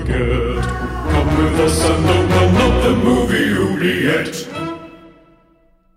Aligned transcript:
forget. 0.00 0.64
Come 1.10 1.38
with 1.38 1.60
us 1.60 1.84
and 1.84 2.06
open 2.06 2.56
up 2.56 2.82
the 2.82 2.94
movie 2.96 3.52
oubliette. 3.52 4.46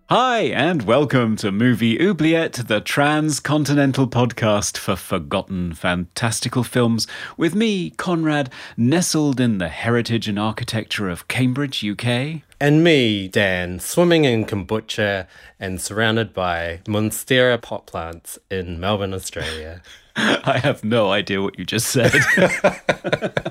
Hi, 0.10 0.42
and 0.42 0.84
welcome 0.84 1.38
to 1.38 1.52
Movie 1.52 2.00
Oubliette, 2.00 2.68
the 2.68 2.82
transcontinental 2.82 4.08
podcast 4.08 4.78
for 4.78 4.96
forgotten 4.96 5.74
fantastical 5.74 6.64
films, 6.64 7.08
with 7.36 7.56
me, 7.56 7.90
Conrad, 7.92 8.52
nestled 8.78 9.40
in 9.40 9.58
the 9.58 9.70
heritage 9.70 10.28
and 10.28 10.38
architecture 10.38 11.10
of 11.10 11.28
Cambridge, 11.28 11.84
UK. 11.84 12.42
And 12.60 12.84
me, 12.84 13.28
Dan, 13.28 13.80
swimming 13.80 14.26
in 14.26 14.46
kombucha 14.46 15.26
and 15.60 15.82
surrounded 15.82 16.34
by 16.34 16.82
Monstera 16.86 17.60
pot 17.60 17.88
plants 17.88 18.38
in 18.52 18.80
Melbourne, 18.80 19.14
Australia. 19.14 19.82
I 20.16 20.60
have 20.60 20.84
no 20.84 21.12
idea 21.12 21.42
what 21.42 21.58
you 21.58 21.66
just 21.66 21.88
said. 21.88 22.14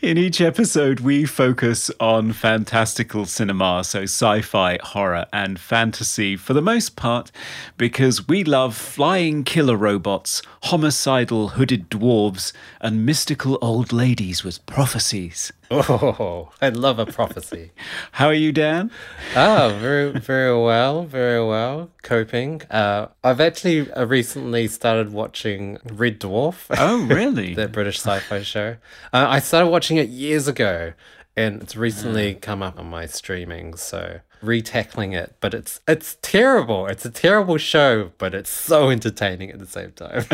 In 0.00 0.18
each 0.18 0.40
episode, 0.40 1.00
we 1.00 1.24
focus 1.24 1.90
on 1.98 2.34
fantastical 2.34 3.24
cinema, 3.24 3.82
so 3.84 4.02
sci 4.02 4.42
fi, 4.42 4.78
horror, 4.82 5.24
and 5.32 5.58
fantasy 5.58 6.36
for 6.36 6.52
the 6.52 6.60
most 6.60 6.94
part, 6.94 7.32
because 7.78 8.28
we 8.28 8.44
love 8.44 8.76
flying 8.76 9.44
killer 9.44 9.76
robots, 9.76 10.42
homicidal 10.64 11.48
hooded 11.48 11.88
dwarves, 11.88 12.52
and 12.82 13.06
mystical 13.06 13.58
old 13.62 13.94
ladies 13.94 14.44
with 14.44 14.64
prophecies. 14.66 15.52
Oh, 15.70 16.50
I 16.60 16.68
love 16.68 16.98
a 16.98 17.06
prophecy. 17.06 17.72
How 18.12 18.26
are 18.26 18.34
you, 18.34 18.52
Dan? 18.52 18.90
Oh, 19.34 19.76
very, 19.80 20.12
very 20.12 20.56
well, 20.56 21.04
very 21.04 21.44
well. 21.44 21.90
Coping. 22.02 22.62
Uh, 22.70 23.08
I've 23.22 23.40
actually 23.40 23.90
uh, 23.92 24.04
recently 24.06 24.68
started 24.68 25.12
watching 25.12 25.78
Red 25.84 26.20
Dwarf. 26.20 26.66
Oh, 26.78 27.04
really? 27.06 27.54
that 27.56 27.72
British 27.72 27.98
sci-fi 27.98 28.42
show. 28.42 28.76
Uh, 29.12 29.26
I 29.28 29.38
started 29.40 29.68
watching 29.68 29.96
it 29.96 30.08
years 30.08 30.48
ago, 30.48 30.92
and 31.36 31.62
it's 31.62 31.76
recently 31.76 32.34
come 32.34 32.62
up 32.62 32.78
on 32.78 32.86
my 32.90 33.06
streaming. 33.06 33.76
So 33.76 34.20
retackling 34.44 35.14
it, 35.14 35.36
but 35.40 35.54
it's 35.54 35.80
it's 35.88 36.16
terrible. 36.22 36.86
It's 36.86 37.04
a 37.04 37.10
terrible 37.10 37.56
show, 37.58 38.12
but 38.18 38.34
it's 38.34 38.50
so 38.50 38.90
entertaining 38.90 39.50
at 39.50 39.58
the 39.58 39.66
same 39.66 39.92
time. 39.92 40.24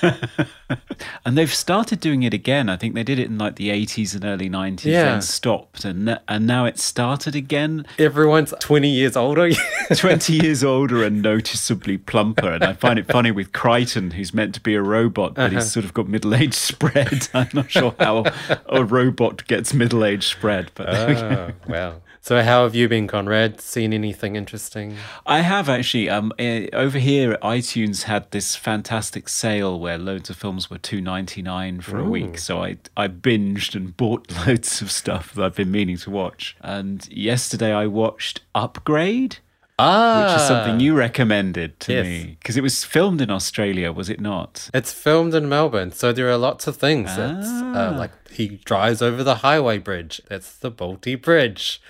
and 1.24 1.36
they've 1.36 1.52
started 1.52 2.00
doing 2.00 2.22
it 2.22 2.34
again. 2.34 2.68
I 2.68 2.76
think 2.76 2.94
they 2.94 3.02
did 3.02 3.18
it 3.18 3.26
in 3.26 3.38
like 3.38 3.56
the 3.56 3.70
80s 3.70 4.14
and 4.14 4.24
early 4.24 4.48
90s 4.48 4.84
Yeah. 4.84 5.14
and 5.14 5.24
stopped 5.24 5.84
and 5.84 6.18
and 6.28 6.46
now 6.46 6.64
it's 6.64 6.82
started 6.82 7.34
again 7.34 7.86
Everyone's 7.98 8.54
20 8.60 8.88
years 8.88 9.16
older. 9.16 9.50
20 9.94 10.32
years 10.32 10.62
older 10.64 11.02
and 11.04 11.22
noticeably 11.22 11.98
plumper. 11.98 12.52
And 12.52 12.64
I 12.64 12.72
find 12.72 12.98
it 12.98 13.06
funny 13.06 13.30
with 13.30 13.52
Kryten, 13.52 14.12
who's 14.12 14.34
meant 14.34 14.54
to 14.54 14.60
be 14.60 14.74
a 14.74 14.82
robot, 14.82 15.34
but 15.34 15.52
he's 15.52 15.62
uh-huh. 15.62 15.68
sort 15.68 15.84
of 15.84 15.94
got 15.94 16.08
middle 16.08 16.34
age 16.34 16.54
spread. 16.54 17.28
I'm 17.34 17.48
not 17.52 17.70
sure 17.70 17.94
how 17.98 18.24
a 18.66 18.84
robot 18.84 19.46
gets 19.46 19.72
middle 19.74 20.04
age 20.04 20.26
spread, 20.26 20.70
but 20.74 20.90
there 20.90 21.08
we 21.08 21.14
go. 21.14 21.52
oh, 21.52 21.72
wow. 21.72 22.00
So 22.28 22.42
how 22.42 22.64
have 22.64 22.74
you 22.74 22.90
been, 22.90 23.06
Conrad? 23.06 23.58
Seen 23.58 23.94
anything 23.94 24.36
interesting? 24.36 24.96
I 25.24 25.40
have 25.40 25.70
actually. 25.70 26.10
Um, 26.10 26.30
eh, 26.38 26.68
over 26.74 26.98
here, 26.98 27.38
iTunes 27.42 28.02
had 28.02 28.30
this 28.32 28.54
fantastic 28.54 29.30
sale 29.30 29.80
where 29.80 29.96
loads 29.96 30.28
of 30.28 30.36
films 30.36 30.68
were 30.68 30.76
two 30.76 31.00
ninety 31.00 31.40
nine 31.40 31.80
for 31.80 31.98
a 31.98 32.04
week. 32.04 32.36
So 32.36 32.62
I 32.62 32.76
I 32.98 33.08
binged 33.08 33.74
and 33.74 33.96
bought 33.96 34.30
loads 34.46 34.82
of 34.82 34.90
stuff 34.90 35.32
that 35.32 35.42
I've 35.42 35.54
been 35.54 35.70
meaning 35.70 35.96
to 35.96 36.10
watch. 36.10 36.54
And 36.60 37.08
yesterday 37.08 37.72
I 37.72 37.86
watched 37.86 38.42
Upgrade, 38.54 39.38
Ah, 39.78 40.20
which 40.20 40.38
is 40.38 40.46
something 40.46 40.80
you 40.80 40.94
recommended 40.94 41.80
to 41.80 41.94
Yes. 41.94 42.04
me 42.04 42.36
because 42.40 42.58
it 42.58 42.62
was 42.62 42.84
filmed 42.84 43.22
in 43.22 43.30
Australia, 43.30 43.90
was 43.90 44.10
it 44.10 44.20
not? 44.20 44.68
It's 44.74 44.92
filmed 44.92 45.34
in 45.34 45.48
Melbourne, 45.48 45.92
so 45.92 46.12
there 46.12 46.28
are 46.28 46.36
lots 46.36 46.66
of 46.66 46.76
things. 46.76 47.08
It's 47.08 47.48
uh, 47.48 47.96
like 47.98 48.10
he 48.28 48.60
drives 48.66 49.00
over 49.00 49.24
the 49.24 49.36
highway 49.36 49.78
bridge. 49.78 50.20
That's 50.28 50.54
the 50.54 50.70
Bolte 50.70 51.16
Bridge 51.22 51.80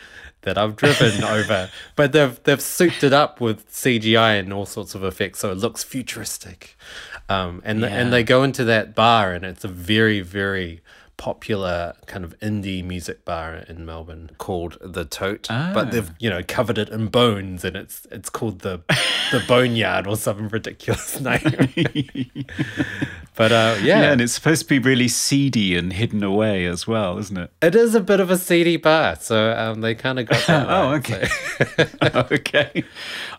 that 0.42 0.58
I've 0.58 0.76
driven 0.76 1.24
over. 1.36 1.70
But 1.96 2.12
they've 2.12 2.42
they've 2.44 2.60
souped 2.60 3.02
it 3.04 3.12
up 3.12 3.40
with 3.40 3.70
CGI 3.70 4.38
and 4.38 4.52
all 4.52 4.66
sorts 4.66 4.94
of 4.94 5.04
effects, 5.04 5.40
so 5.40 5.50
it 5.50 5.58
looks 5.58 5.82
futuristic. 5.82 6.76
Um, 7.28 7.60
and 7.64 7.82
the, 7.82 7.90
and 7.90 8.12
they 8.12 8.22
go 8.22 8.42
into 8.42 8.64
that 8.64 8.94
bar, 8.94 9.32
and 9.34 9.44
it's 9.44 9.64
a 9.64 9.68
very 9.68 10.20
very 10.20 10.80
popular 11.18 11.92
kind 12.06 12.24
of 12.24 12.38
indie 12.38 12.82
music 12.82 13.24
bar 13.26 13.56
in 13.68 13.84
Melbourne 13.84 14.30
called 14.38 14.78
the 14.80 15.04
Tote. 15.04 15.48
But 15.48 15.90
they've 15.90 16.10
you 16.18 16.30
know 16.30 16.42
covered 16.46 16.78
it 16.78 16.88
in 16.88 17.08
bones, 17.08 17.64
and 17.64 17.76
it's 17.76 18.06
it's 18.10 18.30
called 18.30 18.60
the 18.60 18.80
the 19.32 19.42
Boneyard 19.46 20.06
or 20.06 20.16
some 20.16 20.48
ridiculous 20.58 21.20
name. 21.28 21.42
but 23.36 23.52
uh, 23.52 23.76
yeah, 23.82 24.00
Yeah, 24.00 24.12
and 24.12 24.20
it's 24.20 24.32
supposed 24.32 24.62
to 24.62 24.68
be 24.68 24.78
really 24.78 25.08
seedy 25.08 25.76
and 25.76 25.92
hidden 25.92 26.22
away 26.22 26.64
as 26.66 26.86
well, 26.86 27.18
isn't 27.18 27.36
it? 27.36 27.50
It 27.60 27.74
is 27.74 27.94
a 27.94 28.00
bit 28.00 28.20
of 28.20 28.30
a 28.30 28.38
seedy 28.38 28.76
bar, 28.76 29.16
so 29.16 29.52
um, 29.52 29.80
they 29.80 29.94
kind 29.94 30.18
of 30.18 30.26
got 30.26 30.46
that. 30.46 30.66
Oh, 30.68 30.92
right, 30.92 31.10
okay. 31.10 31.26
so- 32.12 32.26
okay. 32.32 32.84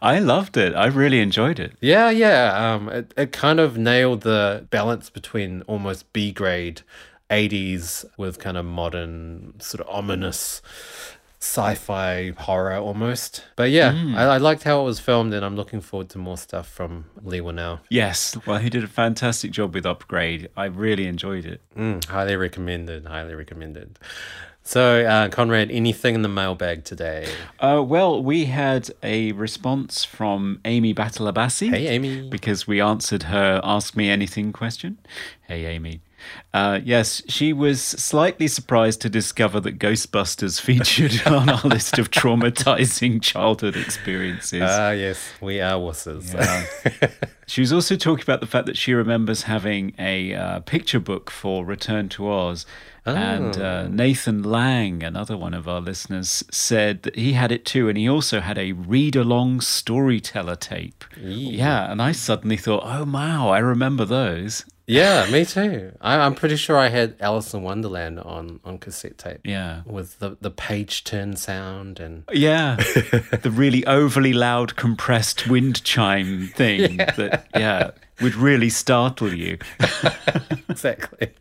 I 0.01 0.19
loved 0.19 0.57
it. 0.57 0.75
I 0.75 0.87
really 0.87 1.19
enjoyed 1.21 1.59
it. 1.59 1.73
yeah, 1.81 2.09
yeah. 2.09 2.73
Um, 2.73 2.89
it, 2.89 3.13
it 3.17 3.31
kind 3.31 3.59
of 3.59 3.77
nailed 3.77 4.21
the 4.21 4.67
balance 4.69 5.09
between 5.09 5.61
almost 5.63 6.11
B 6.13 6.31
grade 6.31 6.81
80s 7.29 8.05
with 8.17 8.39
kind 8.39 8.57
of 8.57 8.65
modern, 8.65 9.59
sort 9.59 9.81
of 9.81 9.93
ominous 9.93 10.61
sci-fi 11.41 12.33
horror 12.37 12.75
almost. 12.75 13.45
But 13.55 13.71
yeah, 13.71 13.93
I, 14.15 14.23
I 14.23 14.37
liked 14.37 14.63
how 14.63 14.81
it 14.81 14.83
was 14.83 14.99
filmed, 14.99 15.33
and 15.33 15.45
I'm 15.45 15.55
looking 15.55 15.79
forward 15.79 16.09
to 16.09 16.17
more 16.17 16.37
stuff 16.37 16.67
from 16.67 17.05
Leigh 17.23 17.39
now. 17.39 17.79
Yes, 17.89 18.37
well, 18.45 18.57
he 18.57 18.69
did 18.69 18.83
a 18.83 18.87
fantastic 18.87 19.51
job 19.51 19.73
with 19.73 19.85
Upgrade. 19.85 20.49
I 20.57 20.65
really 20.65 21.07
enjoyed 21.07 21.45
it. 21.45 21.61
Mm, 21.77 22.03
highly 22.05 22.35
recommended. 22.35 23.05
Highly 23.05 23.35
recommended. 23.35 23.97
So, 24.63 25.03
uh, 25.03 25.29
Conrad, 25.29 25.71
anything 25.71 26.13
in 26.13 26.21
the 26.21 26.29
mailbag 26.29 26.83
today? 26.83 27.27
Uh, 27.59 27.81
well, 27.83 28.21
we 28.21 28.45
had 28.45 28.91
a 29.01 29.31
response 29.31 30.05
from 30.05 30.59
Amy 30.65 30.93
Batalabasi. 30.93 31.69
Hey, 31.71 31.87
Amy. 31.87 32.29
Because 32.29 32.67
we 32.67 32.79
answered 32.79 33.23
her 33.23 33.61
Ask 33.63 33.95
Me 33.95 34.09
Anything 34.09 34.51
question. 34.51 34.99
Hey, 35.47 35.65
Amy. 35.65 36.01
Uh, 36.53 36.79
yes, 36.83 37.21
she 37.27 37.53
was 37.53 37.81
slightly 37.81 38.47
surprised 38.47 39.01
to 39.01 39.09
discover 39.09 39.59
that 39.59 39.79
Ghostbusters 39.79 40.59
featured 40.61 41.25
on 41.27 41.49
our 41.49 41.61
list 41.63 41.99
of 41.99 42.09
traumatizing 42.11 43.21
childhood 43.21 43.75
experiences. 43.75 44.63
Ah, 44.63 44.91
yes, 44.91 45.31
we 45.41 45.61
are 45.61 45.79
wusses. 45.79 46.33
Yeah. 46.33 47.09
she 47.47 47.61
was 47.61 47.71
also 47.71 47.95
talking 47.95 48.23
about 48.23 48.41
the 48.41 48.47
fact 48.47 48.65
that 48.65 48.77
she 48.77 48.93
remembers 48.93 49.43
having 49.43 49.93
a 49.99 50.33
uh, 50.33 50.59
picture 50.61 50.99
book 50.99 51.29
for 51.29 51.65
Return 51.65 52.09
to 52.09 52.29
Oz. 52.29 52.65
And 53.05 53.57
uh, 53.57 53.87
Nathan 53.87 54.43
Lang, 54.43 55.03
another 55.03 55.35
one 55.37 55.53
of 55.53 55.67
our 55.67 55.81
listeners, 55.81 56.43
said 56.51 57.03
that 57.03 57.15
he 57.15 57.33
had 57.33 57.51
it 57.51 57.65
too. 57.65 57.89
And 57.89 57.97
he 57.97 58.07
also 58.07 58.39
had 58.39 58.57
a 58.57 58.73
read 58.73 59.15
along 59.15 59.61
storyteller 59.61 60.55
tape. 60.55 61.03
Yeah. 61.19 61.91
And 61.91 62.01
I 62.01 62.11
suddenly 62.11 62.57
thought, 62.57 62.83
oh, 62.85 63.05
wow, 63.05 63.49
I 63.49 63.59
remember 63.59 64.05
those. 64.05 64.65
Yeah, 64.89 65.29
me 65.31 65.45
too. 65.45 65.91
I, 66.01 66.17
I'm 66.17 66.33
pretty 66.33 66.55
sure 66.55 66.75
I 66.75 66.89
had 66.89 67.15
Alice 67.19 67.53
in 67.53 67.61
Wonderland 67.61 68.19
on, 68.19 68.59
on 68.65 68.79
cassette 68.79 69.19
tape. 69.19 69.41
Yeah. 69.43 69.83
With 69.85 70.17
the, 70.17 70.35
the 70.41 70.49
page 70.49 71.03
turn 71.03 71.35
sound 71.35 71.99
and 71.99 72.23
Yeah. 72.31 72.75
the 73.41 73.51
really 73.53 73.85
overly 73.85 74.33
loud, 74.33 74.75
compressed 74.75 75.47
wind 75.47 75.83
chime 75.83 76.47
thing 76.47 76.97
that, 76.97 77.47
yeah, 77.55 77.91
would 78.19 78.33
really 78.35 78.69
startle 78.69 79.31
you. 79.31 79.59
exactly. 80.69 81.33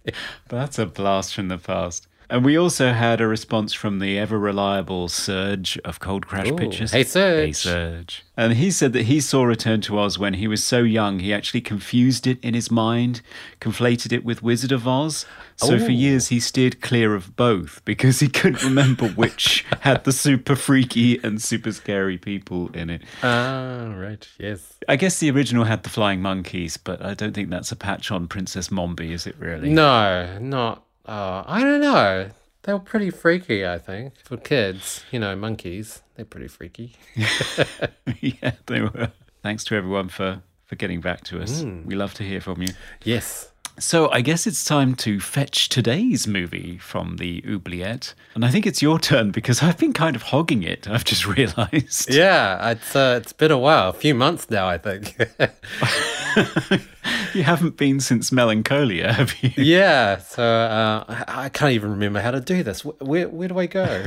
That's 0.49 0.79
a 0.79 0.85
blast 0.85 1.35
from 1.35 1.49
the 1.49 1.59
past. 1.59 2.07
And 2.31 2.45
we 2.45 2.59
also 2.59 2.93
had 2.93 3.23
a 3.23 3.27
response 3.27 3.73
from 3.73 4.01
the 4.01 4.19
ever 4.19 4.39
reliable 4.39 5.09
Surge 5.09 5.79
of 5.85 5.99
Cold 5.99 6.27
Crash 6.27 6.51
Ooh, 6.51 6.57
Pictures. 6.57 6.93
hey, 6.93 7.03
Surge. 7.03 7.47
Hey 7.47 7.53
Surge. 7.53 8.25
And 8.37 8.53
he 8.53 8.71
said 8.71 8.93
that 8.93 9.05
he 9.05 9.21
saw 9.21 9.45
Return 9.45 9.81
to 9.83 9.99
Oz 9.99 10.19
when 10.19 10.35
he 10.35 10.47
was 10.47 10.63
so 10.63 10.81
young 10.83 11.21
he 11.21 11.33
actually 11.33 11.63
confused 11.63 12.27
it 12.27 12.39
in 12.43 12.53
his 12.53 12.71
mind, 12.71 13.23
conflated 13.61 14.13
it 14.13 14.25
with 14.25 14.43
Wizard 14.43 14.73
of 14.73 14.87
Oz. 14.87 15.25
So 15.57 15.79
for 15.79 15.91
years 15.91 16.29
he 16.29 16.39
steered 16.39 16.81
clear 16.81 17.15
of 17.15 17.35
both 17.35 17.83
because 17.85 18.21
he 18.21 18.29
couldn't 18.29 18.63
remember 18.63 19.09
which 19.17 19.65
had 19.81 20.05
the 20.05 20.13
super 20.13 20.55
freaky 20.55 21.19
and 21.25 21.43
super 21.43 21.73
scary 21.73 22.19
people 22.19 22.69
in 22.75 22.91
it. 22.91 23.03
Ah, 23.23 23.93
right. 23.97 24.29
Yes. 24.39 24.75
I 24.87 24.97
guess 24.97 25.19
the 25.19 25.31
original 25.31 25.65
had 25.65 25.83
the 25.83 25.89
flying 25.89 26.21
monkeys, 26.23 26.77
but 26.77 27.03
I 27.03 27.15
don't 27.15 27.33
think 27.33 27.51
that's 27.51 27.73
a 27.73 27.77
patch 27.77 28.13
on 28.13 28.29
Princess 28.29 28.69
Mombi, 28.69 29.11
is 29.11 29.27
it 29.27 29.35
really? 29.39 29.71
No, 29.71 30.39
not. 30.39 30.85
Uh, 31.09 31.43
I 31.47 31.63
don't 31.63 31.81
know. 31.81 32.31
They 32.63 32.73
were 32.75 32.79
pretty 32.81 33.11
freaky, 33.11 33.67
I 33.67 33.79
think, 33.79 34.13
for 34.23 34.37
kids. 34.37 35.05
You 35.11 35.19
know, 35.21 35.35
monkeys. 35.35 36.03
They're 36.17 36.27
pretty 36.27 36.49
freaky. 36.49 36.97
yeah, 38.21 38.53
they 38.67 38.83
were. 38.83 39.11
Thanks 39.43 39.65
to 39.65 39.75
everyone 39.77 40.09
for 40.11 40.43
for 40.67 40.77
getting 40.77 41.01
back 41.01 41.25
to 41.25 41.41
us. 41.41 41.63
We 41.63 41.95
love 41.95 42.13
to 42.15 42.23
hear 42.25 42.43
from 42.43 42.61
you. 42.61 42.69
Yes. 43.03 43.51
So 43.81 44.11
I 44.11 44.23
guess 44.23 44.47
it's 44.47 44.65
time 44.65 44.95
to 44.97 45.21
fetch 45.21 45.69
today's 45.69 46.27
movie 46.27 46.79
from 46.79 47.17
the 47.17 47.45
oubliette. 47.49 48.15
And 48.35 48.45
I 48.45 48.51
think 48.51 48.67
it's 48.67 48.83
your 48.83 48.99
turn 48.99 49.31
because 49.31 49.63
I've 49.63 49.79
been 49.79 49.93
kind 49.93 50.17
of 50.17 50.23
hogging 50.23 50.63
it, 50.65 50.89
I've 50.89 51.05
just 51.05 51.27
realized. 51.37 52.13
Yeah, 52.13 52.71
it's 52.73 52.97
uh, 52.97 53.21
it's 53.23 53.33
been 53.33 53.51
a 53.51 53.59
while, 53.59 53.91
a 53.91 53.93
few 53.93 54.15
months 54.15 54.51
now, 54.51 54.69
I 54.69 54.79
think. 54.79 55.17
you 57.35 57.43
haven't 57.45 57.77
been 57.77 58.01
since 58.01 58.33
Melancholia, 58.33 59.13
have 59.13 59.35
you? 59.43 59.51
yeah, 59.57 60.19
so 60.19 60.43
uh, 60.43 61.05
I 61.09 61.45
I 61.45 61.49
can't 61.49 61.73
even 61.73 61.91
remember 61.91 62.21
how 62.21 62.33
to 62.33 62.41
do 62.41 62.63
this. 62.63 62.85
Where 62.85 63.29
where 63.29 63.49
do 63.49 63.59
I 63.59 63.67
go? 63.67 64.05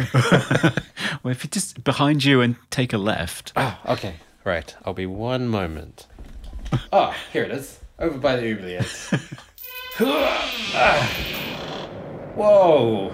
well, 1.24 1.32
if 1.32 1.44
you 1.44 1.50
just 1.50 1.84
behind 1.84 2.26
you 2.26 2.42
and 2.42 2.56
take 2.70 2.92
a 2.94 2.98
left. 2.98 3.54
oh, 3.56 3.78
okay, 3.86 4.16
right. 4.44 4.76
I'll 4.84 4.94
be 4.94 5.06
one 5.06 5.48
moment. 5.48 6.08
Oh, 6.92 7.16
here 7.32 7.44
it 7.44 7.52
is, 7.52 7.80
over 8.00 8.18
by 8.18 8.36
the 8.36 8.52
oubliette. 8.52 9.22
Whoa! 12.36 13.10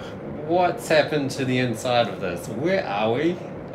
What's 0.46 0.88
happened 0.88 1.30
to 1.32 1.44
the 1.44 1.58
inside 1.58 2.08
of 2.08 2.20
this? 2.20 2.46
Where 2.48 2.86
are 2.86 3.12
we? 3.12 3.32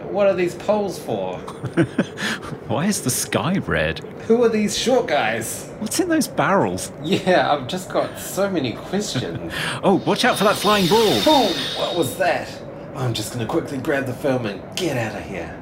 What 0.10 0.28
are 0.28 0.34
these 0.34 0.56
poles 0.56 0.98
for? 1.00 1.38
Why 2.68 2.86
is 2.86 3.02
the 3.02 3.10
sky 3.10 3.58
red? 3.58 4.00
Who 4.28 4.42
are 4.44 4.50
these 4.50 4.78
short 4.78 5.08
guys? 5.08 5.70
What's 5.80 6.00
in 6.00 6.08
those 6.08 6.28
barrels? 6.28 6.92
Yeah, 7.04 7.52
I've 7.52 7.68
just 7.68 7.90
got 7.90 8.18
so 8.18 8.50
many 8.50 8.74
questions. 8.74 9.54
Oh, 9.84 9.96
watch 10.06 10.24
out 10.24 10.38
for 10.38 10.46
that 10.46 10.56
flying 10.56 10.88
ball. 10.88 10.98
Oh, 11.26 11.76
what 11.78 11.98
was 11.98 12.16
that? 12.18 12.48
I'm 12.96 13.14
just 13.14 13.34
gonna 13.34 13.46
quickly 13.46 13.80
grab 13.80 14.06
the 14.06 14.14
film 14.14 14.46
and 14.46 14.62
get 14.78 14.96
out 14.98 15.20
of 15.20 15.28
here. 15.28 15.60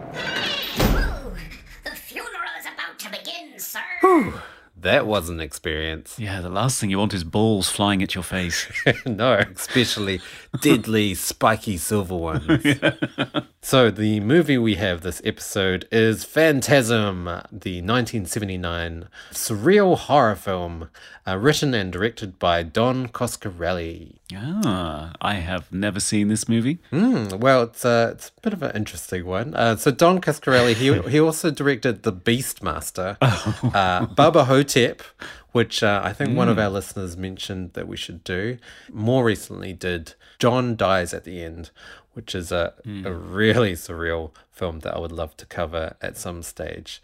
The 1.83 1.91
funeral 1.95 2.51
is 2.59 2.65
about 2.65 2.99
to 2.99 3.09
begin, 3.09 3.57
sir. 3.57 3.79
That 4.81 5.05
was 5.05 5.29
an 5.29 5.39
experience. 5.39 6.17
Yeah, 6.17 6.41
the 6.41 6.49
last 6.49 6.79
thing 6.79 6.89
you 6.89 6.97
want 6.97 7.13
is 7.13 7.23
balls 7.23 7.69
flying 7.69 8.01
at 8.01 8.15
your 8.15 8.23
face. 8.23 8.67
no, 9.05 9.33
especially 9.33 10.21
deadly, 10.59 11.13
spiky 11.13 11.77
silver 11.77 12.15
ones. 12.15 12.65
So, 13.63 13.91
the 13.91 14.19
movie 14.21 14.57
we 14.57 14.73
have 14.75 15.01
this 15.01 15.21
episode 15.23 15.87
is 15.91 16.23
Phantasm, 16.23 17.25
the 17.25 17.79
1979 17.79 19.07
surreal 19.31 19.95
horror 19.95 20.35
film 20.35 20.89
uh, 21.27 21.37
written 21.37 21.75
and 21.75 21.93
directed 21.93 22.39
by 22.39 22.63
Don 22.63 23.07
Coscarelli. 23.07 24.15
ah, 24.35 25.13
I 25.21 25.35
have 25.35 25.71
never 25.71 25.99
seen 25.99 26.27
this 26.29 26.49
movie. 26.49 26.79
Hmm, 26.89 27.27
well, 27.37 27.61
it's 27.61 27.85
a, 27.85 28.09
it's 28.13 28.31
a 28.35 28.41
bit 28.41 28.53
of 28.53 28.63
an 28.63 28.75
interesting 28.75 29.27
one. 29.27 29.53
Uh, 29.53 29.75
so 29.75 29.91
Don 29.91 30.19
Coscarelli, 30.19 30.73
he 30.73 30.99
he 31.11 31.19
also 31.19 31.51
directed 31.51 32.01
The 32.01 32.13
Beastmaster, 32.13 33.17
uh, 33.21 34.07
Bubba 34.07 34.45
Ho-Tep, 34.47 35.03
which 35.51 35.83
uh, 35.83 36.01
I 36.03 36.13
think 36.13 36.35
one 36.37 36.49
of 36.49 36.57
our 36.59 36.69
listeners 36.69 37.17
mentioned 37.17 37.73
that 37.73 37.87
we 37.87 37.97
should 37.97 38.23
do. 38.23 38.57
More 38.91 39.23
recently, 39.23 39.73
did 39.73 40.13
John 40.39 40.75
Dies 40.75 41.13
at 41.13 41.23
the 41.23 41.41
End, 41.43 41.71
which 42.13 42.33
is 42.35 42.51
a, 42.51 42.73
a 43.05 43.11
really 43.13 43.73
surreal 43.73 44.31
film 44.51 44.79
that 44.79 44.93
I 44.95 44.99
would 44.99 45.11
love 45.11 45.35
to 45.37 45.45
cover 45.45 45.95
at 46.01 46.17
some 46.17 46.43
stage. 46.43 47.01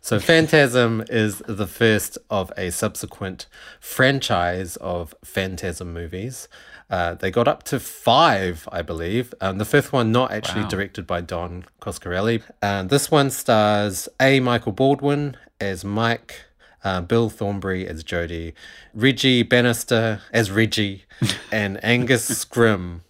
So, 0.00 0.20
Phantasm 0.20 1.02
is 1.08 1.38
the 1.48 1.66
first 1.66 2.18
of 2.28 2.52
a 2.58 2.70
subsequent 2.70 3.46
franchise 3.80 4.76
of 4.76 5.14
Phantasm 5.24 5.92
movies. 5.94 6.48
Uh, 6.90 7.14
they 7.14 7.30
got 7.30 7.48
up 7.48 7.62
to 7.64 7.80
five, 7.80 8.68
I 8.70 8.82
believe. 8.82 9.32
Um, 9.40 9.56
the 9.58 9.64
fifth 9.64 9.92
one 9.92 10.12
not 10.12 10.30
actually 10.30 10.62
Wow. 10.64 10.68
directed 10.68 11.06
by 11.06 11.22
Don 11.22 11.64
Coscarelli. 11.80 12.42
And 12.60 12.90
this 12.90 13.10
one 13.10 13.30
stars 13.30 14.08
A. 14.20 14.40
Michael 14.40 14.72
Baldwin 14.72 15.36
as 15.60 15.84
Mike, 15.84 16.44
uh, 16.84 17.00
Bill 17.00 17.30
Thornbury 17.30 17.88
as 17.88 18.04
Jody, 18.04 18.54
Reggie 18.94 19.42
Bannister 19.42 20.20
as 20.32 20.50
Reggie, 20.50 21.04
and 21.52 21.82
Angus 21.82 22.44
Scrimm 22.44 23.00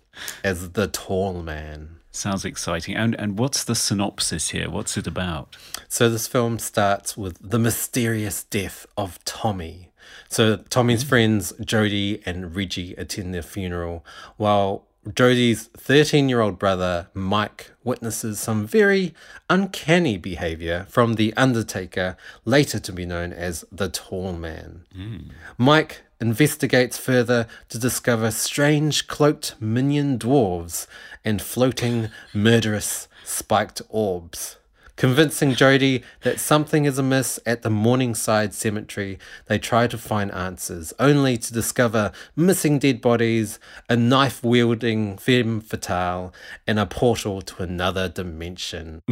as 0.43 0.71
the 0.71 0.87
tall 0.87 1.43
man. 1.43 1.97
Sounds 2.11 2.45
exciting. 2.45 2.95
And 2.95 3.15
and 3.17 3.39
what's 3.39 3.65
the 3.65 3.75
synopsis 3.75 4.51
here? 4.51 4.71
What's 4.71 4.97
it 4.97 5.07
about? 5.07 5.57
So 5.89 6.09
this 6.09 6.29
film 6.29 6.61
starts 6.61 7.17
with 7.17 7.39
the 7.41 7.59
mysterious 7.59 8.45
death 8.45 8.87
of 8.97 9.23
Tommy. 9.25 9.91
So 10.29 10.57
Tommy's 10.57 11.03
friends 11.03 11.53
Jody 11.61 12.23
and 12.25 12.55
Reggie 12.55 12.95
attend 12.95 13.35
their 13.35 13.43
funeral, 13.43 14.05
while 14.37 14.87
Jody's 15.13 15.65
13 15.77 16.29
year 16.29 16.41
old 16.41 16.59
brother 16.59 17.09
Mike 17.13 17.73
witnesses 17.83 18.41
some 18.41 18.67
very 18.67 19.15
uncanny 19.51 20.17
behavior 20.17 20.87
from 20.89 21.15
the 21.15 21.35
Undertaker, 21.37 22.17
later 22.45 22.79
to 22.79 22.93
be 22.93 23.05
known 23.05 23.33
as 23.33 23.65
the 23.71 23.89
Tall 23.91 24.33
Man. 24.33 24.85
Mike 25.59 26.03
investigates 26.21 26.97
further 26.97 27.47
to 27.69 27.79
discover 27.79 28.31
strange 28.31 29.07
cloaked 29.07 29.57
minion 29.61 30.19
dwarves 30.19 30.87
and 31.23 31.43
floating 31.43 32.09
murderous 32.33 33.07
spiked 33.25 33.83
orbs. 33.91 34.57
Convincing 34.97 35.55
Jody 35.55 36.05
that 36.23 36.39
something 36.39 36.85
is 36.85 36.99
amiss 36.99 37.41
at 37.45 37.63
the 37.63 37.71
Morningside 37.71 38.55
Cemetery, 38.55 39.19
they 39.47 39.59
try 39.59 39.89
to 39.89 39.99
find 39.99 40.31
answers, 40.31 40.93
only 41.01 41.37
to 41.37 41.53
discover 41.53 42.13
missing 42.37 42.79
dead 42.79 43.01
bodies, 43.01 43.59
a 43.89 43.97
knife 43.97 44.45
wielding 44.45 45.19
femme 45.19 45.61
fatale, 45.61 46.33
and 46.65 46.79
a 46.79 46.87
portal 46.87 47.43
to 47.43 47.63
another 47.65 48.09
dimension. 48.09 49.03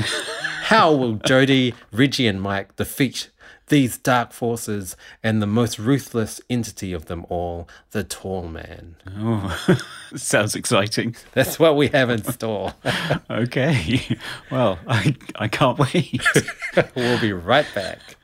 How 0.63 0.95
will 0.95 1.15
Jody, 1.15 1.75
Reggie, 1.91 2.29
and 2.29 2.41
Mike 2.41 2.77
defeat 2.77 3.31
these 3.69 3.97
dark 3.99 4.33
forces 4.33 4.97
and 5.23 5.41
the 5.41 5.47
most 5.47 5.79
ruthless 5.79 6.41
entity 6.51 6.93
of 6.93 7.07
them 7.07 7.25
all, 7.29 7.69
the 7.93 8.05
Tall 8.05 8.49
Man? 8.49 8.97
Oh, 9.17 9.77
sounds 10.15 10.55
exciting. 10.55 11.17
That's 11.33 11.59
what 11.59 11.77
we 11.77 11.89
have 11.89 12.11
in 12.11 12.23
store. 12.25 12.75
Okay. 13.31 14.19
Well, 14.51 14.79
I 14.87 15.17
I 15.37 15.49
can't 15.49 15.79
wait. 15.79 16.21
we'll 16.95 17.21
be 17.21 17.33
right 17.33 17.67
back. 17.75 18.17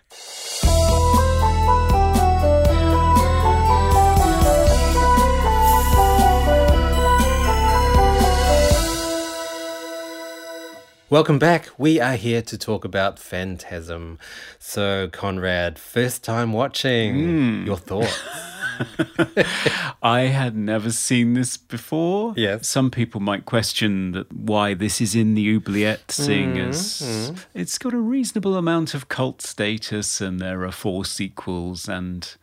Welcome 11.11 11.39
back. 11.39 11.71
We 11.79 12.01
are 12.01 12.17
here 12.17 12.43
to 12.43 12.59
talk 12.59 12.85
about 12.85 13.19
Phantasm. 13.19 14.19
So, 14.59 15.09
Conrad, 15.09 15.79
first 15.79 16.23
time 16.23 16.53
watching, 16.53 17.15
hmm. 17.15 17.65
your 17.65 17.79
thoughts? 17.79 18.21
I 20.03 20.27
had 20.27 20.55
never 20.55 20.91
seen 20.93 21.33
this 21.33 21.57
before. 21.57 22.35
Yes. 22.37 22.69
Some 22.69 22.91
people 22.91 23.23
might 23.23 23.47
question 23.47 24.13
that 24.13 24.31
why 24.31 24.75
this 24.75 25.01
is 25.01 25.15
in 25.15 25.35
the 25.35 25.55
oubliette, 25.55 26.11
seeing 26.11 26.57
mm-hmm. 26.57 26.69
as 26.69 27.33
it's 27.55 27.79
got 27.79 27.95
a 27.95 27.99
reasonable 27.99 28.55
amount 28.55 28.93
of 28.93 29.09
cult 29.09 29.41
status 29.41 30.21
and 30.21 30.39
there 30.41 30.63
are 30.63 30.73
four 30.73 31.07
sequels 31.07 31.89
and 31.89 32.37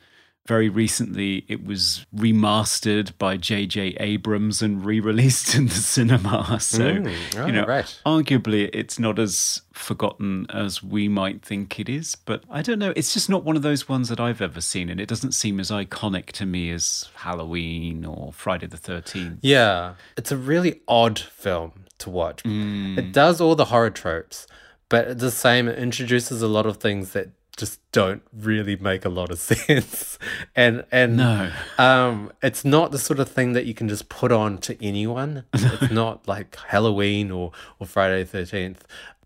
very 0.46 0.70
recently 0.70 1.44
it 1.48 1.66
was 1.66 2.06
remastered 2.16 3.18
by 3.18 3.36
J.J. 3.36 3.98
Abrams 4.00 4.62
and 4.62 4.86
re-released 4.86 5.56
in 5.56 5.68
the 5.68 5.74
cinema. 5.74 6.60
So, 6.66 7.04
oh, 7.38 7.46
you 7.46 7.52
know, 7.52 7.66
right. 7.66 8.02
arguably 8.06 8.70
it's 8.74 8.98
not 8.98 9.20
as 9.20 9.62
forgotten 9.72 10.48
as 10.50 10.82
we 10.82 11.08
might 11.08 11.44
think 11.44 11.80
it 11.80 11.88
is, 11.88 12.16
but 12.16 12.44
I 12.50 12.62
don't 12.62 12.80
know. 12.80 12.92
It's 12.96 13.14
just 13.14 13.30
not 13.30 13.44
one 13.44 13.56
of 13.56 13.62
those 13.62 13.88
ones 13.88 14.10
that 14.10 14.20
I've 14.20 14.42
ever 14.42 14.62
seen, 14.62 14.90
and 14.90 15.00
it 15.00 15.08
doesn't 15.08 15.34
seem 15.34 15.60
as 15.60 15.70
iconic 15.70 16.28
to 16.34 16.46
me 16.46 16.72
as 16.72 17.10
Halloween 17.16 18.04
or 18.04 18.34
Friday 18.34 18.68
the 18.68 18.78
13th. 18.78 19.40
Yeah, 19.42 19.96
it's 20.18 20.32
a 20.32 20.38
really 20.38 20.82
odd 20.88 21.20
film 21.20 21.86
to 22.00 22.10
watch. 22.10 22.42
It 22.46 22.48
mm. 22.48 23.12
does 23.12 23.40
all 23.40 23.56
the 23.56 23.66
horror 23.66 23.92
tropes, 23.92 24.48
but 24.90 25.08
at 25.08 25.20
the 25.20 25.32
same, 25.32 25.68
it 25.68 25.78
introduces 25.78 26.42
a 26.42 26.48
lot 26.48 26.66
of 26.66 26.78
things 26.78 27.12
that 27.12 27.30
just 27.58 27.80
don't 27.92 28.22
really 28.34 28.76
make 28.76 29.06
a 29.06 29.10
lot 29.10 29.32
of 29.32 29.40
sense. 29.52 30.18
And 30.56 30.84
and 30.92 31.18
No. 31.18 31.52
um 31.78 32.32
it's 32.42 32.66
not 32.66 32.92
the 32.92 33.00
sort 33.00 33.20
of 33.20 33.30
thing 33.30 33.54
that 33.54 33.66
you 33.66 33.74
can 33.74 33.88
just 33.88 34.10
put 34.10 34.32
on 34.32 34.58
to 34.60 34.84
anyone. 34.84 35.46
It's 35.54 35.92
not 35.92 36.28
like 36.28 36.56
Halloween 36.68 37.32
or 37.32 37.52
or 37.80 37.88
Friday 37.88 38.24
the 38.24 38.38
13th. 38.40 38.80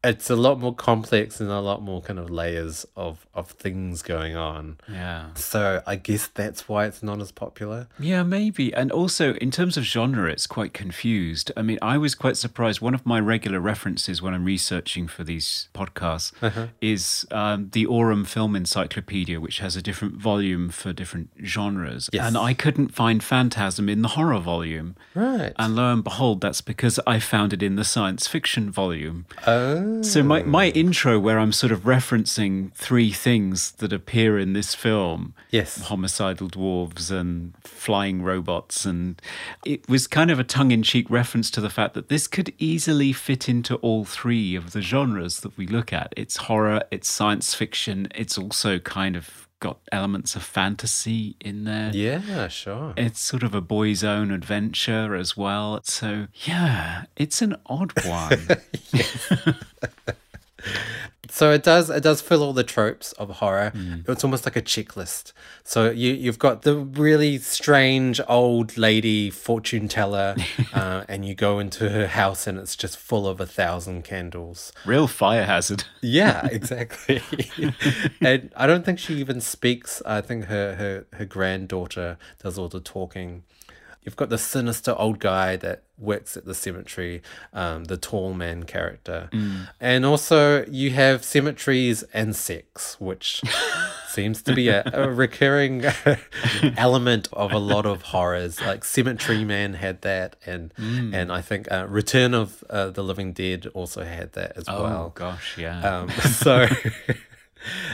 It's 0.03 0.29
a 0.29 0.35
lot 0.35 0.59
more 0.59 0.73
complex 0.73 1.41
and 1.41 1.49
a 1.49 1.59
lot 1.59 1.81
more 1.81 2.01
kind 2.01 2.19
of 2.19 2.29
layers 2.29 2.85
of 2.95 3.27
of 3.33 3.51
things 3.51 4.01
going 4.01 4.35
on. 4.35 4.77
Yeah. 4.87 5.33
So 5.35 5.81
I 5.85 5.95
guess 5.97 6.27
that's 6.27 6.69
why 6.69 6.85
it's 6.85 7.03
not 7.03 7.19
as 7.19 7.31
popular. 7.31 7.87
Yeah, 7.99 8.23
maybe. 8.23 8.73
And 8.73 8.91
also, 8.91 9.33
in 9.35 9.51
terms 9.51 9.75
of 9.75 9.83
genre, 9.83 10.31
it's 10.31 10.47
quite 10.47 10.73
confused. 10.73 11.51
I 11.57 11.63
mean, 11.63 11.79
I 11.81 11.97
was 11.97 12.15
quite 12.15 12.37
surprised. 12.37 12.79
One 12.79 12.93
of 12.93 13.05
my 13.05 13.19
regular 13.19 13.59
references 13.59 14.21
when 14.21 14.33
I'm 14.33 14.45
researching 14.45 15.07
for 15.07 15.23
these 15.25 15.67
podcasts 15.73 16.31
is 16.81 17.25
um, 17.31 17.69
the 17.73 17.85
Aurum 17.85 18.23
Film 18.23 18.55
Encyclopedia, 18.55 19.39
which 19.41 19.59
has 19.59 19.75
a 19.75 19.81
different 19.81 20.15
volume 20.15 20.69
for 20.69 20.93
different 20.93 21.29
genres. 21.43 22.09
Yes. 22.13 22.25
And 22.25 22.37
I 22.37 22.53
couldn't 22.53 22.89
find 22.95 23.21
Phantasm 23.21 23.89
in 23.89 24.01
the 24.01 24.09
horror 24.09 24.39
volume. 24.39 24.95
Right. 25.13 25.51
And 25.57 25.75
lo 25.75 25.91
and 25.91 26.03
behold, 26.03 26.39
that's 26.41 26.61
because 26.61 26.99
I 27.05 27.19
found 27.19 27.51
it 27.51 27.61
in 27.61 27.75
the 27.75 27.83
science 27.83 28.27
fiction 28.27 28.71
volume. 28.71 29.25
oh. 29.45 29.88
So 30.01 30.23
my, 30.23 30.41
oh. 30.41 30.45
my 30.45 30.69
intro, 30.69 31.19
where 31.19 31.37
I'm 31.39 31.51
sort 31.51 31.71
of 31.71 31.81
referencing 31.81 32.73
three 32.73 33.11
things 33.11 33.71
that 33.73 33.91
appear 33.91 34.39
in 34.39 34.53
this 34.53 34.73
film, 34.75 35.33
Yes. 35.51 35.81
homicidal 35.83 36.49
dwarves 36.49 37.11
and 37.11 37.53
flying 37.63 38.21
robots, 38.21 38.85
and 38.85 39.21
it 39.65 39.89
was 39.89 40.07
kind 40.07 40.31
of 40.31 40.39
a 40.39 40.43
tongue-in-cheek 40.43 41.09
reference 41.09 41.51
to 41.51 41.61
the 41.61 41.69
fact 41.69 41.93
that 41.95 42.09
this 42.09 42.27
could 42.27 42.53
easily 42.57 43.11
fit 43.11 43.49
into 43.49 43.75
all 43.77 44.05
three 44.05 44.55
of 44.55 44.71
the 44.71 44.81
genres 44.81 45.41
that 45.41 45.57
we 45.57 45.67
look 45.67 45.91
at. 45.91 46.13
It's 46.15 46.37
horror, 46.37 46.83
it's 46.91 47.09
science 47.09 47.53
fiction, 47.53 48.07
it's 48.15 48.37
also 48.37 48.79
kind 48.79 49.15
of 49.15 49.48
got 49.59 49.79
elements 49.91 50.35
of 50.35 50.43
fantasy 50.43 51.35
in 51.41 51.65
there. 51.65 51.91
Yeah, 51.93 52.47
sure. 52.47 52.93
It's 52.97 53.19
sort 53.19 53.43
of 53.43 53.53
a 53.53 53.61
boy's 53.61 54.03
own 54.03 54.31
adventure 54.31 55.15
as 55.15 55.35
well. 55.35 55.79
So, 55.83 56.27
yeah, 56.45 57.05
it's 57.15 57.41
an 57.41 57.57
odd 57.65 57.93
one. 58.05 58.47
So 61.29 61.51
it 61.51 61.63
does 61.63 61.89
it 61.89 62.03
does 62.03 62.21
fill 62.21 62.43
all 62.43 62.53
the 62.53 62.63
tropes 62.63 63.11
of 63.13 63.29
horror. 63.29 63.71
Mm. 63.75 64.07
It's 64.09 64.23
almost 64.23 64.45
like 64.45 64.55
a 64.55 64.61
checklist. 64.61 65.33
So 65.63 65.89
you 65.89 66.13
you've 66.13 66.39
got 66.39 66.63
the 66.63 66.75
really 66.75 67.37
strange 67.37 68.19
old 68.27 68.77
lady 68.77 69.29
fortune 69.29 69.87
teller, 69.87 70.35
uh, 70.73 71.05
and 71.07 71.25
you 71.25 71.35
go 71.35 71.59
into 71.59 71.89
her 71.89 72.07
house 72.07 72.47
and 72.47 72.57
it's 72.57 72.75
just 72.75 72.97
full 72.97 73.27
of 73.27 73.39
a 73.39 73.45
thousand 73.45 74.03
candles. 74.03 74.71
Real 74.85 75.07
fire 75.07 75.45
hazard. 75.45 75.83
Yeah, 76.01 76.47
exactly. 76.51 77.21
and 78.21 78.51
I 78.55 78.67
don't 78.67 78.83
think 78.85 78.99
she 78.99 79.15
even 79.15 79.41
speaks. 79.41 80.01
I 80.05 80.21
think 80.21 80.45
her 80.45 80.75
her 80.75 81.05
her 81.17 81.25
granddaughter 81.25 82.17
does 82.41 82.57
all 82.57 82.69
the 82.69 82.79
talking. 82.79 83.43
You've 84.03 84.15
got 84.15 84.29
the 84.29 84.37
sinister 84.37 84.95
old 84.97 85.19
guy 85.19 85.55
that 85.57 85.83
works 85.97 86.37
at 86.37 86.45
the 86.45 86.53
cemetery, 86.55 87.21
um, 87.53 87.83
the 87.83 87.97
tall 87.97 88.33
man 88.33 88.63
character. 88.63 89.29
And 89.79 90.05
also, 90.05 90.65
you 90.67 90.91
have 90.91 91.23
cemeteries 91.23 92.03
and 92.13 92.35
sex, 92.35 92.95
which 92.99 93.41
seems 94.07 94.41
to 94.43 94.55
be 94.55 94.69
a, 94.69 94.83
a 94.93 95.09
recurring 95.11 95.83
element 96.77 97.27
of 97.33 97.51
a 97.51 97.57
lot 97.59 97.85
of 97.85 98.01
horrors. 98.03 98.61
Like 98.61 98.83
Cemetery 98.83 99.43
Man 99.43 99.73
had 99.73 100.01
that, 100.01 100.35
and 100.45 100.73
and 100.77 101.31
I 101.31 101.41
think 101.41 101.69
uh, 101.71 101.85
Return 101.89 102.33
of 102.33 102.63
uh, 102.69 102.89
the 102.91 103.03
Living 103.03 103.33
Dead 103.33 103.67
also 103.73 104.03
had 104.03 104.33
that 104.33 104.53
as 104.55 104.63
Oh, 104.67 104.83
well. 104.83 105.03
Oh, 105.07 105.09
gosh, 105.13 105.57
yeah. 105.57 105.81
Um, 105.81 106.09
so 106.21 106.67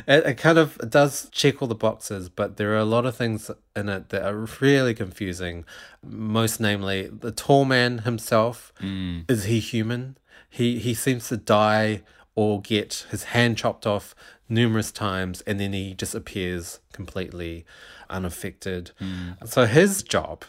it, 0.08 0.26
it 0.26 0.34
kind 0.36 0.58
of 0.58 0.78
does 0.90 1.30
check 1.32 1.62
all 1.62 1.68
the 1.68 1.76
boxes, 1.76 2.30
but 2.30 2.58
there 2.58 2.74
are 2.74 2.78
a 2.78 2.86
lot 2.86 3.06
of 3.06 3.16
things 3.16 3.52
in 3.76 3.90
it 3.90 4.10
that 4.10 4.24
are 4.24 4.48
really 4.60 4.94
confusing. 4.94 5.66
Most 6.04 6.60
namely, 6.60 7.08
the 7.08 7.32
tall 7.32 7.66
man 7.66 8.00
himself 8.00 8.74
mm. 8.82 9.30
is 9.30 9.46
he 9.46 9.60
human? 9.60 10.18
He 10.50 10.80
he 10.80 10.94
seems 10.94 11.28
to 11.30 11.38
die 11.38 12.04
or 12.36 12.62
get 12.62 13.06
his 13.10 13.26
hand 13.26 13.58
chopped 13.58 13.88
off 13.88 14.16
numerous 14.48 14.92
times, 14.92 15.42
and 15.42 15.60
then 15.60 15.74
he 15.74 15.94
just 15.94 16.16
appears 16.16 16.80
completely 16.92 17.66
unaffected. 18.10 18.92
Mm. 19.02 19.48
So 19.48 19.66
his 19.66 20.04
job 20.04 20.46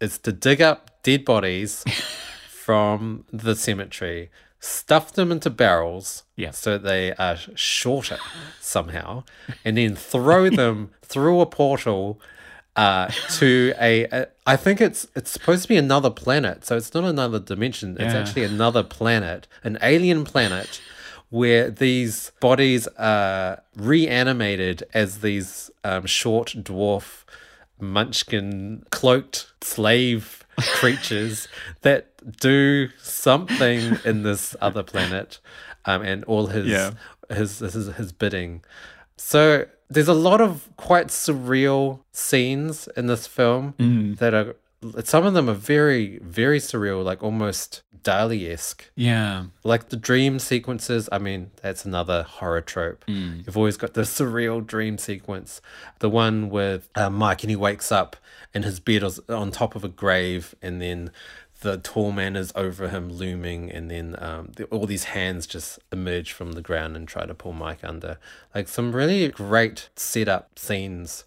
is 0.00 0.18
to 0.18 0.32
dig 0.32 0.60
up 0.60 1.02
dead 1.02 1.24
bodies 1.24 1.84
from 2.48 3.24
the 3.32 3.54
cemetery, 3.54 4.30
stuff 4.60 5.12
them 5.12 5.30
into 5.32 5.50
barrels 5.50 6.24
Yeah. 6.36 6.50
so 6.52 6.78
they 6.78 7.12
are 7.14 7.36
shorter 7.54 8.18
somehow, 8.60 9.24
and 9.64 9.76
then 9.76 9.94
throw 9.96 10.50
them 10.62 10.90
through 11.02 11.40
a 11.40 11.46
portal 11.46 12.20
uh, 12.74 13.08
to 13.38 13.72
a, 13.80 14.04
a. 14.04 14.26
I 14.46 14.56
think 14.56 14.80
it's 14.80 15.06
it's 15.16 15.30
supposed 15.30 15.62
to 15.62 15.68
be 15.68 15.76
another 15.76 16.10
planet, 16.10 16.64
so 16.66 16.76
it's 16.76 16.92
not 16.92 17.04
another 17.04 17.38
dimension. 17.38 17.96
It's 17.98 18.12
Yeah. 18.12 18.20
actually 18.20 18.44
another 18.44 18.82
planet, 18.82 19.46
an 19.64 19.78
alien 19.82 20.24
planet. 20.24 20.80
Where 21.28 21.70
these 21.70 22.30
bodies 22.40 22.86
are 22.98 23.60
reanimated 23.74 24.84
as 24.94 25.20
these 25.22 25.72
um, 25.82 26.06
short 26.06 26.48
dwarf 26.56 27.24
munchkin 27.80 28.84
cloaked 28.90 29.52
slave 29.60 30.45
creatures 30.56 31.48
that 31.82 32.06
do 32.40 32.88
something 33.02 33.98
in 34.04 34.22
this 34.22 34.54
other 34.60 34.82
planet 34.82 35.38
um, 35.84 36.02
and 36.02 36.24
all 36.24 36.46
his, 36.48 36.66
Yeah. 36.66 36.90
his 37.28 37.58
his 37.58 37.86
his 37.96 38.12
bidding 38.12 38.62
so 39.16 39.66
there's 39.88 40.08
a 40.08 40.14
lot 40.14 40.40
of 40.40 40.68
quite 40.76 41.08
surreal 41.08 42.00
scenes 42.12 42.88
in 42.96 43.06
this 43.06 43.26
film 43.26 43.74
that 44.18 44.34
are 44.34 44.56
some 45.04 45.24
of 45.24 45.34
them 45.34 45.48
are 45.48 45.54
very 45.54 46.18
very 46.22 46.58
surreal 46.58 47.02
like 47.04 47.22
almost 47.22 47.82
Dali-esque. 48.02 48.88
Yeah. 48.94 49.46
like 49.64 49.88
the 49.88 49.96
dream 49.96 50.38
sequences 50.38 51.08
i 51.10 51.18
mean 51.18 51.50
that's 51.60 51.84
another 51.84 52.22
horror 52.22 52.60
trope. 52.60 53.04
You've 53.08 53.56
always 53.56 53.76
got 53.76 53.94
the 53.94 54.02
surreal 54.16 54.64
dream 54.64 54.96
sequence. 54.98 55.60
The 55.98 56.08
one 56.10 56.48
with 56.50 56.88
uh, 56.94 57.10
mike 57.10 57.42
and 57.42 57.50
he 57.50 57.56
wakes 57.56 57.90
up 57.90 58.16
and 58.54 58.64
his 58.64 58.78
bed 58.80 59.02
is 59.02 59.18
on 59.28 59.50
top 59.50 59.74
of 59.74 59.82
a 59.84 59.88
grave 59.88 60.54
and 60.62 60.80
then 60.80 61.10
the 61.62 61.78
tall 61.78 62.12
man 62.12 62.36
is 62.36 62.52
over 62.54 62.88
him 62.90 63.10
looming 63.10 63.72
and 63.72 63.90
then 63.90 64.14
um, 64.18 64.52
the, 64.56 64.64
all 64.66 64.86
these 64.86 65.04
hands 65.04 65.46
just 65.46 65.78
emerge 65.90 66.32
from 66.32 66.52
the 66.52 66.60
ground 66.62 66.94
and 66.96 67.08
try 67.08 67.24
to 67.26 67.34
pull 67.34 67.52
mike 67.54 67.82
under. 67.82 68.18
Like 68.54 68.68
some 68.68 68.94
really 68.94 69.26
great 69.28 69.88
setup 69.96 70.58
scenes 70.58 71.24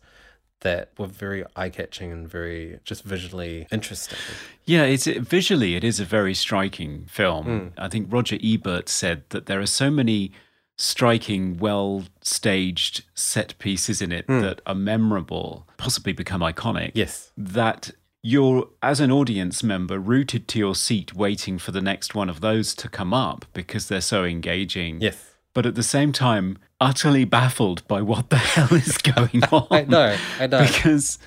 that 0.61 0.91
were 0.97 1.07
very 1.07 1.43
eye-catching 1.55 2.11
and 2.11 2.29
very 2.29 2.79
just 2.83 3.03
visually 3.03 3.67
interesting 3.71 4.17
Yeah, 4.65 4.83
it's 4.83 5.05
visually 5.05 5.75
it 5.75 5.83
is 5.83 5.99
a 5.99 6.05
very 6.05 6.33
striking 6.33 7.05
film. 7.05 7.45
Hmm. 7.45 7.67
I 7.77 7.87
think 7.87 8.11
Roger 8.11 8.37
Ebert 8.43 8.89
said 8.89 9.23
that 9.29 9.45
there 9.45 9.59
are 9.59 9.65
so 9.65 9.89
many 9.89 10.31
striking, 10.77 11.57
well 11.57 12.05
staged 12.21 13.03
set 13.13 13.57
pieces 13.59 14.01
in 14.01 14.11
it 14.11 14.25
hmm. 14.25 14.41
that 14.41 14.61
are 14.65 14.75
memorable, 14.75 15.67
possibly 15.77 16.13
become 16.13 16.41
iconic. 16.41 16.91
yes 16.93 17.31
That 17.37 17.91
you're, 18.21 18.67
as 18.83 18.99
an 18.99 19.11
audience 19.11 19.63
member, 19.63 19.97
rooted 19.97 20.47
to 20.49 20.59
your 20.59 20.75
seat 20.75 21.13
waiting 21.13 21.57
for 21.57 21.71
the 21.71 21.81
next 21.81 22.15
one 22.15 22.29
of 22.29 22.41
those 22.41 22.75
to 22.75 22.89
come 22.89 23.13
up 23.13 23.45
because 23.53 23.87
they're 23.87 24.01
so 24.01 24.23
engaging. 24.23 25.01
yes 25.01 25.28
But 25.53 25.65
at 25.65 25.75
the 25.75 25.83
same 25.83 26.11
time, 26.11 26.57
utterly 26.79 27.25
baffled 27.25 27.87
by 27.87 28.01
what 28.01 28.29
the 28.29 28.37
hell 28.53 28.73
is 28.73 28.97
going 28.97 29.43
on. 29.51 29.67
i 29.71 29.83
know 29.83 30.15
i 30.39 30.47
know 30.47 30.61
because 30.65 31.19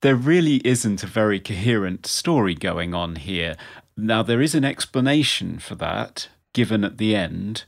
there 0.00 0.16
really 0.16 0.56
isn't 0.64 1.02
a 1.02 1.06
very 1.06 1.38
coherent 1.38 2.06
story 2.06 2.54
going 2.54 2.94
on 2.94 3.16
here. 3.16 3.56
Now, 3.96 4.22
there 4.22 4.40
is 4.40 4.54
an 4.54 4.64
explanation 4.64 5.58
for 5.58 5.74
that 5.76 6.28
given 6.54 6.84
at 6.84 6.98
the 6.98 7.14
end. 7.14 7.64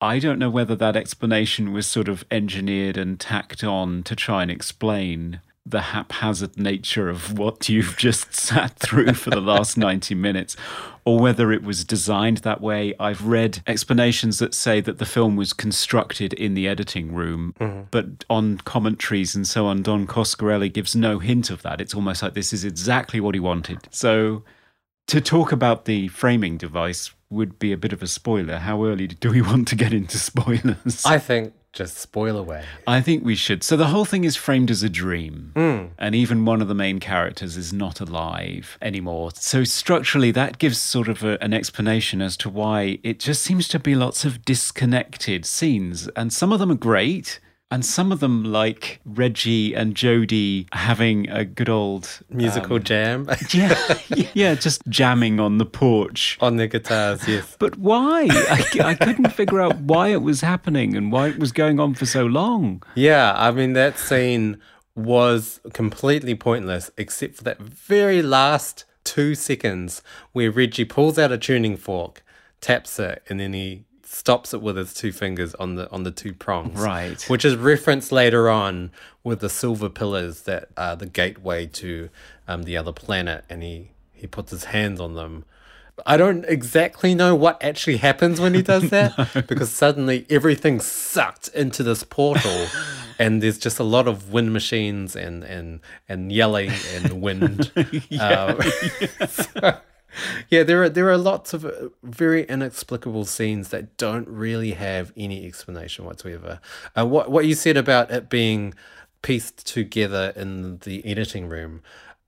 I 0.00 0.18
don't 0.18 0.38
know 0.38 0.50
whether 0.50 0.76
that 0.76 0.96
explanation 0.96 1.72
was 1.72 1.86
sort 1.86 2.08
of 2.08 2.24
engineered 2.30 2.96
and 2.96 3.18
tacked 3.18 3.64
on 3.64 4.02
to 4.04 4.14
try 4.14 4.42
and 4.42 4.50
explain 4.50 5.40
the 5.66 5.80
haphazard 5.80 6.58
nature 6.58 7.08
of 7.08 7.38
what 7.38 7.68
you've 7.68 7.96
just 7.98 8.34
sat 8.34 8.78
through 8.78 9.14
for 9.14 9.30
the 9.30 9.40
last 9.40 9.76
90 9.78 10.14
minutes, 10.14 10.56
or 11.04 11.18
whether 11.18 11.52
it 11.52 11.62
was 11.62 11.84
designed 11.84 12.38
that 12.38 12.60
way. 12.60 12.94
I've 13.00 13.26
read 13.26 13.62
explanations 13.66 14.38
that 14.38 14.54
say 14.54 14.80
that 14.80 14.98
the 14.98 15.06
film 15.06 15.36
was 15.36 15.52
constructed 15.52 16.32
in 16.34 16.54
the 16.54 16.68
editing 16.68 17.14
room, 17.14 17.54
mm-hmm. 17.58 17.82
but 17.90 18.24
on 18.28 18.58
commentaries 18.58 19.34
and 19.34 19.46
so 19.46 19.66
on, 19.66 19.82
Don 19.82 20.06
Coscarelli 20.06 20.72
gives 20.72 20.94
no 20.94 21.18
hint 21.18 21.50
of 21.50 21.62
that. 21.62 21.80
It's 21.80 21.94
almost 21.94 22.22
like 22.22 22.34
this 22.34 22.52
is 22.52 22.64
exactly 22.64 23.20
what 23.20 23.34
he 23.34 23.40
wanted. 23.40 23.88
So 23.90 24.44
to 25.06 25.20
talk 25.20 25.52
about 25.52 25.84
the 25.84 26.08
framing 26.08 26.56
device 26.56 27.12
would 27.30 27.58
be 27.58 27.72
a 27.72 27.76
bit 27.76 27.92
of 27.92 28.02
a 28.02 28.06
spoiler. 28.06 28.58
How 28.58 28.84
early 28.84 29.06
do 29.08 29.30
we 29.30 29.42
want 29.42 29.68
to 29.68 29.76
get 29.76 29.92
into 29.92 30.18
spoilers? 30.18 31.04
I 31.04 31.18
think 31.18 31.54
just 31.74 31.98
spoil 31.98 32.36
away. 32.36 32.64
I 32.86 33.00
think 33.00 33.24
we 33.24 33.34
should. 33.34 33.62
So 33.62 33.76
the 33.76 33.88
whole 33.88 34.04
thing 34.04 34.24
is 34.24 34.36
framed 34.36 34.70
as 34.70 34.82
a 34.82 34.88
dream. 34.88 35.52
Mm. 35.54 35.90
And 35.98 36.14
even 36.14 36.44
one 36.44 36.62
of 36.62 36.68
the 36.68 36.74
main 36.74 37.00
characters 37.00 37.56
is 37.56 37.72
not 37.72 38.00
alive 38.00 38.78
anymore. 38.80 39.32
So 39.34 39.64
structurally, 39.64 40.30
that 40.30 40.58
gives 40.58 40.78
sort 40.78 41.08
of 41.08 41.24
a, 41.24 41.42
an 41.42 41.52
explanation 41.52 42.22
as 42.22 42.36
to 42.38 42.48
why 42.48 42.98
it 43.02 43.18
just 43.18 43.42
seems 43.42 43.68
to 43.68 43.78
be 43.78 43.94
lots 43.94 44.24
of 44.24 44.44
disconnected 44.44 45.44
scenes. 45.44 46.08
And 46.16 46.32
some 46.32 46.52
of 46.52 46.60
them 46.60 46.70
are 46.70 46.76
great. 46.76 47.40
And 47.70 47.84
some 47.84 48.12
of 48.12 48.20
them, 48.20 48.44
like 48.44 49.00
Reggie 49.04 49.74
and 49.74 49.96
Jody 49.96 50.68
having 50.72 51.28
a 51.28 51.44
good 51.44 51.68
old 51.68 52.20
Musical 52.28 52.76
um, 52.76 52.84
jam 52.84 53.28
yeah, 53.50 53.96
yeah, 54.32 54.54
just 54.54 54.82
jamming 54.88 55.40
on 55.40 55.58
the 55.58 55.66
porch. 55.66 56.38
on 56.40 56.56
their 56.56 56.68
guitars, 56.68 57.26
yes. 57.26 57.56
But 57.58 57.76
why? 57.76 58.28
I, 58.30 58.64
I 58.80 58.94
couldn't 58.94 59.30
figure 59.30 59.60
out 59.60 59.76
why 59.80 60.08
it 60.08 60.22
was 60.22 60.40
happening 60.40 60.94
and 60.96 61.10
why 61.10 61.28
it 61.28 61.38
was 61.38 61.50
going 61.50 61.80
on 61.80 61.94
for 61.94 62.06
so 62.06 62.24
long. 62.26 62.82
Yeah, 62.94 63.34
I 63.36 63.50
mean, 63.50 63.72
that 63.72 63.98
scene 63.98 64.60
was 64.94 65.60
completely 65.72 66.34
pointless 66.36 66.90
except 66.96 67.36
for 67.36 67.44
that 67.44 67.60
very 67.60 68.22
last 68.22 68.84
two 69.02 69.34
seconds 69.34 70.02
where 70.32 70.50
Reggie 70.50 70.84
pulls 70.84 71.18
out 71.18 71.32
a 71.32 71.38
tuning 71.38 71.76
fork, 71.76 72.24
taps 72.60 72.98
it, 72.98 73.22
and 73.28 73.40
then 73.40 73.52
he 73.52 73.84
stops 74.24 74.54
it 74.54 74.62
with 74.62 74.74
his 74.78 74.94
two 74.94 75.12
fingers 75.12 75.54
on 75.56 75.74
the 75.74 75.90
on 75.90 76.02
the 76.02 76.10
two 76.10 76.32
prongs. 76.32 76.80
Right. 76.80 77.22
Which 77.28 77.44
is 77.44 77.56
referenced 77.56 78.10
later 78.10 78.48
on 78.48 78.90
with 79.22 79.40
the 79.40 79.50
silver 79.50 79.90
pillars 79.90 80.42
that 80.42 80.70
are 80.78 80.96
the 80.96 81.04
gateway 81.04 81.66
to 81.66 82.08
um, 82.48 82.62
the 82.62 82.74
other 82.74 82.90
planet, 82.92 83.44
and 83.50 83.62
he 83.62 83.90
he 84.14 84.26
puts 84.26 84.50
his 84.50 84.64
hands 84.64 84.98
on 84.98 85.12
them. 85.12 85.44
I 86.06 86.16
don't 86.16 86.46
exactly 86.46 87.14
know 87.14 87.34
what 87.34 87.62
actually 87.62 87.98
happens 87.98 88.40
when 88.40 88.54
he 88.54 88.62
does 88.62 88.88
that 88.96 89.44
because 89.46 89.70
suddenly 89.70 90.24
everything's 90.30 90.86
sucked 90.86 91.48
into 91.48 91.82
this 91.82 92.02
portal 92.02 92.66
and 93.18 93.42
there's 93.42 93.58
just 93.58 93.78
a 93.78 93.84
lot 93.84 94.08
of 94.08 94.32
wind 94.32 94.54
machines 94.54 95.14
and 95.14 95.44
and 95.44 95.80
and 96.08 96.32
yelling 96.32 96.72
and 96.94 97.20
wind. 97.20 97.70
Um, 98.18 98.58
so- 99.28 99.80
yeah, 100.50 100.62
there 100.62 100.82
are 100.82 100.88
there 100.88 101.10
are 101.10 101.18
lots 101.18 101.52
of 101.54 101.64
uh, 101.64 101.70
very 102.02 102.44
inexplicable 102.44 103.24
scenes 103.24 103.68
that 103.68 103.96
don't 103.96 104.28
really 104.28 104.72
have 104.72 105.12
any 105.16 105.46
explanation 105.46 106.04
whatsoever. 106.04 106.60
Uh, 106.96 107.06
what 107.06 107.30
what 107.30 107.46
you 107.46 107.54
said 107.54 107.76
about 107.76 108.10
it 108.10 108.28
being 108.28 108.74
pieced 109.22 109.66
together 109.66 110.32
in 110.36 110.78
the 110.78 111.04
editing 111.06 111.48
room 111.48 111.82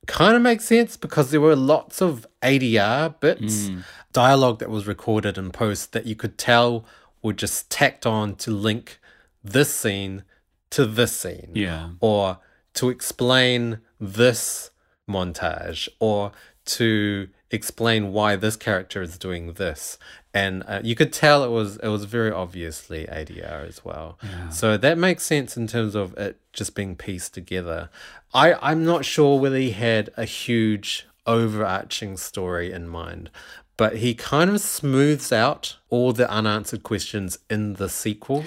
kind 0.07 0.37
of 0.37 0.43
makes 0.43 0.65
sense 0.65 0.97
because 0.97 1.31
there 1.31 1.41
were 1.41 1.57
lots 1.57 2.01
of 2.01 2.27
ADR 2.43 3.19
bits, 3.21 3.71
dialogue 4.13 4.61
that 4.61 4.71
was 4.71 4.87
recorded 4.87 5.37
in 5.37 5.51
post 5.51 5.93
that 5.93 6.07
you 6.07 6.15
could 6.15 6.39
tell 6.39 6.85
were 7.23 7.33
just 7.33 7.69
tacked 7.71 8.07
on 8.07 8.35
to 8.37 8.51
link 8.51 8.99
this 9.43 9.73
scene 9.75 10.23
to 10.71 10.87
this 10.87 11.13
scene 11.13 11.51
Yeah. 11.55 11.91
or 12.01 12.39
to 12.75 12.89
explain 12.89 13.81
this 14.01 14.71
montage 15.09 15.89
or 16.01 16.33
to 16.67 17.29
explain 17.51 18.13
why 18.13 18.37
this 18.37 18.57
character 18.57 19.03
is 19.03 19.19
doing 19.19 19.55
this. 19.55 19.99
And 20.35 20.65
uh, 20.67 20.81
you 20.85 20.95
could 20.95 21.13
tell 21.13 21.45
it 21.45 21.51
was 21.51 21.77
it 21.79 21.89
was 21.89 22.05
very 22.05 22.31
obviously 22.31 23.07
ADR 23.07 23.67
as 23.67 23.85
well. 23.85 24.19
So 24.51 24.77
that 24.77 24.99
makes 24.99 25.25
sense 25.25 25.57
in 25.57 25.67
terms 25.67 25.95
of 25.95 26.17
it 26.19 26.39
just 26.53 26.75
being 26.75 26.97
pieced 26.97 27.35
together. 27.35 27.91
I 28.35 28.55
i'm 28.61 28.85
not 28.85 29.05
sure 29.05 29.39
whether 29.39 29.57
he 29.57 29.71
had 29.71 30.11
a 30.17 30.25
huge 30.25 31.07
overarching 31.27 32.17
story 32.17 32.71
in 32.71 32.87
mind 32.87 33.31
but 33.77 33.97
he 33.97 34.15
kind 34.15 34.51
of 34.51 34.61
smooths 34.61 35.33
out 35.33 35.77
all 35.91 36.13
the 36.13 36.31
unanswered 36.31 36.83
questions 36.83 37.39
in 37.51 37.75
the 37.75 37.89
sequels. 37.89 38.47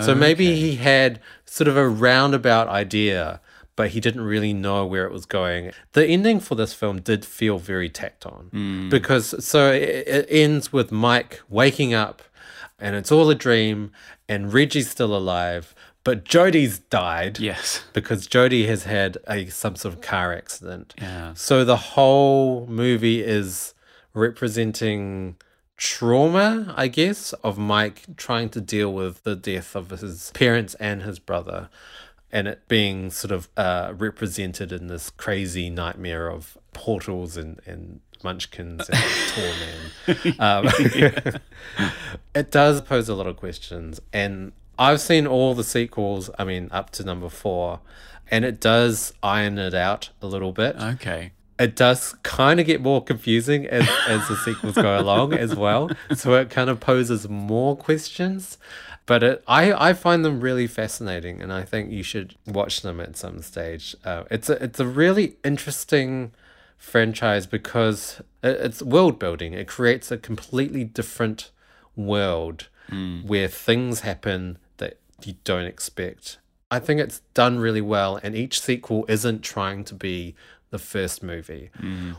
so 0.00 0.14
maybe 0.14 0.54
he 0.56 0.76
had 0.76 1.20
sort 1.44 1.66
of 1.66 1.76
a 1.76 1.88
roundabout 1.88 2.68
idea, 2.68 3.40
but 3.80 3.92
he 3.92 3.98
didn't 3.98 4.20
really 4.20 4.52
know 4.52 4.84
where 4.84 5.06
it 5.06 5.10
was 5.10 5.24
going. 5.24 5.72
The 5.92 6.04
ending 6.04 6.38
for 6.38 6.54
this 6.54 6.74
film 6.74 7.00
did 7.00 7.24
feel 7.24 7.58
very 7.58 7.88
tacked 7.88 8.26
on 8.26 8.48
hmm. 8.50 8.88
because 8.90 9.42
so 9.42 9.72
it, 9.72 10.06
it 10.06 10.26
ends 10.28 10.70
with 10.70 10.92
Mike 10.92 11.40
waking 11.48 11.94
up 11.94 12.20
and 12.78 12.94
it's 12.94 13.10
all 13.10 13.30
a 13.30 13.34
dream 13.34 13.90
and 14.28 14.52
Reggie's 14.52 14.90
still 14.90 15.16
alive, 15.16 15.74
but 16.04 16.24
Jody's 16.24 16.78
died 16.78 17.38
Yes. 17.38 17.82
because 17.94 18.28
Jodie 18.28 18.66
has 18.66 18.84
had 18.84 19.16
a 19.26 19.46
some 19.46 19.76
sort 19.76 19.94
of 19.94 20.02
car 20.02 20.34
accident. 20.34 20.92
Yeah. 20.98 21.32
So 21.32 21.64
the 21.64 21.78
whole 21.96 22.66
movie 22.66 23.22
is 23.22 23.72
representing 24.12 25.36
trauma, 25.78 26.74
I 26.76 26.88
guess, 26.88 27.32
of 27.42 27.56
Mike 27.56 28.14
trying 28.18 28.50
to 28.50 28.60
deal 28.60 28.92
with 28.92 29.22
the 29.22 29.36
death 29.36 29.74
of 29.74 29.88
his 29.88 30.30
parents 30.34 30.74
and 30.74 31.00
his 31.00 31.18
brother. 31.18 31.70
And 32.32 32.46
it 32.46 32.68
being 32.68 33.10
sort 33.10 33.32
of 33.32 33.48
uh, 33.56 33.92
represented 33.96 34.70
in 34.72 34.86
this 34.86 35.10
crazy 35.10 35.68
nightmare 35.68 36.28
of 36.28 36.56
portals 36.72 37.36
and, 37.36 37.60
and 37.66 38.00
munchkins 38.22 38.88
and 38.88 38.98
tall 39.28 40.24
man. 40.24 40.34
Um, 40.38 41.40
it 42.34 42.50
does 42.50 42.80
pose 42.82 43.08
a 43.08 43.14
lot 43.14 43.26
of 43.26 43.36
questions. 43.36 44.00
And 44.12 44.52
I've 44.78 45.00
seen 45.00 45.26
all 45.26 45.54
the 45.54 45.64
sequels, 45.64 46.30
I 46.38 46.44
mean, 46.44 46.68
up 46.70 46.90
to 46.90 47.04
number 47.04 47.28
four, 47.28 47.80
and 48.30 48.44
it 48.44 48.60
does 48.60 49.12
iron 49.22 49.58
it 49.58 49.74
out 49.74 50.10
a 50.22 50.26
little 50.26 50.52
bit 50.52 50.76
Okay. 50.76 51.32
it 51.58 51.74
does 51.74 52.14
kind 52.22 52.60
of 52.60 52.66
get 52.66 52.80
more 52.80 53.02
confusing 53.02 53.66
as, 53.66 53.88
as 54.06 54.28
the 54.28 54.36
sequels 54.36 54.76
go 54.76 54.98
along 54.98 55.34
as 55.34 55.54
well. 55.56 55.90
So 56.14 56.34
it 56.34 56.48
kind 56.48 56.70
of 56.70 56.78
poses 56.80 57.28
more 57.28 57.76
questions. 57.76 58.56
But 59.10 59.24
it, 59.24 59.44
I, 59.48 59.88
I 59.88 59.92
find 59.92 60.24
them 60.24 60.40
really 60.40 60.68
fascinating, 60.68 61.42
and 61.42 61.52
I 61.52 61.64
think 61.64 61.90
you 61.90 62.04
should 62.04 62.36
watch 62.46 62.82
them 62.82 63.00
at 63.00 63.16
some 63.16 63.42
stage. 63.42 63.96
Uh, 64.04 64.22
it's 64.30 64.48
a 64.48 64.62
it's 64.62 64.78
a 64.78 64.86
really 64.86 65.34
interesting 65.42 66.30
franchise 66.78 67.44
because 67.44 68.22
it, 68.40 68.50
it's 68.60 68.82
world 68.82 69.18
building. 69.18 69.52
It 69.52 69.66
creates 69.66 70.12
a 70.12 70.16
completely 70.16 70.84
different 70.84 71.50
world 71.96 72.68
where 73.26 73.48
things 73.48 74.00
happen 74.00 74.58
that 74.76 74.98
you 75.24 75.34
don't 75.42 75.64
expect. 75.66 76.38
I 76.70 76.78
think 76.78 77.00
it's 77.00 77.20
done 77.34 77.58
really 77.58 77.80
well, 77.80 78.20
and 78.22 78.36
each 78.36 78.60
sequel 78.60 79.04
isn't 79.08 79.42
trying 79.42 79.82
to 79.86 79.94
be 79.96 80.36
the 80.70 80.78
first 80.78 81.20
movie, 81.20 81.70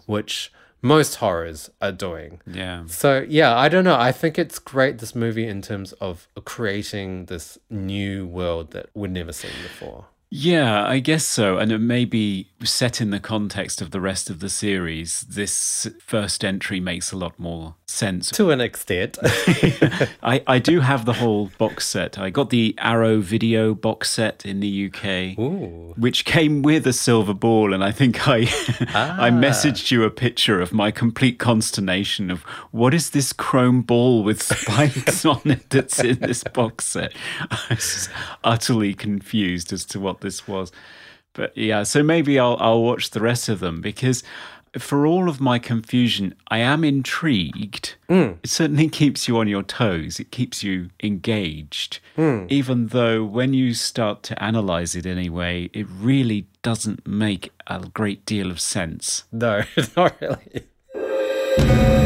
which 0.08 0.52
most 0.82 1.16
horrors 1.16 1.70
are 1.82 1.92
doing. 1.92 2.42
Yeah. 2.48 2.86
So 2.88 3.26
yeah, 3.28 3.56
I 3.56 3.70
don't 3.70 3.84
know. 3.84 3.98
I 4.00 4.12
think 4.12 4.40
it's 4.40 4.60
great 4.60 4.98
this 5.00 5.16
movie 5.16 5.48
in 5.48 5.62
terms 5.62 5.94
of 5.94 6.28
creating 6.46 7.26
this 7.26 7.58
new 7.70 8.26
world 8.26 8.72
that 8.72 8.90
we'd 8.94 9.12
never 9.12 9.34
seen 9.34 9.52
before. 9.64 10.06
Yeah, 10.34 10.88
I 10.88 11.00
guess 11.00 11.26
so. 11.26 11.58
And 11.58 11.74
it 11.74 11.80
may 11.80 12.06
be 12.06 12.48
set 12.64 13.02
in 13.02 13.10
the 13.10 13.20
context 13.20 13.82
of 13.82 13.92
the 13.92 14.00
rest 14.00 14.30
of 14.30 14.40
the 14.40 14.50
series. 14.50 15.22
This 15.22 15.90
first 16.00 16.46
entry 16.46 16.80
makes 16.80 17.12
a 17.12 17.18
lot 17.18 17.38
more 17.38 17.76
sense. 17.86 18.32
To 18.32 18.52
an 18.52 18.62
extent. 18.62 19.18
I, 20.24 20.42
I 20.48 20.60
do 20.60 20.80
have 20.80 21.04
the 21.04 21.14
whole 21.14 21.52
box 21.58 21.86
set. 21.86 22.18
I 22.18 22.30
got 22.30 22.50
the 22.50 22.74
Arrow 22.78 23.20
video 23.20 23.74
box 23.74 24.10
set 24.10 24.46
in 24.46 24.62
the 24.62 24.88
UK, 24.88 25.38
Ooh. 25.38 25.94
which 25.98 26.24
came 26.24 26.62
with 26.62 26.88
a 26.88 26.94
silver 26.94 27.34
ball. 27.34 27.74
And 27.74 27.84
I 27.84 27.92
think 27.92 28.28
I 28.28 28.38
I 28.94 29.28
ah. 29.28 29.30
messaged 29.32 29.92
you 29.92 30.04
a 30.04 30.10
picture 30.10 30.62
of 30.62 30.72
my 30.72 30.92
complete 30.92 31.40
consternation 31.40 32.32
of 32.32 32.44
what 32.72 32.94
is 32.94 33.10
this 33.10 33.34
chrome 33.34 33.82
ball 33.82 34.24
with 34.24 34.42
spikes 34.42 35.26
on 35.26 35.42
it 35.46 35.70
that's 35.70 36.02
in 36.02 36.20
this 36.20 36.44
box 36.46 36.86
set. 36.86 37.14
I 37.50 37.60
was 37.70 38.10
utterly 38.46 38.94
confused 38.94 39.74
as 39.74 39.84
to 39.86 40.00
what 40.00 40.21
this 40.22 40.48
was. 40.48 40.72
But 41.34 41.56
yeah, 41.58 41.84
so 41.84 42.04
maybe 42.04 42.40
I'll 42.40 42.58
I'll 42.60 42.82
watch 42.82 43.12
the 43.12 43.22
rest 43.22 43.50
of 43.50 43.60
them 43.60 43.82
because 43.82 44.24
for 44.78 45.06
all 45.06 45.28
of 45.28 45.42
my 45.42 45.60
confusion, 45.60 46.34
I 46.48 46.60
am 46.60 46.84
intrigued. 46.84 47.96
Mm. 48.10 48.38
It 48.44 48.50
certainly 48.50 48.88
keeps 49.02 49.28
you 49.28 49.38
on 49.38 49.48
your 49.48 49.64
toes. 49.64 50.20
It 50.20 50.32
keeps 50.32 50.64
you 50.64 50.90
engaged. 51.04 52.00
Mm. 52.18 52.50
Even 52.52 52.88
though 52.88 53.24
when 53.24 53.54
you 53.54 53.74
start 53.74 54.24
to 54.24 54.44
analyze 54.44 54.96
it 54.96 55.06
anyway, 55.06 55.70
it 55.74 55.88
really 55.90 56.48
doesn't 56.62 57.06
make 57.06 57.52
a 57.68 57.80
great 57.80 58.26
deal 58.26 58.50
of 58.50 58.60
sense. 58.60 59.26
No, 59.32 59.64
not 59.98 60.16
really. 60.22 62.01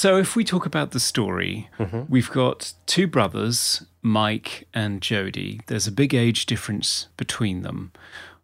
So, 0.00 0.16
if 0.16 0.34
we 0.34 0.44
talk 0.44 0.64
about 0.64 0.92
the 0.92 0.98
story, 0.98 1.68
mm-hmm. 1.78 2.04
we've 2.08 2.30
got 2.30 2.72
two 2.86 3.06
brothers, 3.06 3.84
Mike 4.00 4.66
and 4.72 5.02
Jody. 5.02 5.60
There's 5.66 5.86
a 5.86 5.92
big 5.92 6.14
age 6.14 6.46
difference 6.46 7.08
between 7.18 7.60
them. 7.60 7.92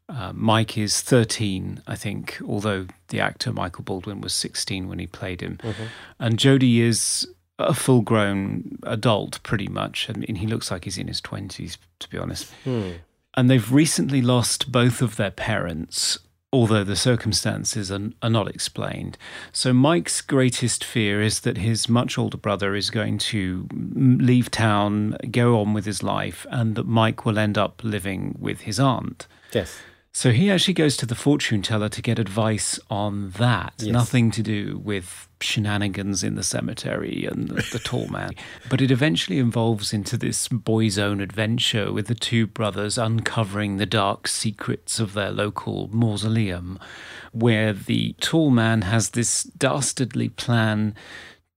Uh, 0.06 0.34
Mike 0.34 0.76
is 0.76 1.00
13, 1.00 1.80
I 1.86 1.96
think, 1.96 2.38
although 2.46 2.88
the 3.08 3.20
actor 3.20 3.54
Michael 3.54 3.84
Baldwin 3.84 4.20
was 4.20 4.34
16 4.34 4.86
when 4.86 4.98
he 4.98 5.06
played 5.06 5.40
him. 5.40 5.56
Mm-hmm. 5.62 5.84
And 6.20 6.38
Jody 6.38 6.82
is 6.82 7.26
a 7.58 7.72
full 7.72 8.02
grown 8.02 8.78
adult, 8.82 9.42
pretty 9.42 9.68
much. 9.68 10.10
I 10.10 10.12
mean, 10.12 10.34
he 10.34 10.46
looks 10.46 10.70
like 10.70 10.84
he's 10.84 10.98
in 10.98 11.08
his 11.08 11.22
20s, 11.22 11.78
to 12.00 12.08
be 12.10 12.18
honest. 12.18 12.52
Hmm. 12.64 12.90
And 13.32 13.48
they've 13.48 13.72
recently 13.72 14.20
lost 14.20 14.70
both 14.70 15.00
of 15.00 15.16
their 15.16 15.30
parents, 15.30 16.18
although 16.52 16.84
the 16.84 16.96
circumstances 16.96 17.90
are, 17.90 18.10
are 18.22 18.30
not 18.30 18.48
explained. 18.48 19.18
So, 19.52 19.72
Mike's 19.72 20.20
greatest 20.20 20.84
fear 20.84 21.20
is 21.20 21.40
that 21.40 21.58
his 21.58 21.88
much 21.88 22.18
older 22.18 22.36
brother 22.36 22.74
is 22.74 22.90
going 22.90 23.18
to 23.18 23.64
mm, 23.64 24.20
leave 24.20 24.50
town, 24.50 25.16
go 25.30 25.60
on 25.60 25.74
with 25.74 25.84
his 25.84 26.02
life, 26.02 26.46
and 26.50 26.74
that 26.76 26.86
Mike 26.86 27.24
will 27.24 27.38
end 27.38 27.58
up 27.58 27.82
living 27.82 28.36
with 28.38 28.62
his 28.62 28.78
aunt. 28.78 29.26
Yes. 29.52 29.78
So 30.16 30.32
he 30.32 30.50
actually 30.50 30.72
goes 30.72 30.96
to 30.96 31.04
the 31.04 31.14
fortune 31.14 31.60
teller 31.60 31.90
to 31.90 32.00
get 32.00 32.18
advice 32.18 32.80
on 32.88 33.32
that. 33.32 33.82
Nothing 33.82 34.30
to 34.30 34.42
do 34.42 34.80
with 34.82 35.28
shenanigans 35.42 36.24
in 36.24 36.36
the 36.36 36.42
cemetery 36.42 37.28
and 37.30 37.48
the, 37.48 37.56
the 37.70 37.78
tall 37.78 38.06
man. 38.10 38.30
But 38.70 38.80
it 38.80 38.90
eventually 38.90 39.40
evolves 39.40 39.92
into 39.92 40.16
this 40.16 40.48
boy's 40.48 40.98
own 40.98 41.20
adventure 41.20 41.92
with 41.92 42.06
the 42.06 42.14
two 42.14 42.46
brothers 42.46 42.96
uncovering 42.96 43.76
the 43.76 43.84
dark 43.84 44.26
secrets 44.26 44.98
of 44.98 45.12
their 45.12 45.30
local 45.30 45.90
mausoleum, 45.92 46.78
where 47.32 47.74
the 47.74 48.14
tall 48.18 48.48
man 48.48 48.80
has 48.80 49.10
this 49.10 49.42
dastardly 49.42 50.30
plan 50.30 50.94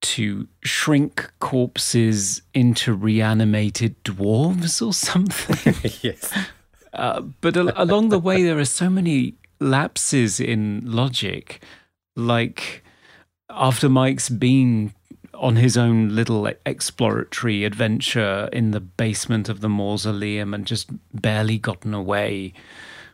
to 0.02 0.50
shrink 0.64 1.32
corpses 1.40 2.42
into 2.54 2.94
reanimated 2.94 4.04
dwarves 4.04 4.86
or 4.86 4.92
something. 4.92 5.76
yes. 6.02 6.34
Uh, 6.94 7.22
but 7.42 7.56
al- 7.56 7.72
along 7.76 8.10
the 8.10 8.20
way, 8.20 8.44
there 8.44 8.58
are 8.60 8.66
so 8.66 8.90
many 8.90 9.36
lapses 9.60 10.40
in 10.40 10.82
logic. 10.86 11.62
Like 12.16 12.84
after 13.50 13.90
Mike's 13.90 14.30
been 14.30 14.94
on 15.34 15.56
his 15.56 15.78
own 15.78 16.10
little 16.16 16.48
exploratory 16.66 17.64
adventure 17.64 18.50
in 18.52 18.72
the 18.72 18.80
basement 18.80 19.48
of 19.48 19.62
the 19.62 19.70
mausoleum 19.70 20.54
and 20.54 20.66
just 20.66 20.90
barely 21.14 21.58
gotten 21.58 21.94
away 21.94 22.54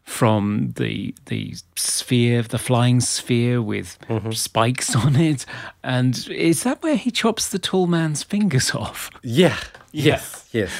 from 0.03 0.73
the 0.75 1.13
the 1.25 1.55
sphere, 1.75 2.41
the 2.43 2.57
flying 2.59 3.01
sphere 3.01 3.61
with 3.61 3.97
spikes 4.31 4.95
on 4.95 5.15
it. 5.15 5.45
And 5.83 6.27
is 6.29 6.63
that 6.63 6.81
where 6.83 6.95
he 6.95 7.11
chops 7.11 7.49
the 7.49 7.59
tall 7.59 7.87
man's 7.87 8.23
fingers 8.23 8.73
off? 8.73 9.09
Yeah. 9.23 9.57
Yes. 9.91 10.47
Yes. 10.51 10.71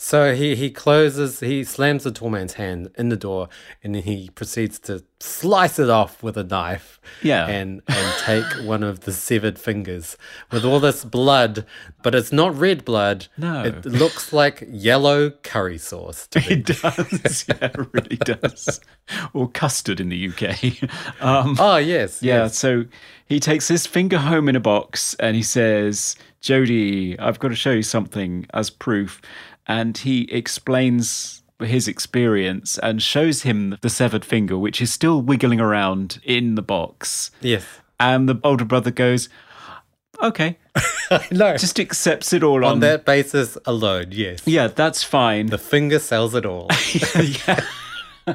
So 0.00 0.32
he, 0.32 0.54
he 0.54 0.70
closes, 0.70 1.40
he 1.40 1.64
slams 1.64 2.04
the 2.04 2.12
tall 2.12 2.30
man's 2.30 2.54
hand 2.54 2.90
in 2.96 3.08
the 3.08 3.16
door, 3.16 3.48
and 3.82 3.96
then 3.96 4.04
he 4.04 4.30
proceeds 4.30 4.78
to 4.80 5.04
slice 5.18 5.80
it 5.80 5.90
off 5.90 6.22
with 6.22 6.36
a 6.36 6.44
knife. 6.44 7.00
Yeah. 7.20 7.48
And 7.48 7.82
and 7.88 8.14
take 8.20 8.64
one 8.64 8.84
of 8.84 9.00
the 9.00 9.12
severed 9.12 9.58
fingers 9.58 10.16
with 10.52 10.64
all 10.64 10.78
this 10.78 11.04
blood, 11.04 11.66
but 12.04 12.14
it's 12.14 12.30
not 12.30 12.54
red 12.56 12.84
blood. 12.84 13.26
No. 13.36 13.64
It 13.64 13.84
looks 13.84 14.32
like 14.32 14.62
yellow 14.70 15.30
curry 15.30 15.78
sauce. 15.78 16.28
To 16.28 16.38
me. 16.42 16.46
It 16.48 16.66
does. 16.66 17.44
yeah, 17.48 17.56
it 17.60 17.92
really 17.92 18.16
does. 18.18 18.80
Or 19.32 19.48
custard 19.48 19.98
in 19.98 20.10
the 20.10 20.28
UK. 20.28 20.88
Um, 21.20 21.56
oh 21.58 21.76
yes. 21.76 22.22
yeah, 22.22 22.44
yes. 22.44 22.56
so 22.56 22.84
he 23.26 23.40
takes 23.40 23.66
his 23.66 23.86
finger 23.86 24.18
home 24.18 24.48
in 24.48 24.54
a 24.54 24.60
box 24.60 25.14
and 25.14 25.34
he 25.34 25.42
says, 25.42 26.16
Jody, 26.40 27.18
I've 27.18 27.38
got 27.38 27.48
to 27.48 27.56
show 27.56 27.72
you 27.72 27.82
something 27.82 28.46
as 28.54 28.70
proof. 28.70 29.20
And 29.68 29.98
he 29.98 30.22
explains 30.32 31.42
his 31.60 31.88
experience 31.88 32.78
and 32.78 33.02
shows 33.02 33.42
him 33.42 33.76
the 33.82 33.90
severed 33.90 34.24
finger, 34.24 34.56
which 34.56 34.80
is 34.80 34.92
still 34.92 35.20
wiggling 35.20 35.60
around 35.60 36.20
in 36.22 36.54
the 36.54 36.62
box. 36.62 37.30
Yes. 37.40 37.64
And 38.00 38.28
the 38.28 38.40
older 38.44 38.64
brother 38.64 38.90
goes, 38.90 39.28
Okay, 40.20 40.58
no. 41.30 41.56
just 41.56 41.78
accepts 41.78 42.32
it 42.32 42.42
all 42.42 42.64
on, 42.64 42.72
on 42.72 42.80
that 42.80 43.04
basis 43.04 43.56
alone, 43.66 44.06
yes. 44.10 44.40
Yeah, 44.46 44.66
that's 44.66 45.04
fine. 45.04 45.46
The 45.46 45.58
finger 45.58 46.00
sells 46.00 46.34
it 46.34 46.44
all. 46.44 46.68
yeah. 47.14 47.60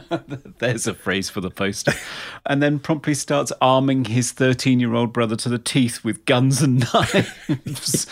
There's 0.60 0.88
a 0.88 0.93
phrase 0.93 1.30
for 1.30 1.41
the 1.41 1.50
poster. 1.50 1.93
And 2.46 2.63
then 2.63 2.80
promptly 2.80 3.13
starts 3.13 3.52
arming 3.62 4.06
his 4.06 4.32
13 4.32 4.80
year 4.80 4.93
old 4.93 5.13
brother 5.13 5.36
to 5.36 5.50
the 5.50 5.60
teeth 5.60 6.04
with 6.04 6.26
guns 6.26 6.62
and 6.62 6.86
knives. 6.93 8.08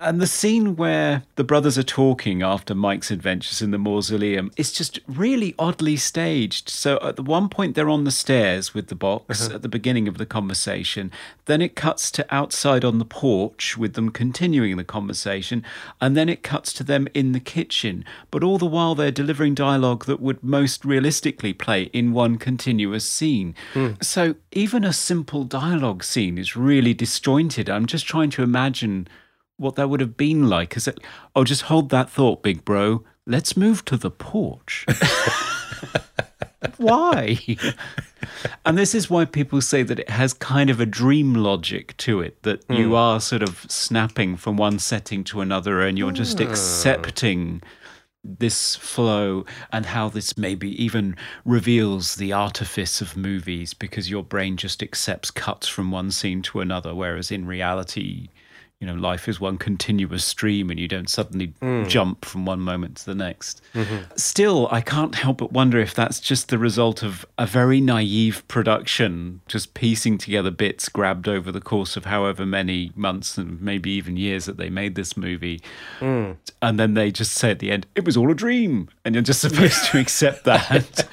And 0.00 0.20
the 0.20 0.26
scene 0.26 0.76
where 0.76 1.22
the 1.36 1.44
brothers 1.44 1.78
are 1.78 1.82
talking 1.82 2.42
after 2.42 2.74
Mike's 2.74 3.10
adventures 3.10 3.62
in 3.62 3.70
the 3.70 3.78
mausoleum 3.78 4.50
is 4.56 4.72
just 4.72 5.00
really 5.06 5.54
oddly 5.58 5.96
staged. 5.96 6.68
So 6.68 6.98
at 7.02 7.16
the 7.16 7.22
one 7.22 7.48
point, 7.48 7.74
they're 7.74 7.88
on 7.88 8.04
the 8.04 8.10
stairs 8.10 8.74
with 8.74 8.88
the 8.88 8.94
box 8.94 9.46
uh-huh. 9.46 9.56
at 9.56 9.62
the 9.62 9.68
beginning 9.68 10.08
of 10.08 10.18
the 10.18 10.26
conversation. 10.26 11.10
Then 11.46 11.60
it 11.60 11.74
cuts 11.74 12.10
to 12.12 12.34
outside 12.34 12.84
on 12.84 12.98
the 12.98 13.04
porch 13.04 13.76
with 13.76 13.94
them 13.94 14.10
continuing 14.10 14.76
the 14.76 14.84
conversation. 14.84 15.64
And 16.00 16.16
then 16.16 16.28
it 16.28 16.42
cuts 16.42 16.72
to 16.74 16.84
them 16.84 17.08
in 17.14 17.32
the 17.32 17.40
kitchen. 17.40 18.04
But 18.30 18.44
all 18.44 18.58
the 18.58 18.66
while, 18.66 18.94
they're 18.94 19.10
delivering 19.10 19.54
dialogue 19.54 20.04
that 20.06 20.20
would 20.20 20.42
most 20.42 20.84
realistically 20.84 21.52
play 21.52 21.84
in 21.92 22.12
one 22.12 22.38
continuous 22.38 23.08
scene. 23.08 23.54
Hmm. 23.74 23.92
So 24.00 24.36
even 24.52 24.84
a 24.84 24.92
simple 24.92 25.44
dialogue 25.44 26.04
scene 26.04 26.38
is 26.38 26.56
really 26.56 26.94
disjointed. 26.94 27.68
I'm 27.68 27.86
just 27.86 28.06
trying 28.06 28.30
to 28.30 28.42
imagine 28.42 29.08
what 29.58 29.74
that 29.74 29.90
would 29.90 30.00
have 30.00 30.16
been 30.16 30.48
like. 30.48 30.76
Is 30.76 30.88
it, 30.88 30.98
oh, 31.36 31.44
just 31.44 31.62
hold 31.62 31.90
that 31.90 32.08
thought, 32.08 32.42
big 32.42 32.64
bro. 32.64 33.04
Let's 33.26 33.56
move 33.56 33.84
to 33.86 33.96
the 33.98 34.10
porch. 34.10 34.86
why? 36.78 37.38
and 38.64 38.78
this 38.78 38.94
is 38.94 39.10
why 39.10 39.26
people 39.26 39.60
say 39.60 39.82
that 39.82 39.98
it 39.98 40.08
has 40.08 40.32
kind 40.32 40.70
of 40.70 40.80
a 40.80 40.86
dream 40.86 41.34
logic 41.34 41.96
to 41.98 42.20
it, 42.20 42.42
that 42.44 42.64
you 42.70 42.88
hmm. 42.88 42.94
are 42.94 43.20
sort 43.20 43.42
of 43.42 43.66
snapping 43.68 44.36
from 44.36 44.56
one 44.56 44.78
setting 44.78 45.24
to 45.24 45.40
another 45.40 45.82
and 45.82 45.98
you're 45.98 46.12
just 46.12 46.38
hmm. 46.38 46.48
accepting 46.48 47.62
this 48.24 48.76
flow 48.76 49.44
and 49.72 49.86
how 49.86 50.08
this 50.08 50.36
maybe 50.36 50.82
even 50.82 51.16
reveals 51.44 52.16
the 52.16 52.32
artifice 52.32 53.00
of 53.00 53.16
movies 53.16 53.74
because 53.74 54.10
your 54.10 54.22
brain 54.22 54.56
just 54.56 54.82
accepts 54.82 55.30
cuts 55.30 55.68
from 55.68 55.90
one 55.90 56.10
scene 56.10 56.42
to 56.42 56.60
another, 56.60 56.94
whereas 56.94 57.30
in 57.30 57.46
reality, 57.46 58.28
you 58.80 58.86
know, 58.86 58.94
life 58.94 59.28
is 59.28 59.40
one 59.40 59.58
continuous 59.58 60.24
stream 60.24 60.70
and 60.70 60.78
you 60.78 60.86
don't 60.86 61.10
suddenly 61.10 61.52
hmm. 61.60 61.84
jump 61.86 62.24
from 62.24 62.46
one 62.46 62.60
moment 62.60 62.98
to 62.98 63.06
the 63.06 63.14
next. 63.14 63.60
Mm-hmm. 63.74 64.04
Still, 64.14 64.68
I 64.70 64.80
can't 64.82 65.16
help 65.16 65.38
but 65.38 65.50
wonder 65.50 65.80
if 65.80 65.94
that's 65.94 66.20
just 66.20 66.48
the 66.48 66.58
result 66.58 67.02
of 67.02 67.26
a 67.36 67.44
very 67.44 67.80
naive 67.80 68.46
production, 68.46 69.40
just 69.48 69.74
piecing 69.74 70.16
together 70.16 70.52
bits 70.52 70.88
grabbed 70.88 71.26
over 71.26 71.50
the 71.50 71.60
course 71.60 71.96
of 71.96 72.04
however 72.04 72.46
many 72.46 72.92
months 72.94 73.36
and 73.36 73.60
maybe 73.60 73.90
even 73.90 74.16
years 74.16 74.44
that 74.44 74.58
they 74.58 74.70
made 74.70 74.94
this 74.94 75.16
movie. 75.16 75.60
Hmm. 75.98 76.32
And 76.62 76.78
then 76.78 76.94
they 76.94 77.10
just 77.10 77.32
say 77.32 77.50
at 77.50 77.58
the 77.58 77.72
end, 77.72 77.86
it 77.96 78.04
was 78.04 78.16
all 78.16 78.30
a 78.30 78.34
dream. 78.34 78.90
And 79.04 79.16
you're 79.16 79.22
just 79.22 79.40
supposed 79.48 79.86
to 79.86 79.98
accept 79.98 80.44
that. 80.44 81.08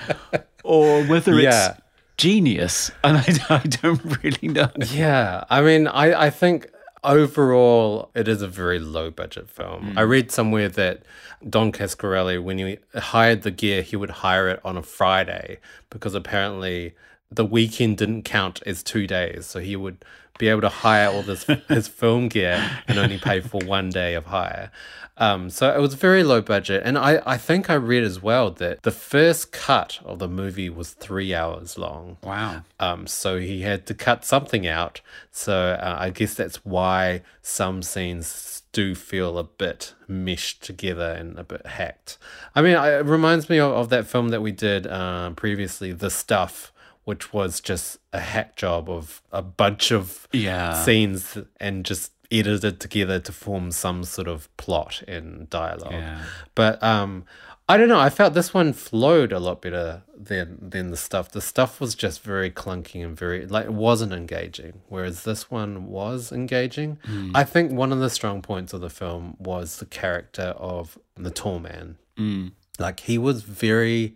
or 0.64 1.04
whether 1.06 1.34
Yeah. 1.34 1.70
it's 1.72 1.82
genius. 2.18 2.92
And 3.04 3.18
I, 3.18 3.26
I 3.56 3.68
don't 3.68 4.24
really 4.24 4.50
know. 4.50 4.70
Yeah, 4.92 5.46
I 5.50 5.62
mean, 5.62 5.88
I, 5.88 6.28
I 6.28 6.30
think 6.30 6.70
overall 7.06 8.10
it 8.16 8.28
is 8.28 8.42
a 8.42 8.48
very 8.48 8.80
low 8.80 9.12
budget 9.12 9.50
film. 9.50 9.94
I 9.98 10.02
mm. 10.02 10.10
read 10.10 10.32
somewhere 10.32 10.70
that 10.70 11.04
Don 11.50 11.72
Coscarelli, 11.72 12.42
when 12.42 12.58
he 12.58 12.80
hired 12.96 13.44
the 13.44 13.52
gear, 13.52 13.82
he 13.82 13.96
would 13.96 14.10
hire 14.10 14.50
it 14.50 14.60
on 14.66 14.78
a 14.78 14.84
Friday 14.84 15.60
because 15.90 16.14
apparently 16.14 16.94
the 17.32 17.46
weekend 17.46 17.98
didn't 17.98 18.24
count 18.24 18.62
as 18.66 18.84
two 18.84 19.08
days, 19.08 19.46
so 19.46 19.60
he 19.60 19.76
would 19.76 20.04
be 20.38 20.48
able 20.50 20.62
to 20.62 20.70
hire 20.70 21.10
all 21.10 21.22
this 21.24 21.44
his 21.70 21.88
film 21.88 22.28
gear 22.28 22.64
and 22.88 22.98
only 22.98 23.18
pay 23.18 23.40
for 23.42 23.62
one 23.66 23.90
day 23.90 24.14
of 24.16 24.26
hire. 24.26 24.72
Um, 25.18 25.50
so 25.50 25.74
it 25.74 25.80
was 25.80 25.94
very 25.94 26.24
low 26.24 26.42
budget, 26.42 26.82
and 26.84 26.98
I, 26.98 27.22
I 27.26 27.38
think 27.38 27.70
I 27.70 27.76
read 27.76 28.04
as 28.04 28.22
well 28.22 28.52
that 28.52 28.84
the 28.84 28.92
first 28.92 29.54
cut 29.54 30.00
of 30.04 30.20
the 30.20 30.28
movie 30.28 30.70
was 30.70 30.92
three 30.92 31.34
hours 31.34 31.78
long. 31.78 32.18
Wow. 32.22 32.64
Um, 32.82 33.08
so 33.08 33.40
he 33.40 33.62
had 33.62 33.86
to 33.86 33.94
cut 33.94 34.26
something 34.26 34.68
out. 34.68 35.00
So 35.32 35.54
uh, 35.82 35.96
I 35.98 36.10
guess 36.10 36.34
that's 36.34 36.66
why 36.66 37.22
some 37.42 37.82
scenes 37.82 38.64
do 38.74 38.94
feel 38.94 39.38
a 39.38 39.46
bit 39.46 39.94
meshed 40.06 40.62
together 40.62 41.12
and 41.12 41.40
a 41.40 41.46
bit 41.46 41.66
hacked. 41.66 42.18
I 42.54 42.62
mean, 42.62 42.76
I- 42.76 42.98
it 43.00 43.06
reminds 43.06 43.50
me 43.50 43.58
of, 43.58 43.72
of 43.72 43.90
that 43.92 44.08
film 44.08 44.30
that 44.30 44.42
we 44.42 44.52
did 44.52 44.86
uh, 44.86 45.30
previously, 45.38 45.94
The 45.94 46.10
Stuff, 46.10 46.74
which 47.06 47.32
was 47.34 47.60
just 47.62 47.98
a 48.14 48.20
hack 48.20 48.56
job 48.56 48.90
of 48.90 49.22
a 49.32 49.42
bunch 49.42 49.92
of 49.92 50.28
Yeah. 50.32 50.74
scenes 50.74 51.38
and 51.60 51.86
just 51.86 52.12
edited 52.32 52.80
together 52.80 53.20
to 53.20 53.32
form 53.32 53.72
some 53.72 54.04
sort 54.04 54.28
of 54.28 54.56
plot 54.58 55.04
and 55.08 55.50
dialogue. 55.50 55.94
Yeah. 55.94 56.22
But 56.56 56.82
um 56.84 57.24
I 57.68 57.78
don't 57.78 57.88
know, 57.88 58.00
I 58.00 58.12
felt 58.12 58.36
this 58.36 58.54
one 58.54 58.74
flowed 58.74 59.32
a 59.32 59.40
lot 59.40 59.60
better 59.62 60.04
than 60.16 60.58
than 60.70 60.92
the 60.92 60.98
stuff. 60.98 61.32
The 61.32 61.42
stuff 61.42 61.80
was 61.82 61.96
just 61.96 62.22
very 62.22 62.52
clunky 62.52 63.04
and 63.04 63.18
very 63.18 63.48
like 63.48 63.66
it 63.66 63.74
wasn't 63.74 64.14
engaging, 64.14 64.82
whereas 64.88 65.24
this 65.24 65.50
one 65.50 65.88
was 65.88 66.32
engaging. 66.32 67.00
I 67.34 67.44
think 67.44 67.72
one 67.72 67.92
of 67.92 68.00
the 68.00 68.10
strong 68.12 68.42
points 68.44 68.72
of 68.74 68.82
the 68.82 68.90
film 68.92 69.36
was 69.40 69.78
the 69.78 69.86
character 69.88 70.54
of 70.58 71.00
the 71.16 71.32
tall 71.32 71.58
man. 71.60 71.98
Like 72.78 73.00
he 73.02 73.18
was 73.18 73.42
very 73.42 74.16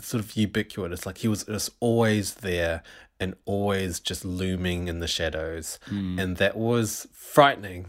sort 0.00 0.22
of 0.22 0.36
ubiquitous. 0.36 1.06
Like 1.06 1.18
he 1.18 1.28
was 1.28 1.44
just 1.44 1.70
always 1.80 2.34
there 2.34 2.82
and 3.20 3.34
always 3.44 4.00
just 4.00 4.24
looming 4.24 4.88
in 4.88 5.00
the 5.00 5.08
shadows. 5.08 5.78
Hmm. 5.86 6.18
And 6.18 6.36
that 6.36 6.56
was 6.56 7.08
frightening. 7.12 7.86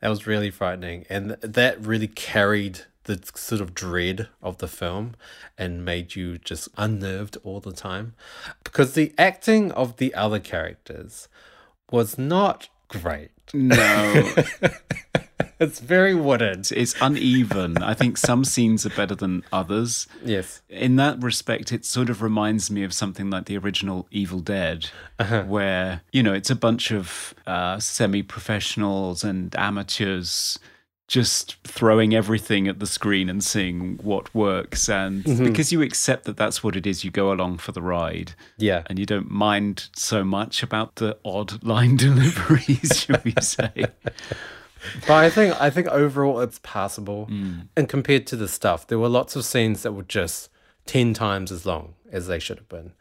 That 0.00 0.08
was 0.08 0.26
really 0.26 0.50
frightening. 0.50 1.04
And 1.08 1.36
th- 1.40 1.52
that 1.54 1.84
really 1.84 2.08
carried 2.08 2.82
the 3.04 3.20
sort 3.34 3.60
of 3.60 3.74
dread 3.74 4.28
of 4.42 4.58
the 4.58 4.68
film 4.68 5.14
and 5.56 5.84
made 5.84 6.14
you 6.14 6.38
just 6.38 6.68
unnerved 6.76 7.36
all 7.42 7.58
the 7.58 7.72
time. 7.72 8.14
Because 8.62 8.94
the 8.94 9.12
acting 9.18 9.72
of 9.72 9.96
the 9.96 10.14
other 10.14 10.38
characters 10.38 11.28
was 11.90 12.18
not 12.18 12.68
great. 12.88 13.30
No. 13.52 14.34
it's 15.60 15.80
very 15.80 16.14
wooded. 16.14 16.70
It's 16.72 16.94
uneven. 17.00 17.78
I 17.78 17.94
think 17.94 18.16
some 18.16 18.44
scenes 18.44 18.84
are 18.86 18.90
better 18.90 19.14
than 19.14 19.44
others. 19.52 20.06
Yes. 20.24 20.62
In 20.68 20.96
that 20.96 21.22
respect, 21.22 21.72
it 21.72 21.84
sort 21.84 22.10
of 22.10 22.22
reminds 22.22 22.70
me 22.70 22.82
of 22.84 22.92
something 22.92 23.30
like 23.30 23.46
the 23.46 23.58
original 23.58 24.06
Evil 24.10 24.40
Dead, 24.40 24.90
where, 25.46 26.02
you 26.12 26.22
know, 26.22 26.32
it's 26.32 26.50
a 26.50 26.56
bunch 26.56 26.90
of 26.90 27.34
uh, 27.46 27.78
semi 27.78 28.22
professionals 28.22 29.24
and 29.24 29.54
amateurs 29.56 30.58
just 31.08 31.56
throwing 31.64 32.14
everything 32.14 32.68
at 32.68 32.80
the 32.80 32.86
screen 32.86 33.30
and 33.30 33.42
seeing 33.42 33.96
what 34.02 34.32
works. 34.34 34.90
And 34.90 35.24
because 35.24 35.72
you 35.72 35.80
accept 35.80 36.24
that 36.24 36.36
that's 36.36 36.62
what 36.62 36.76
it 36.76 36.86
is, 36.86 37.02
you 37.02 37.10
go 37.10 37.32
along 37.32 37.58
for 37.58 37.72
the 37.72 37.80
ride. 37.80 38.34
Yeah. 38.58 38.82
And 38.86 38.98
you 38.98 39.06
don't 39.06 39.30
mind 39.30 39.88
so 39.96 40.22
much 40.22 40.62
about 40.62 40.96
the 40.96 41.16
odd 41.24 41.64
line 41.64 41.96
deliveries, 41.96 43.04
shall 43.06 43.22
we 43.24 43.34
say. 43.40 43.86
But 45.06 45.10
I 45.24 45.30
think 45.30 45.60
I 45.60 45.70
think 45.70 45.88
overall 45.88 46.40
it's 46.40 46.60
passable. 46.62 47.28
And 47.76 47.88
compared 47.88 48.26
to 48.28 48.36
the 48.36 48.48
stuff, 48.48 48.86
there 48.86 48.98
were 48.98 49.08
lots 49.08 49.36
of 49.36 49.44
scenes 49.44 49.82
that 49.82 49.92
were 49.92 50.02
just 50.02 50.50
ten 50.86 51.14
times 51.14 51.52
as 51.52 51.66
long 51.66 51.94
as 52.10 52.26
they 52.26 52.38
should 52.38 52.58
have 52.58 52.68
been. 52.68 52.92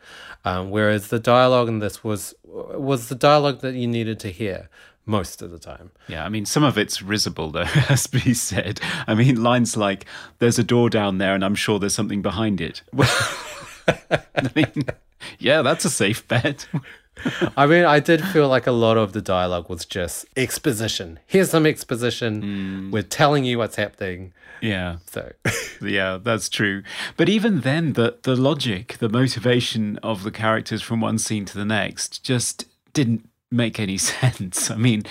Um, 0.44 0.70
whereas 0.70 1.08
the 1.08 1.20
dialogue 1.20 1.68
in 1.70 1.80
this 1.80 2.04
was 2.04 2.36
was 2.44 3.10
the 3.10 3.16
dialogue 3.16 3.62
that 3.62 3.74
you 3.76 3.88
needed 3.88 4.20
to 4.22 4.32
hear 4.32 4.70
most 5.08 5.42
of 5.42 5.50
the 5.52 5.58
time. 5.58 5.92
Yeah, 6.08 6.26
I 6.26 6.30
mean, 6.30 6.46
some 6.46 6.64
of 6.64 6.78
it's 6.78 7.02
risible, 7.02 7.50
though, 7.50 7.64
has 7.90 8.04
to 8.08 8.24
be 8.24 8.34
said. 8.34 8.80
I 9.08 9.16
mean, 9.16 9.42
lines 9.42 9.76
like, 9.76 10.06
there's 10.40 10.60
a 10.60 10.64
door 10.64 10.90
down 10.90 11.18
there 11.18 11.34
and 11.34 11.44
I'm 11.44 11.56
sure 11.56 11.80
there's 11.80 11.96
something 11.96 12.22
behind 12.22 12.62
it. 12.62 12.84
I 13.88 14.52
mean, 14.54 14.84
yeah, 15.40 15.62
that's 15.62 15.86
a 15.86 15.90
safe 15.90 16.28
bet. 16.28 16.68
I 17.56 17.66
mean, 17.66 17.86
I 17.86 18.00
did 18.00 18.24
feel 18.24 18.48
like 18.48 18.68
a 18.68 18.72
lot 18.72 18.98
of 18.98 19.14
the 19.14 19.22
dialogue 19.22 19.70
was 19.70 19.86
just 19.86 20.26
exposition. 20.36 21.20
Here's 21.26 21.50
some 21.50 21.66
exposition. 21.66 22.42
Mm. 22.42 22.92
We're 22.92 23.04
telling 23.04 23.44
you 23.44 23.58
what's 23.58 23.76
happening. 23.76 24.34
Yeah, 24.62 24.98
So, 25.12 25.34
yeah, 25.82 26.18
that's 26.22 26.50
true. 26.50 26.84
But 27.16 27.30
even 27.30 27.62
then, 27.62 27.94
the, 27.94 28.18
the 28.24 28.36
logic, 28.36 28.98
the 29.00 29.10
motivation 29.10 29.98
of 29.98 30.24
the 30.24 30.32
characters 30.32 30.82
from 30.82 31.00
one 31.02 31.20
scene 31.20 31.46
to 31.46 31.58
the 31.58 31.66
next 31.66 32.24
just 32.24 32.66
didn't 32.94 33.30
make 33.52 33.80
any 33.80 33.98
sense. 33.98 34.70
I 34.72 34.76
mean, 34.76 35.04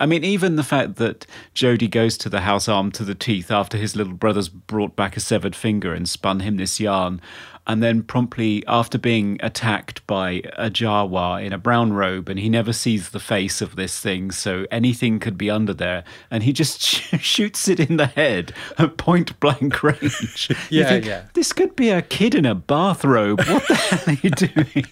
I 0.00 0.06
mean, 0.06 0.24
even 0.24 0.56
the 0.56 0.62
fact 0.62 0.96
that 0.96 1.26
Jody 1.54 1.88
goes 1.88 2.16
to 2.18 2.28
the 2.28 2.40
house 2.40 2.68
armed 2.68 2.94
to 2.94 3.04
the 3.04 3.14
teeth 3.14 3.50
after 3.50 3.76
his 3.76 3.96
little 3.96 4.14
brother's 4.14 4.48
brought 4.48 4.96
back 4.96 5.16
a 5.16 5.20
severed 5.20 5.56
finger 5.56 5.92
and 5.92 6.08
spun 6.08 6.40
him 6.40 6.56
this 6.56 6.80
yarn, 6.80 7.20
and 7.66 7.82
then 7.82 8.02
promptly 8.02 8.64
after 8.66 8.98
being 8.98 9.38
attacked 9.40 10.04
by 10.06 10.42
a 10.56 10.68
Jawa 10.70 11.44
in 11.44 11.52
a 11.52 11.58
brown 11.58 11.92
robe, 11.92 12.28
and 12.28 12.38
he 12.38 12.48
never 12.48 12.72
sees 12.72 13.10
the 13.10 13.20
face 13.20 13.60
of 13.60 13.76
this 13.76 14.00
thing, 14.00 14.30
so 14.30 14.66
anything 14.70 15.20
could 15.20 15.38
be 15.38 15.50
under 15.50 15.72
there, 15.72 16.04
and 16.30 16.42
he 16.42 16.52
just 16.52 16.80
shoots 17.20 17.68
it 17.68 17.78
in 17.78 17.96
the 17.98 18.06
head 18.06 18.52
at 18.78 18.96
point 18.96 19.38
blank 19.40 19.82
range. 19.82 20.50
Yeah, 20.70 20.88
think, 20.88 21.04
yeah. 21.04 21.24
This 21.34 21.52
could 21.52 21.76
be 21.76 21.90
a 21.90 22.02
kid 22.02 22.34
in 22.34 22.46
a 22.46 22.54
bathrobe. 22.54 23.40
What 23.40 23.68
the 23.68 23.74
hell 23.74 24.14
are 24.14 24.18
you 24.22 24.30
doing? 24.74 24.86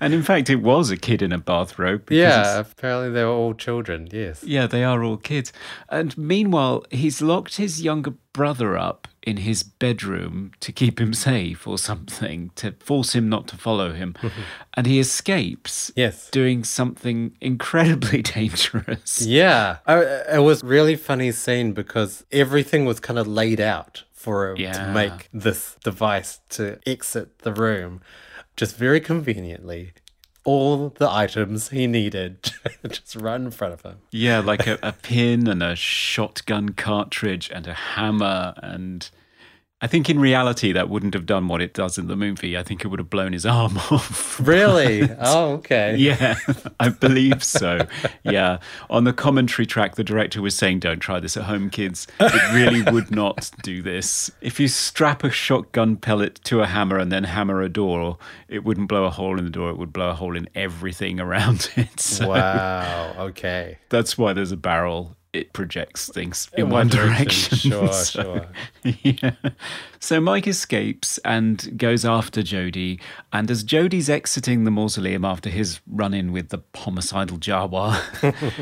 and 0.00 0.14
in 0.14 0.22
fact, 0.22 0.50
it 0.50 0.56
was 0.56 0.90
a 0.90 0.96
kid 0.96 1.22
in 1.22 1.32
a 1.32 1.38
bathrobe. 1.38 2.10
yeah, 2.10 2.58
apparently 2.60 3.10
they 3.10 3.24
were 3.24 3.30
all 3.30 3.54
children. 3.54 4.08
Yes. 4.10 4.42
yeah, 4.44 4.66
they 4.66 4.84
are 4.84 5.02
all 5.04 5.16
kids. 5.16 5.52
And 5.88 6.16
meanwhile, 6.18 6.84
he's 6.90 7.22
locked 7.22 7.56
his 7.56 7.82
younger 7.82 8.14
brother 8.32 8.76
up 8.76 9.08
in 9.22 9.38
his 9.38 9.62
bedroom 9.62 10.52
to 10.60 10.72
keep 10.72 11.00
him 11.00 11.14
safe 11.14 11.66
or 11.66 11.78
something, 11.78 12.50
to 12.56 12.72
force 12.80 13.14
him 13.14 13.28
not 13.28 13.46
to 13.48 13.56
follow 13.56 13.92
him. 13.92 14.14
and 14.74 14.86
he 14.86 14.98
escapes, 14.98 15.90
Yes. 15.96 16.28
doing 16.30 16.64
something 16.64 17.36
incredibly 17.40 18.22
dangerous. 18.36 19.22
Yeah. 19.22 19.78
I, 19.86 20.02
it 20.36 20.42
was 20.42 20.62
really 20.62 20.96
funny 20.96 21.32
scene 21.32 21.72
because 21.72 22.24
everything 22.32 22.84
was 22.84 23.00
kind 23.00 23.18
of 23.18 23.26
laid 23.28 23.60
out 23.60 24.04
for 24.12 24.50
him 24.50 24.56
to 24.72 24.92
make 24.92 25.28
this 25.32 25.76
device 25.82 26.40
to 26.50 26.78
exit 26.86 27.40
the 27.40 27.52
room 27.52 28.00
just 28.56 28.76
very 28.76 29.00
conveniently. 29.00 29.92
All 30.44 30.88
the 30.88 31.08
items 31.08 31.68
he 31.68 31.86
needed 31.86 32.52
just 32.88 33.14
right 33.16 33.40
in 33.40 33.50
front 33.50 33.74
of 33.74 33.82
him. 33.82 33.98
Yeah, 34.10 34.40
like 34.40 34.66
a, 34.66 34.78
a 34.82 34.92
pin 34.92 35.46
and 35.46 35.62
a 35.62 35.76
shotgun 35.76 36.70
cartridge 36.70 37.50
and 37.52 37.66
a 37.66 37.74
hammer. 37.74 38.54
And 38.56 39.08
I 39.82 39.88
think 39.88 40.08
in 40.08 40.20
reality, 40.20 40.70
that 40.72 40.88
wouldn't 40.88 41.12
have 41.12 41.26
done 41.26 41.48
what 41.48 41.60
it 41.60 41.74
does 41.74 41.98
in 41.98 42.06
the 42.06 42.14
movie. 42.14 42.56
I 42.56 42.62
think 42.62 42.84
it 42.84 42.88
would 42.88 43.00
have 43.00 43.10
blown 43.10 43.32
his 43.32 43.44
arm 43.58 43.76
off. 43.90 44.38
Really? 44.40 45.02
oh, 45.20 45.54
okay. 45.54 45.96
Yeah, 45.96 46.36
I 46.78 46.88
believe 46.90 47.42
so. 47.42 47.86
Yeah. 48.22 48.58
On 48.90 49.02
the 49.02 49.12
commentary 49.12 49.66
track, 49.66 49.96
the 49.96 50.04
director 50.04 50.40
was 50.40 50.56
saying, 50.56 50.78
Don't 50.78 51.00
try 51.00 51.18
this 51.18 51.36
at 51.36 51.42
home, 51.44 51.68
kids. 51.68 52.06
It 52.20 52.54
really 52.54 52.82
would 52.92 53.10
not 53.10 53.50
do 53.62 53.82
this. 53.82 54.30
If 54.40 54.60
you 54.60 54.68
strap 54.68 55.24
a 55.24 55.30
shotgun 55.30 55.96
pellet 55.96 56.36
to 56.44 56.60
a 56.62 56.66
hammer 56.66 56.98
and 56.98 57.10
then 57.10 57.24
hammer 57.24 57.60
a 57.60 57.68
door, 57.68 58.18
it 58.48 58.62
wouldn't 58.64 58.88
blow 58.88 59.04
a 59.04 59.10
hole 59.10 59.36
in 59.36 59.44
the 59.44 59.50
door, 59.50 59.70
it 59.70 59.78
would 59.78 59.92
blow 59.92 60.10
a 60.10 60.14
hole 60.14 60.36
in 60.36 60.48
everything 60.54 61.18
around 61.18 61.70
it. 61.76 61.98
So 61.98 62.28
Wow. 62.28 63.14
Okay. 63.18 63.78
that's 63.88 64.16
why 64.16 64.32
there's 64.32 64.52
a 64.52 64.56
barrel. 64.56 65.16
It 65.32 65.54
projects 65.54 66.10
things 66.10 66.50
in, 66.52 66.64
In 66.64 66.70
one, 66.70 66.80
one 66.80 66.88
direction. 66.88 67.70
direction. 67.70 67.70
Sure, 67.70 67.92
So- 67.92 68.22
sure. 68.22 68.94
yeah. 69.02 69.30
So 69.98 70.20
Mike 70.20 70.46
escapes 70.46 71.16
and 71.24 71.78
goes 71.78 72.04
after 72.04 72.42
Jody. 72.42 73.00
And 73.32 73.50
as 73.50 73.62
Jody's 73.62 74.10
exiting 74.10 74.64
the 74.64 74.70
mausoleum 74.70 75.24
after 75.24 75.48
his 75.48 75.80
run 75.90 76.12
in 76.12 76.32
with 76.32 76.50
the 76.50 76.58
homicidal 76.74 77.38
Jawa, 77.38 77.98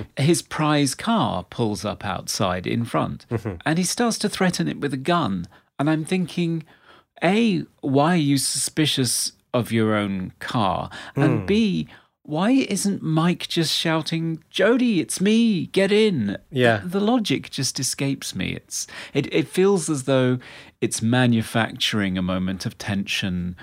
his 0.16 0.42
prize 0.42 0.94
car 0.94 1.42
pulls 1.44 1.84
up 1.84 2.04
outside 2.04 2.66
in 2.68 2.84
front 2.84 3.26
and 3.66 3.76
he 3.78 3.84
starts 3.84 4.18
to 4.18 4.28
threaten 4.28 4.68
it 4.68 4.78
with 4.80 4.94
a 4.94 4.98
gun. 4.98 5.46
And 5.78 5.90
I'm 5.90 6.04
thinking, 6.04 6.62
A, 7.24 7.64
why 7.80 8.12
are 8.12 8.16
you 8.16 8.38
suspicious 8.38 9.32
of 9.52 9.72
your 9.72 9.94
own 9.96 10.32
car? 10.38 10.88
And 11.16 11.46
B, 11.48 11.84
hmm. 11.84 11.90
Why 12.30 12.50
isn't 12.50 13.02
Mike 13.02 13.48
just 13.48 13.76
shouting, 13.76 14.42
Jody, 14.50 15.00
it's 15.00 15.20
me, 15.20 15.66
get 15.66 15.90
in? 15.90 16.38
Yeah. 16.50 16.80
The 16.84 17.00
logic 17.00 17.50
just 17.50 17.80
escapes 17.80 18.36
me. 18.36 18.52
It's 18.54 18.86
it, 19.12 19.32
it 19.34 19.48
feels 19.48 19.90
as 19.90 20.04
though 20.04 20.38
it's 20.80 21.02
manufacturing 21.02 22.16
a 22.16 22.22
moment 22.22 22.64
of 22.64 22.78
tension 22.78 23.56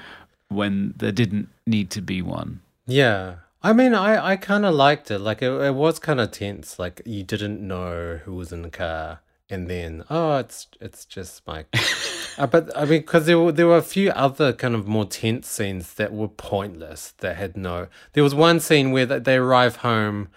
when 0.50 0.94
there 0.98 1.14
didn't 1.14 1.48
need 1.66 1.90
to 1.92 2.02
be 2.02 2.22
one. 2.22 2.60
Yeah. 2.86 3.36
I 3.64 3.72
mean, 3.74 3.94
I, 3.94 4.34
I 4.34 4.36
kind 4.36 4.66
of 4.66 4.76
liked 4.76 5.10
it. 5.12 5.20
Like, 5.20 5.42
it, 5.42 5.50
it 5.50 5.74
was 5.74 5.98
kind 5.98 6.20
of 6.20 6.32
tense. 6.32 6.78
Like, 6.78 7.02
you 7.06 7.24
didn't 7.24 7.66
know 7.66 8.20
who 8.24 8.36
was 8.36 8.52
in 8.52 8.62
the 8.62 8.70
car. 8.70 9.22
And 9.50 9.70
then, 9.70 10.04
oh, 10.10 10.38
it's 10.38 10.68
it's 10.82 11.06
just 11.06 11.48
Mike. 11.48 11.74
uh, 12.38 12.48
but, 12.48 12.76
I 12.78 12.82
mean, 12.82 13.02
because 13.02 13.26
there 13.26 13.40
were, 13.40 13.52
there 13.52 13.68
were 13.68 13.78
a 13.78 13.82
few 13.82 14.12
other 14.12 14.54
kind 14.54 14.76
of 14.76 14.88
more 14.88 15.06
tense 15.06 15.48
scenes 15.48 15.94
that 15.96 16.14
were 16.14 16.28
pointless, 16.28 17.14
that 17.20 17.38
had 17.38 17.58
no... 17.58 17.88
There 18.14 18.24
was 18.24 18.36
one 18.36 18.60
scene 18.60 18.92
where 18.92 19.06
they- 19.06 19.36
arrive 19.36 19.78
home 19.78 20.30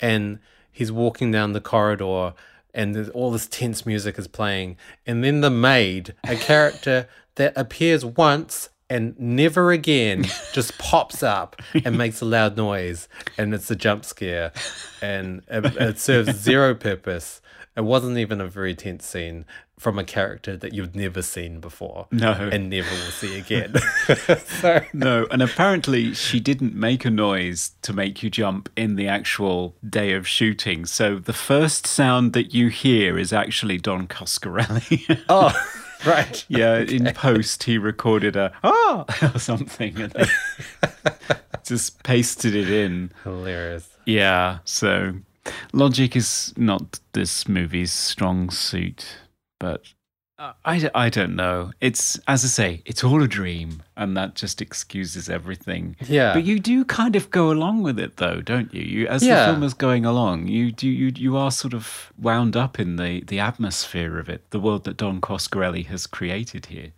and 0.00 0.38
he's 0.70 0.92
walking 0.92 1.30
down 1.30 1.52
the 1.52 1.60
corridor 1.60 2.34
and 2.74 2.94
there's 2.94 3.08
all 3.10 3.30
this 3.30 3.46
tense 3.46 3.84
music 3.86 4.18
is 4.18 4.28
playing. 4.28 4.76
And 5.06 5.24
then 5.24 5.40
the 5.40 5.50
maid, 5.50 6.14
a 6.24 6.36
character 6.36 7.08
that 7.34 7.52
appears 7.56 8.04
once 8.04 8.68
and 8.90 9.18
never 9.18 9.70
again, 9.72 10.26
just 10.52 10.78
pops 10.78 11.22
up 11.22 11.60
and 11.84 11.98
makes 11.98 12.20
a 12.20 12.24
loud 12.24 12.56
noise. 12.56 13.08
And 13.36 13.52
it's 13.52 13.70
a 13.70 13.76
jump 13.76 14.04
scare. 14.04 14.52
And 15.02 15.42
it, 15.48 15.64
it 15.76 15.98
serves 15.98 16.36
zero 16.38 16.74
purpose. 16.74 17.40
It 17.78 17.84
wasn't 17.84 18.18
even 18.18 18.40
a 18.40 18.48
very 18.48 18.74
tense 18.74 19.06
scene 19.06 19.44
from 19.78 20.00
a 20.00 20.04
character 20.04 20.56
that 20.56 20.74
you've 20.74 20.96
never 20.96 21.22
seen 21.22 21.60
before. 21.60 22.08
No. 22.10 22.32
And 22.32 22.68
never 22.68 22.90
will 22.90 23.12
see 23.12 23.38
again. 23.38 23.76
so, 24.60 24.80
No, 24.92 25.28
and 25.30 25.40
apparently 25.40 26.12
she 26.12 26.40
didn't 26.40 26.74
make 26.74 27.04
a 27.04 27.10
noise 27.10 27.70
to 27.82 27.92
make 27.92 28.20
you 28.20 28.30
jump 28.30 28.68
in 28.74 28.96
the 28.96 29.06
actual 29.06 29.76
day 29.88 30.12
of 30.14 30.26
shooting. 30.26 30.86
So 30.86 31.20
the 31.20 31.32
first 31.32 31.86
sound 31.86 32.32
that 32.32 32.52
you 32.52 32.66
hear 32.66 33.16
is 33.16 33.32
actually 33.32 33.78
Don 33.78 34.08
Coscarelli. 34.08 35.22
oh, 35.28 35.54
right. 36.04 36.44
yeah, 36.48 36.78
in 36.78 37.12
post 37.14 37.62
he 37.62 37.78
recorded 37.78 38.34
a 38.34 38.52
ah 38.64 39.04
or 39.32 39.38
something 39.38 40.00
and 40.00 40.12
just 41.62 42.02
pasted 42.02 42.56
it 42.56 42.68
in. 42.68 43.12
Hilarious. 43.22 43.88
Yeah, 44.04 44.58
so 44.64 45.12
logic 45.72 46.16
is 46.16 46.52
not 46.56 47.00
this 47.12 47.48
movie's 47.48 47.92
strong 47.92 48.50
suit, 48.50 49.06
but 49.60 49.82
I, 50.40 50.52
I, 50.64 50.90
I 50.94 51.08
don't 51.10 51.34
know. 51.34 51.72
It's, 51.80 52.16
as 52.28 52.44
I 52.44 52.46
say, 52.48 52.82
it's 52.86 53.02
all 53.02 53.20
a 53.24 53.26
dream, 53.26 53.82
and 53.96 54.16
that 54.16 54.36
just 54.36 54.62
excuses 54.62 55.28
everything. 55.28 55.96
Yeah. 56.06 56.32
But 56.32 56.44
you 56.44 56.60
do 56.60 56.84
kind 56.84 57.16
of 57.16 57.28
go 57.32 57.50
along 57.50 57.82
with 57.82 57.98
it, 57.98 58.18
though, 58.18 58.40
don't 58.40 58.72
you? 58.72 58.82
you 58.82 59.08
as 59.08 59.24
Yeah. 59.24 59.40
the 59.46 59.52
film 59.52 59.64
is 59.64 59.74
going 59.74 60.04
along, 60.06 60.46
you 60.46 60.70
do 60.70 60.86
you 60.88 61.10
you 61.16 61.36
are 61.36 61.50
sort 61.50 61.74
of 61.74 62.12
wound 62.16 62.56
up 62.56 62.78
in 62.78 62.94
the 62.96 63.24
the 63.26 63.40
atmosphere 63.40 64.16
of 64.20 64.28
it, 64.28 64.48
the 64.50 64.60
world 64.60 64.84
that 64.84 64.96
Don 64.96 65.20
Coscarelli 65.20 65.86
has 65.86 66.06
created 66.06 66.66
here. 66.66 66.92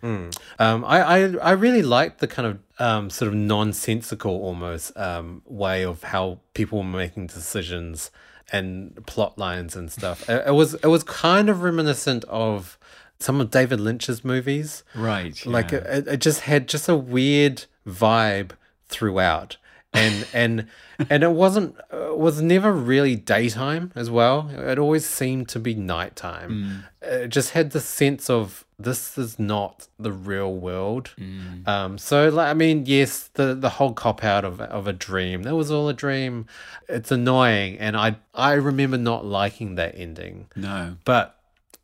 Um, 0.58 0.84
I, 0.84 1.00
I 1.00 1.18
I 1.38 1.52
really 1.52 1.82
liked 1.82 2.18
the 2.20 2.28
kind 2.28 2.46
of 2.46 2.58
um, 2.78 3.08
sort 3.08 3.28
of 3.28 3.34
nonsensical 3.34 4.32
almost 4.32 4.94
um, 4.98 5.40
way 5.46 5.82
of 5.82 6.02
how 6.02 6.40
people 6.52 6.76
were 6.78 6.84
making 6.84 7.28
decisions 7.28 8.10
and 8.52 9.06
plot 9.06 9.38
lines 9.38 9.76
and 9.76 9.90
stuff. 9.90 10.28
It, 10.28 10.48
it 10.48 10.54
was 10.54 10.74
it 10.74 10.86
was 10.86 11.02
kind 11.04 11.48
of 11.48 11.62
reminiscent 11.62 12.24
of 12.24 12.78
some 13.18 13.40
of 13.40 13.50
David 13.50 13.80
Lynch's 13.80 14.24
movies. 14.24 14.82
Right. 14.94 15.44
Like 15.46 15.72
yeah. 15.72 15.78
it, 15.78 16.08
it 16.08 16.20
just 16.20 16.40
had 16.42 16.68
just 16.68 16.88
a 16.88 16.96
weird 16.96 17.66
vibe 17.86 18.52
throughout. 18.88 19.56
And 19.92 20.26
and 20.32 20.66
and 21.08 21.22
it 21.22 21.32
wasn't 21.32 21.76
it 21.92 22.18
was 22.18 22.42
never 22.42 22.72
really 22.72 23.16
daytime 23.16 23.92
as 23.94 24.10
well. 24.10 24.50
It 24.50 24.78
always 24.78 25.06
seemed 25.06 25.48
to 25.50 25.58
be 25.58 25.74
nighttime. 25.74 26.84
Mm. 27.02 27.22
It 27.24 27.28
just 27.28 27.50
had 27.50 27.70
the 27.70 27.80
sense 27.80 28.28
of 28.28 28.64
this 28.78 29.16
is 29.16 29.38
not 29.38 29.88
the 29.98 30.12
real 30.12 30.54
world. 30.54 31.10
Mm. 31.18 31.66
Um, 31.66 31.98
so 31.98 32.28
like 32.28 32.48
I 32.48 32.54
mean, 32.54 32.84
yes, 32.86 33.30
the 33.34 33.54
the 33.54 33.70
whole 33.70 33.92
cop 33.92 34.22
out 34.24 34.44
of 34.44 34.60
of 34.60 34.86
a 34.86 34.92
dream. 34.92 35.42
That 35.44 35.54
was 35.54 35.70
all 35.70 35.88
a 35.88 35.94
dream. 35.94 36.46
It's 36.88 37.10
annoying, 37.10 37.78
and 37.78 37.96
I 37.96 38.16
I 38.34 38.52
remember 38.52 38.98
not 38.98 39.24
liking 39.24 39.76
that 39.76 39.94
ending. 39.96 40.48
no. 40.56 40.96
But 41.04 41.39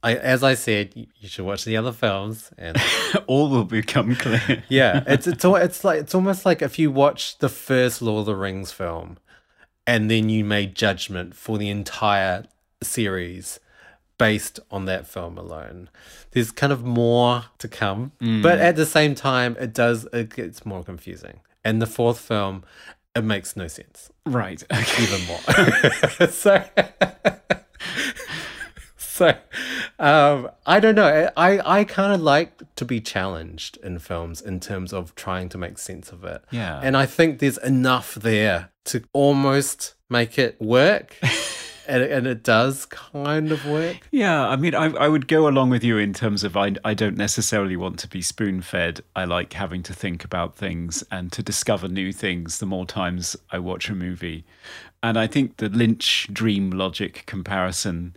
I, 0.07 0.15
as 0.15 0.45
I 0.45 0.55
said, 0.55 0.93
you 0.95 1.29
should 1.29 1.45
watch 1.45 1.65
the 1.65 1.77
other 1.77 1.91
films, 1.91 2.53
and 2.57 2.77
All 3.27 3.51
will 3.51 3.65
become 3.65 4.15
clear. 4.15 4.63
yeah, 4.69 5.03
it's 5.09 5.27
it's 5.27 5.45
it's 5.45 5.83
like 5.83 6.01
it's 6.01 6.15
almost 6.15 6.47
like 6.47 6.63
if 6.63 6.79
you 6.79 6.93
watch 6.93 7.39
the 7.39 7.49
first 7.49 8.01
Lord 8.01 8.21
of 8.21 8.27
the 8.27 8.37
Rings 8.37 8.71
film, 8.71 9.19
and 9.85 10.09
then 10.09 10.29
you 10.29 10.45
made 10.45 10.77
judgment 10.77 11.35
for 11.35 11.59
the 11.59 11.69
entire 11.69 12.45
series 12.85 13.59
based 14.17 14.61
on 14.71 14.85
that 14.85 15.09
film 15.09 15.37
alone. 15.37 15.91
There's 16.31 16.53
kind 16.53 16.73
of 16.73 16.85
more 16.85 17.47
to 17.59 17.67
come, 17.67 18.13
mm. 18.21 18.45
but 18.45 18.61
at 18.61 18.77
the 18.77 18.87
same 18.87 19.17
time, 19.17 19.57
it 19.59 19.75
does 19.75 20.07
it 20.13 20.37
gets 20.37 20.65
more 20.65 20.85
confusing. 20.85 21.41
And 21.65 21.83
the 21.83 21.87
fourth 21.87 22.21
film, 22.21 22.63
it 23.17 23.25
makes 23.25 23.57
no 23.57 23.67
sense 23.67 24.09
Right. 24.25 24.63
Okay. 24.73 25.03
even 25.03 25.27
more. 25.27 26.29
so, 26.31 26.65
so 29.19 29.35
um, 29.99 30.51
I 30.67 30.79
don't 30.79 30.95
know. 30.95 31.31
I, 31.39 31.79
I 31.79 31.85
kind 31.85 32.13
of 32.13 32.21
like 32.21 32.75
to 32.77 32.85
be 32.85 33.01
challenged 33.01 33.79
in 33.79 33.99
films 33.99 34.43
in 34.43 34.61
terms 34.61 34.93
of 34.93 35.15
trying 35.15 35.49
to 35.51 35.59
make 35.59 35.79
sense 35.79 36.13
of 36.13 36.23
it. 36.25 36.43
Yeah. 36.51 36.81
And 36.83 36.97
I 36.97 37.07
think 37.07 37.39
there's 37.39 37.57
enough 37.59 38.15
there 38.15 38.71
to 38.87 39.03
almost 39.15 39.95
make 40.11 40.39
it 40.39 40.61
work. 40.61 41.17
and, 41.89 42.03
and 42.03 42.27
it 42.27 42.43
does 42.43 42.85
kind 42.85 43.53
of 43.53 43.65
work. 43.65 44.07
Yeah, 44.11 44.47
I 44.47 44.57
mean, 44.57 44.75
I, 44.75 44.93
I 44.93 45.09
would 45.09 45.29
go 45.29 45.49
along 45.49 45.71
with 45.71 45.83
you 45.83 45.97
in 45.97 46.13
terms 46.13 46.45
of 46.45 46.55
I, 46.55 46.75
I 46.85 46.93
don't 46.93 47.17
necessarily 47.17 47.77
want 47.77 47.99
to 48.01 48.09
be 48.09 48.21
spoon 48.21 48.61
fed. 48.61 49.01
I 49.15 49.25
like 49.25 49.55
having 49.55 49.83
to 49.85 49.95
think 49.95 50.25
about 50.25 50.57
things 50.57 51.03
and 51.11 51.33
to 51.33 51.43
discover 51.43 51.89
new 51.89 52.13
things 52.13 52.59
the 52.59 52.67
more 52.67 52.85
times 52.85 53.35
I 53.51 53.61
watch 53.61 53.89
a 53.89 53.95
movie. 53.95 54.45
And 55.03 55.19
I 55.19 55.27
think 55.27 55.57
the 55.57 55.71
Lynch 55.71 56.29
dream 56.33 56.71
logic 56.71 57.23
comparison 57.27 58.15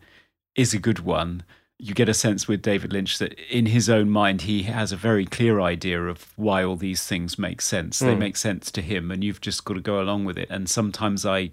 is 0.60 0.74
a 0.74 0.80
good 0.80 1.00
one. 1.00 1.44
You 1.78 1.94
get 1.94 2.10
a 2.10 2.14
sense 2.14 2.48
with 2.48 2.62
David 2.62 2.92
Lynch 2.92 3.20
that 3.20 3.34
in 3.50 3.68
his 3.68 3.90
own 3.90 4.10
mind, 4.10 4.42
he 4.42 4.64
has 4.64 4.92
a 4.92 4.98
very 4.98 5.26
clear 5.26 5.62
idea 5.62 6.04
of 6.04 6.34
why 6.36 6.62
all 6.62 6.76
these 6.76 7.06
things 7.06 7.40
make 7.40 7.62
sense. 7.62 8.00
They 8.00 8.14
hmm. 8.14 8.20
make 8.20 8.36
sense 8.36 8.70
to 8.72 8.82
him, 8.82 9.12
and 9.12 9.24
you've 9.24 9.40
just 9.40 9.64
got 9.64 9.76
to 9.76 9.80
go 9.80 10.02
along 10.02 10.26
with 10.26 10.38
it. 10.38 10.50
And 10.50 10.70
sometimes 10.70 11.26
I 11.26 11.52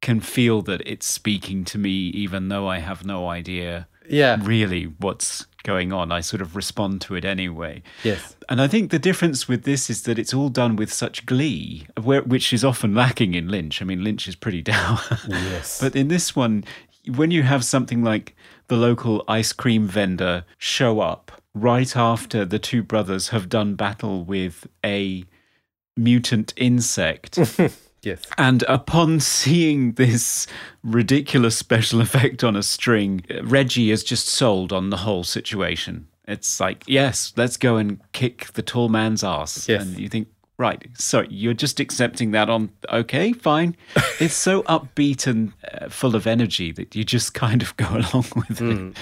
can 0.00 0.20
feel 0.20 0.62
that 0.62 0.82
it's 0.86 1.06
speaking 1.06 1.64
to 1.64 1.78
me, 1.78 1.90
even 1.90 2.48
though 2.48 2.68
I 2.68 2.78
have 2.78 3.04
no 3.04 3.28
idea 3.28 3.88
Yeah. 4.08 4.36
really 4.40 4.84
what's 4.84 5.46
going 5.64 5.92
on. 5.92 6.12
I 6.12 6.20
sort 6.20 6.42
of 6.42 6.54
respond 6.54 7.00
to 7.02 7.16
it 7.16 7.24
anyway. 7.24 7.82
Yes. 8.04 8.36
And 8.48 8.60
I 8.60 8.68
think 8.68 8.90
the 8.90 8.98
difference 8.98 9.48
with 9.48 9.64
this 9.64 9.88
is 9.90 10.02
that 10.02 10.18
it's 10.18 10.34
all 10.34 10.50
done 10.50 10.76
with 10.76 10.92
such 10.92 11.26
glee, 11.26 11.86
where, 12.00 12.22
which 12.22 12.52
is 12.52 12.62
often 12.64 12.94
lacking 12.94 13.34
in 13.34 13.48
Lynch. 13.48 13.80
I 13.80 13.86
mean, 13.86 14.04
Lynch 14.04 14.28
is 14.28 14.36
pretty 14.36 14.62
down. 14.74 14.98
Yes. 15.26 15.80
but 15.80 15.96
in 15.96 16.08
this 16.08 16.36
one, 16.36 16.64
when 17.06 17.30
you 17.30 17.42
have 17.42 17.64
something 17.64 18.02
like 18.02 18.36
the 18.68 18.76
local 18.76 19.24
ice 19.28 19.52
cream 19.52 19.86
vendor 19.86 20.44
show 20.58 21.00
up 21.00 21.32
right 21.54 21.96
after 21.96 22.44
the 22.44 22.58
two 22.58 22.82
brothers 22.82 23.28
have 23.28 23.48
done 23.48 23.74
battle 23.74 24.24
with 24.24 24.66
a 24.84 25.24
mutant 25.96 26.52
insect. 26.56 27.38
Yes. 28.04 28.22
And 28.36 28.62
upon 28.64 29.20
seeing 29.20 29.92
this 29.92 30.46
ridiculous 30.82 31.56
special 31.56 32.00
effect 32.00 32.44
on 32.44 32.54
a 32.54 32.62
string, 32.62 33.24
Reggie 33.42 33.90
is 33.90 34.04
just 34.04 34.26
sold 34.26 34.72
on 34.72 34.90
the 34.90 34.98
whole 34.98 35.24
situation. 35.24 36.08
It's 36.26 36.60
like, 36.60 36.84
yes, 36.86 37.32
let's 37.36 37.56
go 37.56 37.76
and 37.76 38.00
kick 38.12 38.52
the 38.52 38.62
tall 38.62 38.88
man's 38.88 39.24
ass. 39.24 39.68
Yes. 39.68 39.82
And 39.82 39.98
you 39.98 40.08
think, 40.08 40.28
right, 40.58 40.86
so 40.94 41.24
you're 41.28 41.54
just 41.54 41.80
accepting 41.80 42.30
that 42.32 42.48
on, 42.48 42.70
okay, 42.90 43.32
fine. 43.32 43.76
it's 44.20 44.34
so 44.34 44.62
upbeat 44.64 45.26
and 45.26 45.52
uh, 45.72 45.88
full 45.88 46.14
of 46.14 46.26
energy 46.26 46.72
that 46.72 46.94
you 46.94 47.04
just 47.04 47.34
kind 47.34 47.62
of 47.62 47.76
go 47.76 47.88
along 47.90 48.26
with 48.36 48.60
it. 48.60 48.96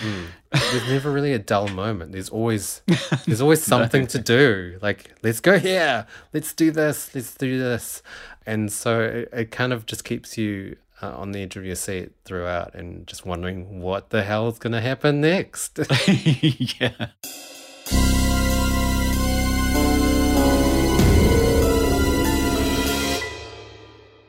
There's 0.51 0.89
never 0.89 1.11
really 1.11 1.33
a 1.33 1.39
dull 1.39 1.69
moment. 1.69 2.13
There's 2.13 2.29
always 2.29 2.83
there's 3.27 3.41
always 3.41 3.63
something 3.63 4.07
to 4.09 4.19
do. 4.19 4.79
Like 4.83 5.11
let's 5.23 5.41
go 5.41 5.59
here, 5.59 6.07
let's 6.33 6.53
do 6.53 6.71
this, 6.71 7.15
let's 7.15 7.35
do 7.35 7.59
this, 7.59 8.03
and 8.47 8.71
so 8.73 9.01
it, 9.01 9.29
it 9.33 9.51
kind 9.51 9.73
of 9.73 9.87
just 9.87 10.05
keeps 10.05 10.37
you 10.37 10.77
uh, 11.01 11.17
on 11.17 11.33
the 11.33 11.43
edge 11.43 11.57
of 11.57 11.65
your 11.65 11.77
seat 11.77 12.13
throughout, 12.25 12.75
and 12.75 13.07
just 13.07 13.25
wondering 13.25 13.81
what 13.81 14.11
the 14.11 14.23
hell 14.23 14.49
is 14.49 14.59
going 14.59 14.75
to 14.75 14.81
happen 14.81 15.21
next. 15.21 15.79
yeah. 16.07 17.09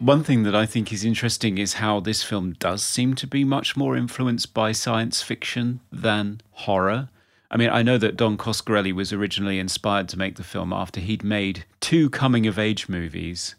One 0.03 0.25
thing 0.25 0.43
that 0.43 0.53
I 0.53 0.65
think 0.65 0.91
is 0.91 1.05
interesting 1.05 1.57
is 1.57 1.75
how 1.75 2.01
this 2.01 2.23
film 2.23 2.57
does 2.59 2.83
seem 2.83 3.13
to 3.13 3.25
be 3.25 3.45
much 3.45 3.77
more 3.77 3.95
influenced 3.95 4.53
by 4.53 4.73
science 4.73 5.21
fiction 5.21 5.79
than 5.93 6.41
horror. 6.51 7.07
I 7.49 7.55
mean, 7.55 7.69
I 7.69 7.83
know 7.83 7.97
that 7.97 8.17
Don 8.17 8.35
Coscarelli 8.35 8.91
was 8.91 9.13
originally 9.13 9.59
inspired 9.59 10.09
to 10.09 10.19
make 10.19 10.35
the 10.35 10.43
film 10.43 10.73
after 10.73 10.99
he'd 10.99 11.23
made 11.23 11.63
two 11.79 12.09
coming 12.09 12.45
of 12.47 12.59
age 12.59 12.89
movies 12.89 13.55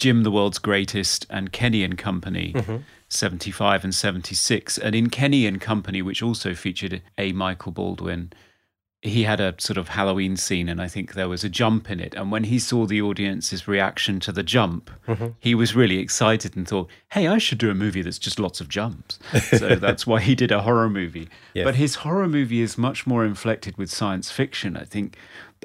Jim 0.00 0.24
the 0.24 0.32
World's 0.32 0.58
Greatest 0.58 1.26
and 1.30 1.52
Kenny 1.52 1.84
and 1.84 1.96
Company, 1.96 2.54
mm-hmm. 2.56 2.78
75 3.08 3.84
and 3.84 3.94
76. 3.94 4.78
And 4.78 4.96
in 4.96 5.10
Kenny 5.10 5.46
and 5.46 5.60
Company, 5.60 6.02
which 6.02 6.24
also 6.24 6.54
featured 6.54 7.02
a 7.16 7.30
Michael 7.30 7.70
Baldwin, 7.70 8.32
he 9.00 9.22
had 9.22 9.38
a 9.38 9.54
sort 9.58 9.78
of 9.78 9.88
Halloween 9.88 10.36
scene, 10.36 10.68
and 10.68 10.82
I 10.82 10.88
think 10.88 11.14
there 11.14 11.28
was 11.28 11.44
a 11.44 11.48
jump 11.48 11.88
in 11.88 12.00
it. 12.00 12.14
And 12.14 12.32
when 12.32 12.44
he 12.44 12.58
saw 12.58 12.84
the 12.84 13.00
audience's 13.00 13.68
reaction 13.68 14.18
to 14.20 14.32
the 14.32 14.42
jump, 14.42 14.90
mm-hmm. 15.06 15.28
he 15.38 15.54
was 15.54 15.76
really 15.76 15.98
excited 15.98 16.56
and 16.56 16.66
thought, 16.66 16.88
hey, 17.12 17.28
I 17.28 17.38
should 17.38 17.58
do 17.58 17.70
a 17.70 17.74
movie 17.74 18.02
that's 18.02 18.18
just 18.18 18.40
lots 18.40 18.60
of 18.60 18.68
jumps. 18.68 19.20
so 19.56 19.74
that's 19.76 20.04
why 20.04 20.20
he 20.20 20.34
did 20.34 20.50
a 20.50 20.62
horror 20.62 20.90
movie. 20.90 21.28
But 21.64 21.76
his 21.76 21.96
horror 21.96 22.28
movie 22.28 22.60
is 22.60 22.76
much 22.76 23.06
more 23.06 23.24
inflected 23.24 23.76
with 23.78 23.88
science 23.88 24.32
fiction. 24.32 24.76
I 24.76 24.84
think 24.84 25.16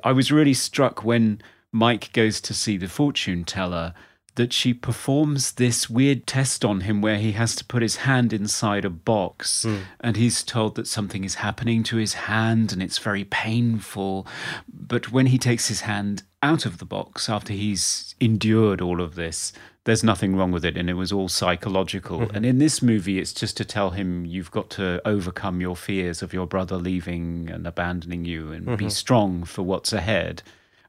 I 0.03 0.11
was 0.11 0.31
really 0.31 0.53
struck 0.53 1.03
when 1.03 1.41
Mike 1.71 2.13
goes 2.13 2.39
to 2.41 2.53
see 2.53 2.77
the 2.77 2.87
fortune 2.87 3.45
teller 3.45 3.95
that 4.35 4.51
she 4.51 4.73
performs 4.73 5.53
this 5.53 5.89
weird 5.89 6.25
test 6.25 6.65
on 6.65 6.81
him 6.81 7.01
where 7.01 7.17
he 7.17 7.33
has 7.33 7.55
to 7.55 7.65
put 7.65 7.81
his 7.81 7.97
hand 7.97 8.33
inside 8.33 8.83
a 8.83 8.89
box 8.89 9.63
hmm. 9.63 9.77
and 9.99 10.17
he's 10.17 10.43
told 10.43 10.75
that 10.75 10.87
something 10.87 11.23
is 11.23 11.35
happening 11.35 11.83
to 11.83 11.97
his 11.97 12.13
hand 12.13 12.71
and 12.71 12.81
it's 12.81 12.97
very 12.97 13.23
painful. 13.23 14.25
But 14.67 15.11
when 15.11 15.27
he 15.27 15.37
takes 15.37 15.67
his 15.67 15.81
hand 15.81 16.23
out 16.41 16.65
of 16.65 16.79
the 16.79 16.85
box 16.85 17.29
after 17.29 17.53
he's 17.53 18.15
endured 18.19 18.81
all 18.81 19.01
of 19.01 19.15
this, 19.15 19.53
there's 19.85 20.03
nothing 20.03 20.35
wrong 20.35 20.51
with 20.51 20.65
it 20.65 20.77
and 20.77 20.89
it 20.89 20.93
was 20.93 21.11
all 21.11 21.29
psychological. 21.29 22.25
Hmm. 22.25 22.35
And 22.35 22.45
in 22.45 22.57
this 22.57 22.81
movie, 22.81 23.19
it's 23.19 23.33
just 23.33 23.55
to 23.57 23.65
tell 23.65 23.91
him 23.91 24.25
you've 24.25 24.51
got 24.51 24.71
to 24.71 24.99
overcome 25.05 25.61
your 25.61 25.75
fears 25.75 26.23
of 26.23 26.33
your 26.33 26.47
brother 26.47 26.77
leaving 26.77 27.49
and 27.51 27.67
abandoning 27.67 28.25
you 28.25 28.51
and 28.51 28.65
be 28.65 28.71
mm-hmm. 28.71 28.89
strong 28.89 29.43
for 29.43 29.61
what's 29.61 29.93
ahead. 29.93 30.41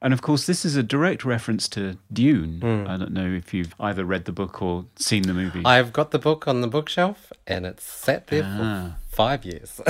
And 0.04 0.12
of 0.12 0.20
course, 0.20 0.44
this 0.46 0.66
is 0.66 0.76
a 0.76 0.82
direct 0.82 1.24
reference 1.24 1.66
to 1.70 1.96
Dune. 2.12 2.62
I 2.86 2.98
don't 2.98 3.12
know 3.12 3.26
if 3.26 3.54
you've 3.54 3.74
either 3.80 4.04
read 4.04 4.26
the 4.26 4.32
book 4.32 4.60
or 4.60 4.84
seen 4.96 5.22
the 5.22 5.32
movie. 5.32 5.62
I've 5.64 5.92
got 5.94 6.10
the 6.10 6.18
book 6.18 6.46
on 6.46 6.60
the 6.60 6.68
bookshelf, 6.68 7.32
and 7.46 7.64
it's 7.64 7.84
sat 7.84 8.26
there 8.26 8.42
Ah. 8.44 8.96
for 9.08 9.16
five 9.16 9.44
years. 9.46 9.80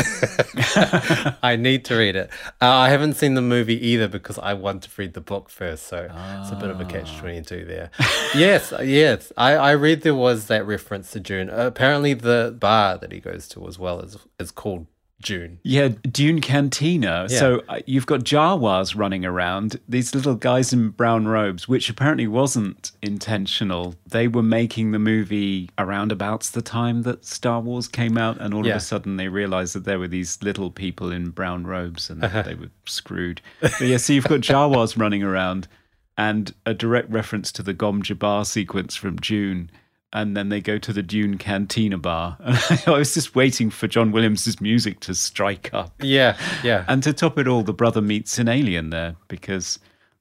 I 1.42 1.57
need 1.59 1.85
to 1.87 1.96
read 1.96 2.14
it. 2.16 2.31
Uh, 2.62 2.68
I 2.70 2.90
haven't 2.90 3.14
seen 3.14 3.35
the 3.35 3.42
movie 3.42 3.85
either 3.88 4.07
because 4.09 4.38
I 4.38 4.55
want 4.55 4.83
to 4.85 4.90
read 4.96 5.14
the 5.14 5.20
book 5.20 5.50
first, 5.50 5.87
so 5.88 6.09
it's 6.40 6.50
a 6.53 6.57
bit 6.57 6.70
of 6.70 6.81
a 6.81 6.85
catch 6.85 7.16
twenty 7.18 7.42
two 7.42 7.64
there. 7.64 7.90
yes, 8.35 8.72
yes, 8.83 9.33
I, 9.37 9.55
I 9.55 9.72
read 9.72 10.03
there 10.03 10.14
was 10.14 10.46
that 10.46 10.66
reference 10.66 11.11
to 11.12 11.20
Dune. 11.20 11.48
apparently, 11.50 12.14
the 12.14 12.57
bar 12.59 12.98
that 12.98 13.12
he 13.12 13.20
goes 13.20 13.48
to 13.48 13.66
as 13.66 13.79
well 13.79 14.00
is 14.00 14.16
is 14.38 14.50
called 14.50 14.87
Dune. 15.22 15.59
Yeah, 15.62 15.88
Dune 15.88 16.40
Cantina. 16.42 17.29
So 17.31 17.62
uh, 17.68 17.81
you've 17.87 18.05
got 18.07 18.20
Jawas 18.20 18.94
running 18.96 19.24
around, 19.24 19.81
these 19.88 20.14
little 20.14 20.35
guys 20.35 20.72
in 20.72 20.90
brown 20.90 21.27
robes, 21.27 21.66
which 21.66 21.88
apparently 21.88 22.27
wasn't 22.27 22.92
intentional. 23.00 23.94
They 24.07 24.29
were 24.29 24.42
making 24.42 24.92
the 24.92 24.98
movie 24.98 25.70
around 25.79 26.12
about 26.12 26.42
the 26.44 26.61
time 26.61 27.03
that 27.03 27.24
Star 27.24 27.61
Wars 27.61 27.88
came 27.88 28.18
out, 28.18 28.38
and 28.38 28.53
all 28.53 28.66
Yeah. 28.66 28.72
of 28.72 28.79
a 28.79 28.81
sudden 28.81 29.16
they 29.16 29.29
realized 29.29 29.74
that 29.74 29.85
there 29.85 29.98
were 29.98 30.09
these 30.09 30.42
little 30.42 30.70
people 30.70 31.11
in 31.11 31.31
brown 31.31 31.66
robes 31.66 32.11
and 32.11 32.20
they 32.22 32.55
were 32.55 32.70
screwed. 32.87 33.40
But 33.61 33.81
yeah, 33.81 33.96
so 33.96 34.12
you've 34.12 34.24
got 34.29 34.40
Jawas 34.40 34.98
running 34.98 35.22
around. 35.22 35.68
and 36.16 36.55
a 36.64 36.72
direct 36.72 37.11
reference 37.11 37.51
to 37.51 37.61
the 37.61 37.72
Gom 37.72 38.01
Jabbar 38.01 38.47
sequence 38.47 38.95
from 38.95 39.16
Dune. 39.16 39.68
And 40.15 40.37
then 40.37 40.49
they 40.49 40.61
go 40.61 40.79
to 40.79 40.93
the 40.93 41.03
Dune 41.03 41.39
Cantina 41.39 41.99
bar. 41.99 42.39
And 42.71 42.83
I 42.87 42.93
was 42.93 43.12
just 43.12 43.35
waiting 43.35 43.69
for 43.69 43.89
John 43.89 44.12
Williams' 44.12 44.61
music 44.61 45.01
to 45.01 45.15
strike 45.15 45.75
up. 45.75 45.93
Yeah, 46.01 46.37
yeah. 46.62 46.85
And 46.89 47.03
to 47.03 47.12
top 47.12 47.39
it 47.39 47.49
all, 47.49 47.62
the 47.62 47.75
brother 47.75 48.01
meets 48.01 48.39
an 48.39 48.49
alien 48.49 48.91
there 48.91 49.17
because 49.29 49.79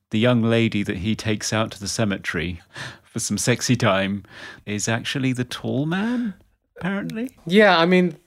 the 0.09 0.19
young 0.19 0.41
lady 0.41 0.83
that 0.83 0.97
he 0.97 1.15
takes 1.15 1.53
out 1.53 1.71
to 1.71 1.79
the 1.79 1.87
cemetery 1.87 2.61
for 3.03 3.19
some 3.19 3.37
sexy 3.37 3.75
time 3.75 4.23
is 4.65 4.89
actually 4.89 5.31
the 5.31 5.43
tall 5.43 5.85
man, 5.85 6.33
apparently. 6.77 7.29
Yeah, 7.45 7.77
I 7.77 7.85
mean, 7.85 8.17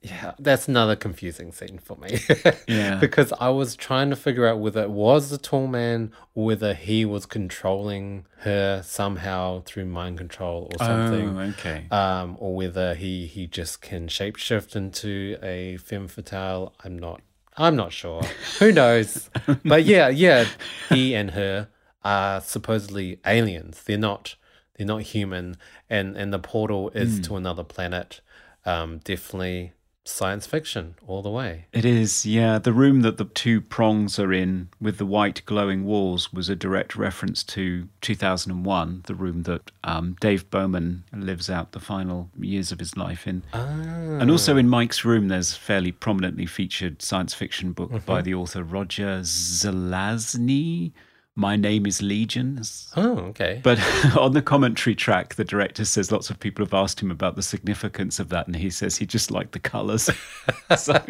yeah, 0.00 0.34
that's 0.38 0.68
another 0.68 0.94
confusing 0.94 1.52
scene 1.52 1.78
for 1.78 1.96
me. 1.96 2.20
Yeah. 2.68 2.96
because 2.96 3.32
I 3.40 3.48
was 3.48 3.74
trying 3.74 4.10
to 4.10 4.16
figure 4.16 4.46
out 4.46 4.58
whether 4.60 4.82
it 4.82 4.90
was 4.90 5.30
the 5.30 5.38
tall 5.38 5.66
man 5.66 6.12
or 6.34 6.44
whether 6.44 6.74
he 6.74 7.04
was 7.04 7.26
controlling 7.26 8.26
her 8.40 8.82
somehow 8.84 9.62
through 9.64 9.86
mind 9.86 10.18
control 10.18 10.70
or 10.72 10.84
something. 10.84 11.36
Oh, 11.36 11.40
okay. 11.40 11.86
Um, 11.90 12.36
or 12.38 12.54
whether 12.54 12.94
he, 12.94 13.26
he 13.26 13.46
just 13.46 13.80
can 13.80 14.06
shapeshift 14.08 14.76
into 14.76 15.36
a 15.42 15.78
femme 15.78 16.08
fatale. 16.08 16.74
I'm 16.84 16.98
not 16.98 17.22
I'm 17.56 17.74
not 17.74 17.92
sure. 17.92 18.22
Who 18.60 18.70
knows? 18.70 19.30
but 19.64 19.84
yeah, 19.84 20.08
yeah, 20.08 20.46
he 20.90 21.14
and 21.14 21.32
her 21.32 21.68
are 22.04 22.40
supposedly 22.40 23.18
aliens. 23.26 23.82
They're 23.84 23.98
not 23.98 24.36
they're 24.76 24.86
not 24.86 25.02
human 25.02 25.56
and 25.90 26.16
and 26.16 26.32
the 26.32 26.38
portal 26.38 26.90
is 26.90 27.18
to 27.22 27.34
another 27.36 27.64
planet. 27.64 28.20
Um, 28.64 28.98
definitely 28.98 29.72
science 30.08 30.46
fiction 30.46 30.94
all 31.06 31.22
the 31.22 31.30
way. 31.30 31.66
It 31.72 31.84
is, 31.84 32.24
yeah. 32.24 32.58
The 32.58 32.72
room 32.72 33.02
that 33.02 33.18
the 33.18 33.26
two 33.26 33.60
prongs 33.60 34.18
are 34.18 34.32
in 34.32 34.68
with 34.80 34.98
the 34.98 35.06
white 35.06 35.42
glowing 35.44 35.84
walls 35.84 36.32
was 36.32 36.48
a 36.48 36.56
direct 36.56 36.96
reference 36.96 37.44
to 37.44 37.88
2001, 38.00 39.02
the 39.06 39.14
room 39.14 39.42
that 39.44 39.70
um, 39.84 40.16
Dave 40.20 40.50
Bowman 40.50 41.04
lives 41.12 41.50
out 41.50 41.72
the 41.72 41.80
final 41.80 42.30
years 42.38 42.72
of 42.72 42.78
his 42.78 42.96
life 42.96 43.26
in. 43.26 43.42
And 43.52 44.30
also 44.30 44.56
in 44.56 44.68
Mike's 44.68 45.04
room, 45.04 45.28
there's 45.28 45.52
a 45.52 45.56
fairly 45.56 45.92
prominently 45.92 46.46
featured 46.46 47.02
science 47.02 47.34
fiction 47.34 47.72
book 47.72 48.04
by 48.06 48.22
the 48.22 48.34
author 48.34 48.62
Roger 48.62 49.20
Zelazny. 49.20 50.92
My 51.38 51.54
name 51.54 51.86
is 51.86 52.02
Legion. 52.02 52.60
Oh, 52.96 53.18
okay. 53.28 53.60
But 53.62 53.78
on 54.18 54.32
the 54.32 54.42
commentary 54.42 54.96
track, 54.96 55.36
the 55.36 55.44
director 55.44 55.84
says 55.84 56.10
lots 56.10 56.30
of 56.30 56.40
people 56.40 56.64
have 56.64 56.74
asked 56.74 56.98
him 57.00 57.12
about 57.12 57.36
the 57.36 57.44
significance 57.44 58.18
of 58.18 58.28
that, 58.30 58.48
and 58.48 58.56
he 58.56 58.70
says 58.70 58.96
he 58.96 59.06
just 59.06 59.30
liked 59.30 59.52
the 59.52 59.60
colours. 59.60 60.10
So- 60.76 61.00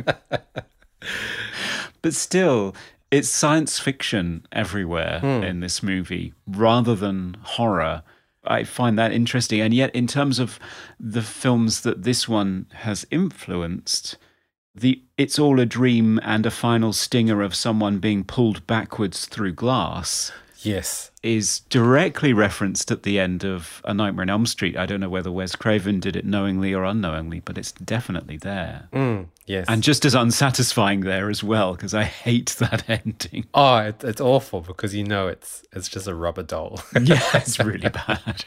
but 2.02 2.12
still, 2.12 2.76
it's 3.10 3.30
science 3.30 3.78
fiction 3.78 4.46
everywhere 4.52 5.20
hmm. 5.20 5.42
in 5.42 5.60
this 5.60 5.82
movie 5.82 6.34
rather 6.46 6.94
than 6.94 7.38
horror. 7.42 8.02
I 8.44 8.64
find 8.64 8.98
that 8.98 9.12
interesting. 9.12 9.62
And 9.62 9.72
yet, 9.72 9.94
in 9.94 10.06
terms 10.06 10.38
of 10.38 10.58
the 11.00 11.22
films 11.22 11.80
that 11.80 12.02
this 12.02 12.28
one 12.28 12.66
has 12.74 13.06
influenced, 13.10 14.18
the 14.80 15.02
It's 15.16 15.38
All 15.38 15.60
a 15.60 15.66
Dream 15.66 16.20
and 16.22 16.46
a 16.46 16.50
final 16.50 16.92
stinger 16.92 17.42
of 17.42 17.54
someone 17.54 17.98
being 17.98 18.24
pulled 18.24 18.66
backwards 18.66 19.26
through 19.26 19.52
glass 19.52 20.32
yes. 20.58 21.10
is 21.22 21.60
directly 21.68 22.32
referenced 22.32 22.90
at 22.90 23.02
the 23.02 23.18
end 23.18 23.44
of 23.44 23.82
A 23.84 23.94
Nightmare 23.94 24.22
on 24.22 24.30
Elm 24.30 24.46
Street. 24.46 24.76
I 24.76 24.86
don't 24.86 25.00
know 25.00 25.08
whether 25.08 25.30
Wes 25.30 25.56
Craven 25.56 26.00
did 26.00 26.16
it 26.16 26.24
knowingly 26.24 26.74
or 26.74 26.84
unknowingly, 26.84 27.40
but 27.40 27.58
it's 27.58 27.72
definitely 27.72 28.36
there. 28.36 28.88
Mm, 28.92 29.26
yes. 29.48 29.66
And 29.68 29.82
just 29.82 30.04
as 30.04 30.14
unsatisfying 30.14 31.00
there 31.00 31.30
as 31.30 31.42
well, 31.42 31.74
because 31.74 31.94
I 31.94 32.04
hate 32.04 32.48
that 32.58 32.88
ending. 32.88 33.46
oh, 33.54 33.76
it, 33.78 34.04
it's 34.04 34.20
awful 34.20 34.60
because 34.60 34.94
you 34.94 35.04
know 35.04 35.28
it's 35.28 35.64
it's 35.72 35.88
just 35.88 36.06
a 36.06 36.14
rubber 36.14 36.42
doll. 36.42 36.80
Yeah, 37.00 37.22
it's 37.34 37.58
really 37.58 37.88
bad. 37.88 38.44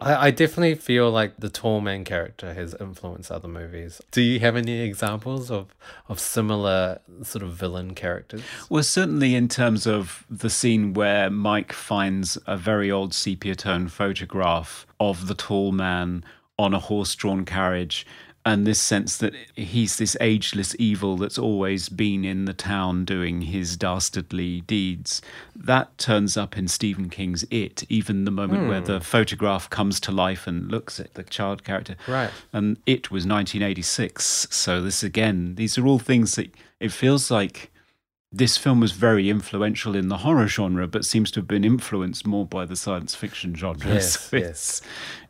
I, 0.00 0.26
I 0.26 0.30
definitely 0.30 0.74
feel 0.74 1.10
like 1.10 1.36
the 1.38 1.48
tall 1.48 1.80
man 1.80 2.04
character 2.04 2.54
has 2.54 2.74
influenced 2.78 3.32
other 3.32 3.48
movies. 3.48 4.00
Do 4.10 4.20
you 4.20 4.40
have 4.40 4.56
any 4.56 4.80
examples 4.80 5.50
of, 5.50 5.74
of 6.08 6.20
similar 6.20 7.00
sort 7.22 7.42
of 7.42 7.54
villain 7.54 7.94
characters? 7.94 8.42
Well, 8.68 8.82
certainly 8.82 9.34
in 9.34 9.48
terms 9.48 9.86
of 9.86 10.24
the 10.30 10.50
scene 10.50 10.92
where 10.94 11.30
Mike 11.30 11.72
finds 11.72 12.38
a 12.46 12.56
very 12.56 12.90
old 12.90 13.14
sepia 13.14 13.54
tone 13.54 13.88
photograph 13.88 14.86
of 15.00 15.28
the 15.28 15.34
tall 15.34 15.72
man 15.72 16.24
on 16.58 16.74
a 16.74 16.78
horse 16.78 17.14
drawn 17.14 17.44
carriage, 17.44 18.06
and 18.46 18.64
this 18.64 18.80
sense 18.80 19.16
that 19.16 19.34
he's 19.56 19.96
this 19.96 20.16
ageless 20.20 20.76
evil 20.78 21.16
that's 21.16 21.36
always 21.36 21.88
been 21.88 22.24
in 22.24 22.44
the 22.44 22.54
town 22.54 23.04
doing 23.04 23.42
his 23.42 23.76
dastardly 23.76 24.60
deeds. 24.60 25.20
That 25.56 25.98
turns 25.98 26.36
up 26.36 26.56
in 26.56 26.68
Stephen 26.68 27.10
King's 27.10 27.44
It, 27.50 27.82
even 27.88 28.24
the 28.24 28.30
moment 28.30 28.68
where 28.68 28.78
hmm. 28.78 28.86
the 28.86 29.00
photograph 29.00 29.68
comes 29.68 29.98
to 29.98 30.12
life 30.12 30.46
and 30.46 30.70
looks 30.70 31.00
at 31.00 31.14
the 31.14 31.24
child 31.24 31.64
character. 31.64 31.96
Right. 32.06 32.30
And 32.52 32.78
It 32.86 33.10
was 33.10 33.26
1986. 33.26 34.46
So, 34.50 34.80
this 34.80 35.02
again, 35.02 35.56
these 35.56 35.76
are 35.76 35.84
all 35.84 35.98
things 35.98 36.36
that 36.36 36.54
it 36.78 36.92
feels 36.92 37.32
like 37.32 37.72
this 38.30 38.56
film 38.56 38.78
was 38.78 38.92
very 38.92 39.28
influential 39.28 39.96
in 39.96 40.08
the 40.08 40.18
horror 40.18 40.46
genre, 40.46 40.86
but 40.86 41.04
seems 41.04 41.32
to 41.32 41.40
have 41.40 41.48
been 41.48 41.64
influenced 41.64 42.24
more 42.24 42.46
by 42.46 42.64
the 42.64 42.76
science 42.76 43.16
fiction 43.16 43.56
genre. 43.56 43.94
Yes, 43.94 44.16
So 44.20 44.36
it's, 44.36 44.82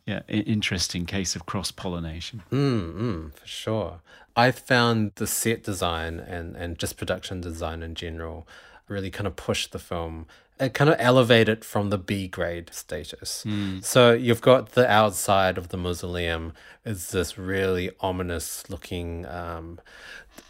yeah, 0.07 0.21
interesting 0.29 1.05
case 1.05 1.35
of 1.35 1.47
cross 1.47 1.73
pollination. 1.73 2.43
Mm, 2.53 2.95
mm, 2.95 3.35
for 3.35 3.47
sure. 3.47 4.01
I 4.37 4.53
found 4.53 5.13
the 5.17 5.27
set 5.27 5.65
design 5.65 6.21
and, 6.21 6.55
and 6.57 6.79
just 6.79 6.97
production 6.97 7.41
design 7.41 7.83
in 7.83 7.95
general 7.95 8.47
really 8.87 9.11
kind 9.11 9.27
of 9.27 9.35
pushed 9.35 9.73
the 9.73 9.81
film. 9.81 10.27
It 10.61 10.75
kind 10.75 10.89
of 10.89 10.97
elevated 10.99 11.65
from 11.65 11.91
the 11.91 11.99
B 11.99 12.29
grade 12.29 12.71
status. 12.73 13.45
So 13.83 14.13
you've 14.13 14.41
got 14.41 14.73
the 14.73 14.89
outside 14.89 15.59
of 15.59 15.69
the 15.69 15.77
mausoleum 15.77 16.53
is 16.85 17.11
this 17.11 17.37
really 17.37 17.91
ominous 18.01 18.71
looking 18.71 19.27
um, 19.27 19.81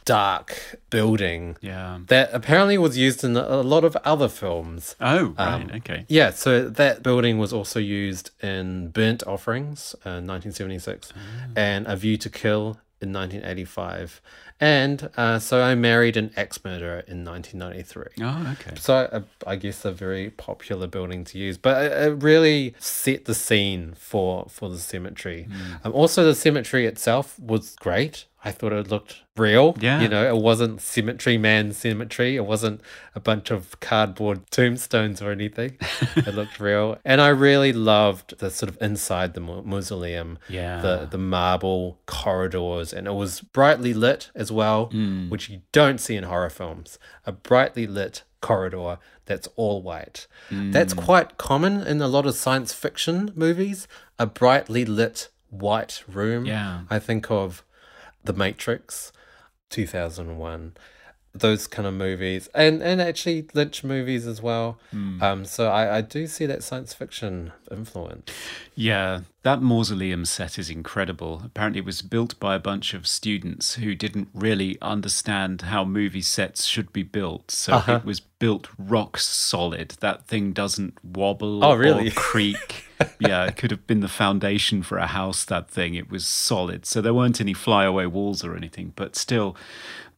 dark 0.05 0.77
building 0.91 1.57
Yeah. 1.61 1.99
that 2.09 2.31
apparently 2.33 2.79
was 2.79 2.97
used 2.97 3.25
in 3.25 3.37
a 3.37 3.61
lot 3.63 3.85
of 3.85 3.97
other 4.05 4.29
films. 4.29 4.95
Oh, 5.01 5.35
right. 5.39 5.71
okay. 5.77 6.05
Yeah, 6.09 6.31
so 6.31 6.69
that 6.69 7.03
building 7.03 7.39
was 7.39 7.53
also 7.53 7.81
used 7.81 8.31
in 8.43 8.89
Burnt 8.89 9.23
Offerings 9.27 9.95
in 10.05 10.27
1976 10.27 11.13
and 11.57 11.87
A 11.87 11.97
View 11.97 12.17
to 12.19 12.31
Kill 12.31 12.79
in 13.01 13.13
1985. 13.13 14.21
And 14.59 15.11
uh, 15.19 15.39
So 15.39 15.61
I 15.63 15.75
Married 15.75 16.17
an 16.17 16.31
Ex 16.35 16.65
Murderer 16.65 17.01
in 17.07 17.25
1993. 17.25 18.25
Oh, 18.25 18.53
okay. 18.59 18.77
So 18.81 18.95
uh, 18.95 19.21
I 19.47 19.57
guess 19.57 19.85
a 19.85 19.93
very 19.93 20.31
popular 20.31 20.87
building 20.87 21.25
to 21.25 21.39
use, 21.39 21.59
but 21.59 21.85
it, 21.85 21.93
it 21.93 22.23
really 22.23 22.75
set 22.79 23.27
the 23.27 23.35
scene 23.35 23.93
for 23.99 24.47
for 24.49 24.71
the 24.71 24.79
cemetery. 24.79 25.47
Um, 25.85 25.93
also, 25.93 26.25
the 26.25 26.35
cemetery 26.35 26.87
itself 26.87 27.39
was 27.39 27.77
great. 27.77 28.25
I 28.47 28.53
thought 28.53 28.73
it 28.73 28.89
looked 28.89 29.23
real. 29.37 29.77
Yeah. 29.81 30.01
you 30.01 30.09
know, 30.09 30.27
it 30.35 30.41
wasn't 30.41 30.81
Cemetery 30.81 31.37
Man 31.37 31.73
Cemetery. 31.73 32.37
It 32.37 32.47
wasn't 32.47 32.81
a 33.15 33.21
bunch 33.21 33.51
of 33.51 33.79
cardboard 33.81 34.51
tombstones 34.51 35.21
or 35.21 35.31
anything. 35.31 35.77
it 36.17 36.35
looked 36.41 36.59
real, 36.61 36.99
and 37.05 37.21
I 37.21 37.29
really 37.29 37.73
loved 37.73 38.39
the 38.39 38.51
sort 38.51 38.71
of 38.71 38.79
inside 38.81 39.35
the 39.35 39.41
mau- 39.41 39.63
mausoleum. 39.63 40.39
Yeah. 40.49 40.81
the 40.81 41.07
the 41.11 41.19
marble 41.19 41.99
corridors, 42.07 42.93
and 42.93 43.07
it 43.07 43.15
was 43.15 43.41
brightly 43.41 43.93
lit 43.95 44.31
as 44.35 44.51
well, 44.53 44.87
Hmm. 44.87 45.29
which 45.29 45.49
you 45.49 45.61
don't 45.73 45.99
see 46.01 46.17
in 46.17 46.25
horror 46.25 46.51
films. 46.51 46.99
A 47.25 47.33
brightly 47.33 47.87
lit 47.87 48.23
corridor 48.41 48.99
that's 49.25 49.49
all 49.57 49.83
white. 49.83 50.27
That's 50.51 50.93
Hmm. 50.93 51.01
quite 51.01 51.37
common 51.37 51.83
in 51.87 52.01
a 52.01 52.07
lot 52.07 52.27
of 52.27 52.35
science 52.37 52.73
fiction 52.73 53.33
movies. 53.35 53.89
A 54.21 54.27
brightly 54.27 54.85
lit 54.85 55.29
white 55.51 56.05
room. 56.07 56.47
Yeah. 56.47 56.83
I 56.91 56.99
think 57.01 57.31
of 57.31 57.65
The 58.27 58.33
Matrix, 58.33 59.13
2001. 59.71 60.75
Those 61.35 61.67
kind 61.67 61.87
of 61.87 61.93
movies, 61.93 62.49
and 62.55 62.83
and 62.83 62.99
actually 62.99 63.47
Lynch 63.53 63.85
movies 63.85 64.27
as 64.27 64.41
well. 64.41 64.79
Hmm. 64.91 65.23
Um, 65.23 65.45
so 65.45 65.69
I, 65.69 65.99
I 65.99 66.01
do 66.01 66.27
see 66.27 66.47
that 66.47 66.63
science 66.63 66.95
fiction 66.95 67.53
influence. 67.71 68.33
Yeah, 68.75 69.21
that 69.43 69.61
mausoleum 69.61 70.25
set 70.25 70.59
is 70.59 70.71
incredible. 70.71 71.43
Apparently, 71.45 71.81
it 71.81 71.85
was 71.85 72.01
built 72.01 72.41
by 72.41 72.55
a 72.55 72.59
bunch 72.59 72.95
of 72.95 73.07
students 73.07 73.75
who 73.75 73.95
didn't 73.95 74.29
really 74.33 74.79
understand 74.81 75.61
how 75.63 75.85
movie 75.85 76.23
sets 76.23 76.65
should 76.65 76.91
be 76.91 77.03
built. 77.03 77.51
So 77.51 77.75
Uh-huh. 77.75 77.97
it 77.97 78.07
was 78.07 78.19
built 78.21 78.69
rock 78.79 79.19
solid. 79.19 79.91
That 80.01 80.27
thing 80.27 80.55
doesn't 80.55 80.95
wobble 81.05 81.63
Oh, 81.63 81.75
really? 81.75 82.09
or 82.09 82.11
creak. 82.15 82.86
Yeah, 83.19 83.45
it 83.45 83.57
could 83.57 83.71
have 83.71 83.87
been 83.87 84.01
the 84.01 84.09
foundation 84.09 84.83
for 84.83 84.99
a 84.99 85.07
house, 85.07 85.45
that 85.45 85.71
thing. 85.71 85.95
It 85.95 86.11
was 86.11 86.27
solid. 86.27 86.87
So 86.87 87.01
there 87.01 87.15
weren't 87.15 87.41
any 87.41 87.55
flyaway 87.55 88.07
walls 88.07 88.45
or 88.45 88.57
anything, 88.57 88.93
but 88.97 89.17
still. 89.17 89.57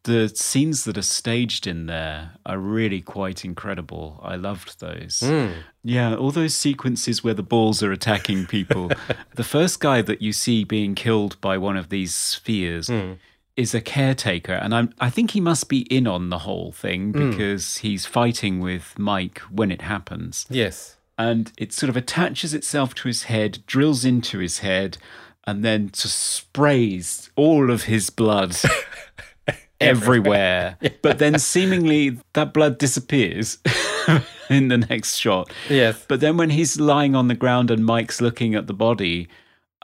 The 0.05 0.29
scenes 0.29 0.85
that 0.85 0.97
are 0.97 1.03
staged 1.03 1.67
in 1.67 1.87
there 1.87 2.31
are 2.47 2.57
really 2.57 3.03
quite 3.03 3.45
incredible. 3.45 4.21
I 4.23 4.37
loved 4.37 4.81
those. 4.81 5.21
Hmm. 5.21 5.49
Yeah, 5.83 6.15
all 6.15 6.31
those 6.31 6.55
sequences 6.55 7.25
where 7.25 7.35
the 7.35 7.43
balls 7.43 7.83
are 7.83 7.93
attacking 7.93 8.47
people. 8.47 8.91
the 9.35 9.45
first 9.45 9.81
guy 9.81 10.01
that 10.03 10.23
you 10.23 10.33
see 10.33 10.65
being 10.65 10.95
killed 10.95 11.39
by 11.41 11.59
one 11.59 11.77
of 11.77 11.89
these 11.89 12.15
spheres 12.15 12.87
hmm. 12.87 13.15
is 13.57 13.75
a 13.75 13.81
caretaker, 13.83 14.55
and 14.55 14.75
I'm, 14.75 14.95
I 15.01 15.11
think 15.11 15.33
he 15.33 15.41
must 15.41 15.69
be 15.69 15.81
in 15.95 16.07
on 16.07 16.31
the 16.31 16.39
whole 16.39 16.73
thing 16.73 17.13
hmm. 17.13 17.31
because 17.31 17.79
he's 17.79 18.07
fighting 18.07 18.61
with 18.61 18.99
Mike 18.99 19.41
when 19.51 19.71
it 19.71 19.83
happens. 19.83 20.47
Yes. 20.49 20.97
And 21.19 21.53
it 21.59 21.73
sort 21.73 21.91
of 21.91 21.97
attaches 21.97 22.55
itself 22.55 22.95
to 22.97 23.09
his 23.09 23.25
head, 23.25 23.65
drills 23.67 24.05
into 24.05 24.39
his 24.39 24.61
head, 24.61 24.99
and 25.47 25.65
then 25.65 25.91
just 25.93 26.19
sprays 26.19 27.31
all 27.35 27.71
of 27.71 27.85
his 27.85 28.09
blood 28.09 28.57
everywhere. 29.81 30.79
But 31.03 31.19
then 31.19 31.39
seemingly 31.39 32.21
that 32.35 32.55
blood 32.55 32.79
disappears 32.79 33.59
in 34.51 34.69
the 34.69 34.79
next 34.79 35.17
shot. 35.17 35.53
Yes. 35.69 36.05
But 36.07 36.21
then 36.21 36.37
when 36.37 36.51
he's 36.51 36.79
lying 36.79 37.15
on 37.15 37.29
the 37.29 37.35
ground 37.35 37.71
and 37.71 37.85
Mike's 37.85 38.21
looking 38.21 38.55
at 38.55 38.67
the 38.67 38.75
body, 38.75 39.29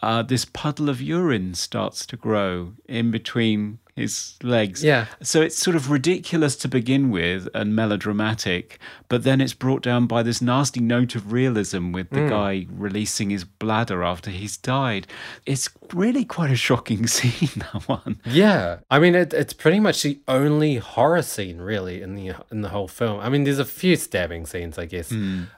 uh, 0.03 0.23
this 0.23 0.45
puddle 0.45 0.89
of 0.89 1.01
urine 1.01 1.55
starts 1.55 2.05
to 2.07 2.17
grow 2.17 2.75
in 2.87 3.11
between 3.11 3.79
his 3.97 4.37
legs. 4.43 4.83
Yeah. 4.83 5.07
So 5.23 5.41
it's 5.41 5.57
sort 5.57 5.77
of 5.77 5.91
ridiculous 5.91 6.57
to 6.57 6.69
begin 6.69 7.11
with 7.11 7.49
and 7.55 7.77
melodramatic, 7.77 8.79
but 9.09 9.23
then 9.23 9.41
it's 9.41 9.55
brought 9.55 9.83
down 9.83 10.07
by 10.07 10.23
this 10.23 10.43
nasty 10.43 10.81
note 10.81 11.15
of 11.15 11.33
realism 11.33 11.93
with 11.93 12.11
the 12.11 12.29
guy 12.29 12.67
releasing 12.71 13.31
his 13.31 13.45
bladder 13.45 14.03
after 14.03 14.31
he's 14.31 14.57
died. 14.57 15.07
It's 15.47 15.69
really 15.93 16.25
quite 16.25 16.51
a 16.51 16.57
shocking 16.57 17.07
scene, 17.15 17.63
that 17.73 17.89
one. 17.89 18.21
Yeah, 18.25 18.79
I 18.91 18.99
mean 18.99 19.15
it, 19.15 19.33
it's 19.33 19.53
pretty 19.53 19.79
much 19.79 20.03
the 20.03 20.19
only 20.27 20.77
horror 20.77 21.23
scene 21.23 21.59
really 21.59 22.03
in 22.03 22.17
the 22.17 22.33
in 22.51 22.63
the 22.63 22.71
whole 22.71 22.89
film. 22.89 23.21
I 23.21 23.29
mean, 23.29 23.45
there's 23.45 23.59
a 23.61 23.65
few 23.65 23.95
stabbing 23.97 24.47
scenes, 24.47 24.77
I 24.79 24.87
guess, 24.87 25.13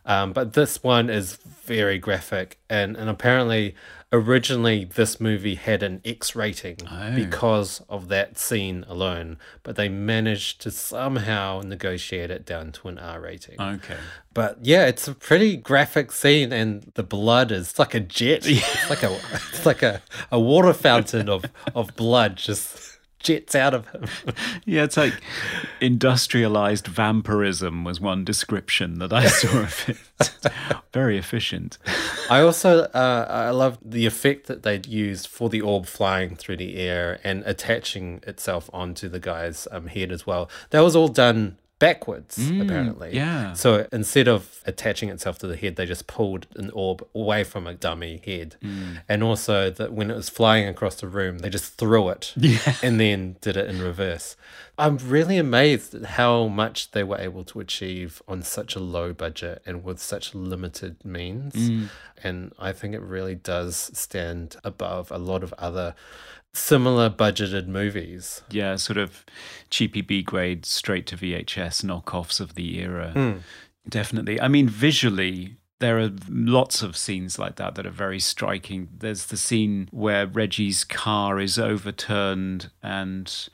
um, 0.05 0.33
but 0.33 0.53
this 0.53 0.83
one 0.83 1.09
is 1.09 1.37
very 1.37 1.99
graphic, 1.99 2.59
and 2.69 2.97
and 2.97 3.09
apparently 3.09 3.75
originally 4.13 4.85
this 4.85 5.21
movie 5.21 5.57
had 5.57 5.83
an 5.83 6.01
X 6.05 6.37
rating 6.37 6.77
because 7.15 7.83
of 7.89 8.09
that 8.09 8.26
scene 8.35 8.85
alone, 8.89 9.39
but 9.63 9.77
they 9.77 9.89
managed 9.89 10.61
to 10.63 10.71
somehow 10.71 11.63
negotiate 11.65 12.31
it 12.31 12.45
down 12.45 12.73
to 12.73 12.89
an 12.89 12.99
R 12.99 13.21
rating. 13.21 13.61
Okay. 13.61 13.97
But 14.35 14.59
yeah, 14.63 14.87
it's 14.87 15.09
a 15.09 15.15
pretty 15.15 15.57
graphic 15.57 16.13
scene, 16.13 16.53
and 16.53 16.91
the 16.95 17.03
blood 17.03 17.53
is 17.53 17.79
like 17.79 17.95
a 17.95 18.01
jet. 18.01 18.47
It's 18.47 18.91
like 18.91 19.03
a 19.03 19.19
it's 19.53 19.67
like 19.67 19.83
a, 19.83 20.03
a 20.31 20.41
water 20.41 20.73
fountain 20.73 21.29
of 21.29 21.45
of 21.75 21.95
blood 21.97 22.37
just 22.37 22.96
jets 23.27 23.55
out 23.55 23.75
of 23.75 23.89
him. 23.89 24.05
Yeah, 24.65 24.85
it's 24.85 24.97
like 24.97 25.15
industrialized 25.81 26.87
vampirism 26.87 27.85
was 27.85 28.01
one 28.01 28.25
description 28.25 28.99
that 28.99 29.13
I 29.13 29.27
saw 29.27 29.61
of 29.61 29.89
it. 29.89 30.53
Very 30.93 31.19
efficient. 31.19 31.79
I 32.31 32.41
also 32.41 32.85
uh, 32.85 33.27
I 33.29 33.51
love 33.51 33.79
the 33.83 34.07
effect 34.07 34.47
that 34.47 34.63
they'd 34.63 34.87
used 34.87 35.29
for 35.29 35.49
the 35.49 35.61
orb 35.61 35.87
flying 35.87 36.37
through 36.37 36.57
the 36.57 36.77
air 36.77 37.21
and 37.23 37.43
attaching 37.47 38.23
itself 38.27 38.71
onto 38.73 39.09
the 39.09 39.21
guy's 39.21 39.69
um, 39.71 39.87
head 39.87 40.11
as 40.11 40.27
well. 40.27 40.49
That 40.71 40.81
was 40.81 40.97
all 40.97 41.09
done 41.09 41.59
backwards, 41.79 42.39
mm, 42.39 42.63
apparently. 42.63 43.15
yeah. 43.15 43.53
So 43.53 43.87
instead 43.93 44.29
of 44.29 44.63
attaching 44.67 45.09
itself 45.09 45.39
to 45.41 45.47
the 45.47 45.57
head, 45.57 45.77
they 45.77 45.87
just 45.87 46.07
pulled 46.07 46.47
an 46.57 46.71
orb 46.71 47.07
away 47.15 47.45
from 47.45 47.67
a 47.67 47.75
dummy 47.75 48.23
head. 48.25 48.57
Mm. 48.63 49.03
And 49.09 49.23
also 49.23 49.71
that 49.71 49.93
when 49.93 50.11
it 50.11 50.17
was 50.17 50.29
flying 50.29 50.67
across 50.67 50.97
the 50.97 51.09
room, 51.09 51.39
they 51.41 51.51
just 51.51 51.75
threw 51.75 52.09
it 52.09 52.35
and 52.83 52.99
then 52.99 53.37
did 53.41 53.57
it 53.57 53.69
in 53.69 53.81
reverse. 53.83 54.37
I'm 54.79 54.99
really 54.99 55.39
amazed 55.39 55.95
at 55.95 56.05
how 56.05 56.49
much 56.49 56.91
they 56.91 57.03
were 57.03 57.19
able 57.19 57.45
to 57.45 57.61
achieve 57.61 58.21
on 58.29 58.43
such 58.43 58.77
a 58.77 58.81
low 58.81 59.13
budget 59.13 59.63
and 59.65 59.83
with 59.83 60.01
such 60.01 60.35
limited 60.35 61.05
means. 61.05 61.55
Mm. 61.55 61.89
And 62.23 62.53
I 62.59 62.73
think 62.73 62.95
it 62.95 63.01
really 63.01 63.35
does 63.35 63.91
stand 63.95 64.57
above 64.65 65.11
a 65.11 65.19
lot 65.19 65.43
of 65.43 65.55
other 65.55 65.95
similar 66.53 67.09
budgeted 67.09 67.67
movies. 67.67 68.43
Yeah, 68.51 68.77
sort 68.77 68.99
of 68.99 69.25
cheapy 69.71 70.03
B 70.03 70.23
grade, 70.23 70.67
straight 70.67 71.07
to 71.07 71.17
VHS 71.17 71.85
knockoffs 71.85 72.41
of 72.41 72.55
the 72.55 72.79
era. 72.79 73.13
Hmm. 73.13 73.33
Definitely. 73.89 74.41
I 74.41 74.49
mean, 74.49 74.69
visually, 74.69 75.57
there 75.79 75.99
are 75.99 76.11
lots 76.29 76.83
of 76.83 76.97
scenes 76.97 77.39
like 77.39 77.57
that 77.57 77.77
that 77.77 77.87
are 77.87 77.91
very 77.91 78.19
striking. 78.19 78.89
There's 78.99 79.27
the 79.27 79.37
scene 79.37 79.89
where 79.93 80.27
Reggie's 80.27 80.85
car 80.85 81.39
is 81.39 81.59
overturned 81.59 82.71
and 82.83 83.49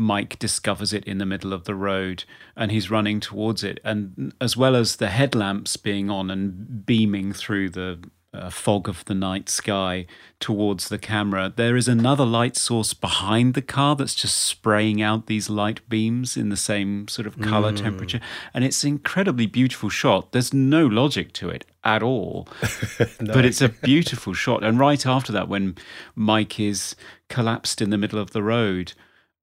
Mike 0.00 0.38
discovers 0.38 0.94
it 0.94 1.04
in 1.04 1.18
the 1.18 1.26
middle 1.26 1.52
of 1.52 1.64
the 1.64 1.74
road 1.74 2.24
and 2.56 2.72
he's 2.72 2.90
running 2.90 3.20
towards 3.20 3.62
it. 3.62 3.78
And 3.84 4.32
as 4.40 4.56
well 4.56 4.74
as 4.74 4.96
the 4.96 5.08
headlamps 5.08 5.76
being 5.76 6.08
on 6.08 6.30
and 6.30 6.86
beaming 6.86 7.34
through 7.34 7.68
the 7.68 7.98
uh, 8.32 8.48
fog 8.48 8.88
of 8.88 9.04
the 9.04 9.14
night 9.14 9.50
sky 9.50 10.06
towards 10.38 10.88
the 10.88 10.96
camera, 10.96 11.52
there 11.54 11.76
is 11.76 11.86
another 11.86 12.24
light 12.24 12.56
source 12.56 12.94
behind 12.94 13.52
the 13.52 13.60
car 13.60 13.94
that's 13.94 14.14
just 14.14 14.40
spraying 14.40 15.02
out 15.02 15.26
these 15.26 15.50
light 15.50 15.86
beams 15.86 16.34
in 16.34 16.48
the 16.48 16.56
same 16.56 17.06
sort 17.06 17.26
of 17.26 17.38
color 17.38 17.70
temperature. 17.70 18.20
And 18.54 18.64
it's 18.64 18.82
an 18.82 18.88
incredibly 18.88 19.46
beautiful 19.46 19.90
shot. 19.90 20.32
There's 20.32 20.54
no 20.54 20.86
logic 20.86 21.34
to 21.34 21.50
it 21.50 21.66
at 21.84 22.02
all. 22.02 22.48
But 23.20 23.44
it's 23.44 23.60
a 23.60 23.68
beautiful 23.68 24.32
shot. 24.32 24.64
And 24.64 24.78
right 24.78 25.04
after 25.04 25.30
that, 25.32 25.48
when 25.48 25.76
Mike 26.14 26.58
is 26.58 26.96
collapsed 27.28 27.82
in 27.82 27.90
the 27.90 27.98
middle 27.98 28.18
of 28.18 28.30
the 28.30 28.42
road, 28.42 28.94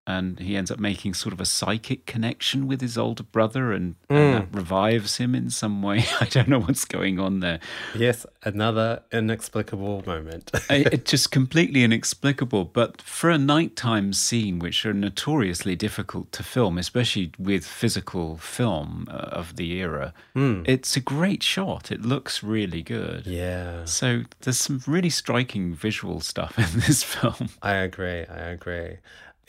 and 0.08 0.40
he 0.40 0.56
ends 0.56 0.72
up 0.72 0.80
making 0.80 1.14
sort 1.14 1.34
of 1.34 1.42
a 1.42 1.46
psychic 1.46 2.06
connection 2.06 2.66
with 2.66 2.82
his 2.82 2.98
older 2.98 3.24
brother, 3.24 3.74
and, 3.74 3.96
and 4.10 4.34
that 4.34 4.48
revives 4.52 5.18
him 5.18 5.36
in 5.36 5.50
some 5.50 5.82
way. 5.84 6.06
I 6.22 6.26
don't 6.26 6.48
know 6.48 6.60
what's 6.60 6.86
going 6.86 7.20
on 7.20 7.42
there. 7.42 7.60
Yes, 7.94 8.26
another 8.44 9.04
inexplicable 9.12 10.04
moment. 10.08 10.50
It's 10.70 11.12
just 11.12 11.32
completely 11.32 11.84
inexplicable. 11.84 12.66
But 12.66 13.02
for 13.02 13.30
a 13.30 13.38
nighttime 13.38 14.14
scene, 14.14 14.60
which 14.60 14.86
are 14.86 14.94
notoriously 14.94 15.76
difficult 15.76 16.32
to 16.34 16.44
film, 16.44 16.78
especially 16.78 17.32
with 17.38 17.66
physical 17.66 18.38
film 18.38 19.08
uh, 19.10 19.14
of 19.14 19.56
the 19.58 19.74
era, 19.74 20.14
it's 20.36 20.96
a 20.96 21.00
great 21.02 21.44
shot. 21.44 21.92
It 21.92 22.02
looks 22.04 22.42
really 22.44 22.82
good. 22.82 23.26
yeah. 23.28 23.84
So 23.86 24.24
there's 24.42 24.60
some 24.60 24.82
really 24.88 25.10
striking 25.10 25.74
visual 25.74 26.22
stuff 26.22 26.58
in 26.74 26.80
this 26.80 27.04
film. 27.04 27.50
I 27.62 27.74
agree. 27.74 28.26
I 28.26 28.50
agree. 28.50 28.98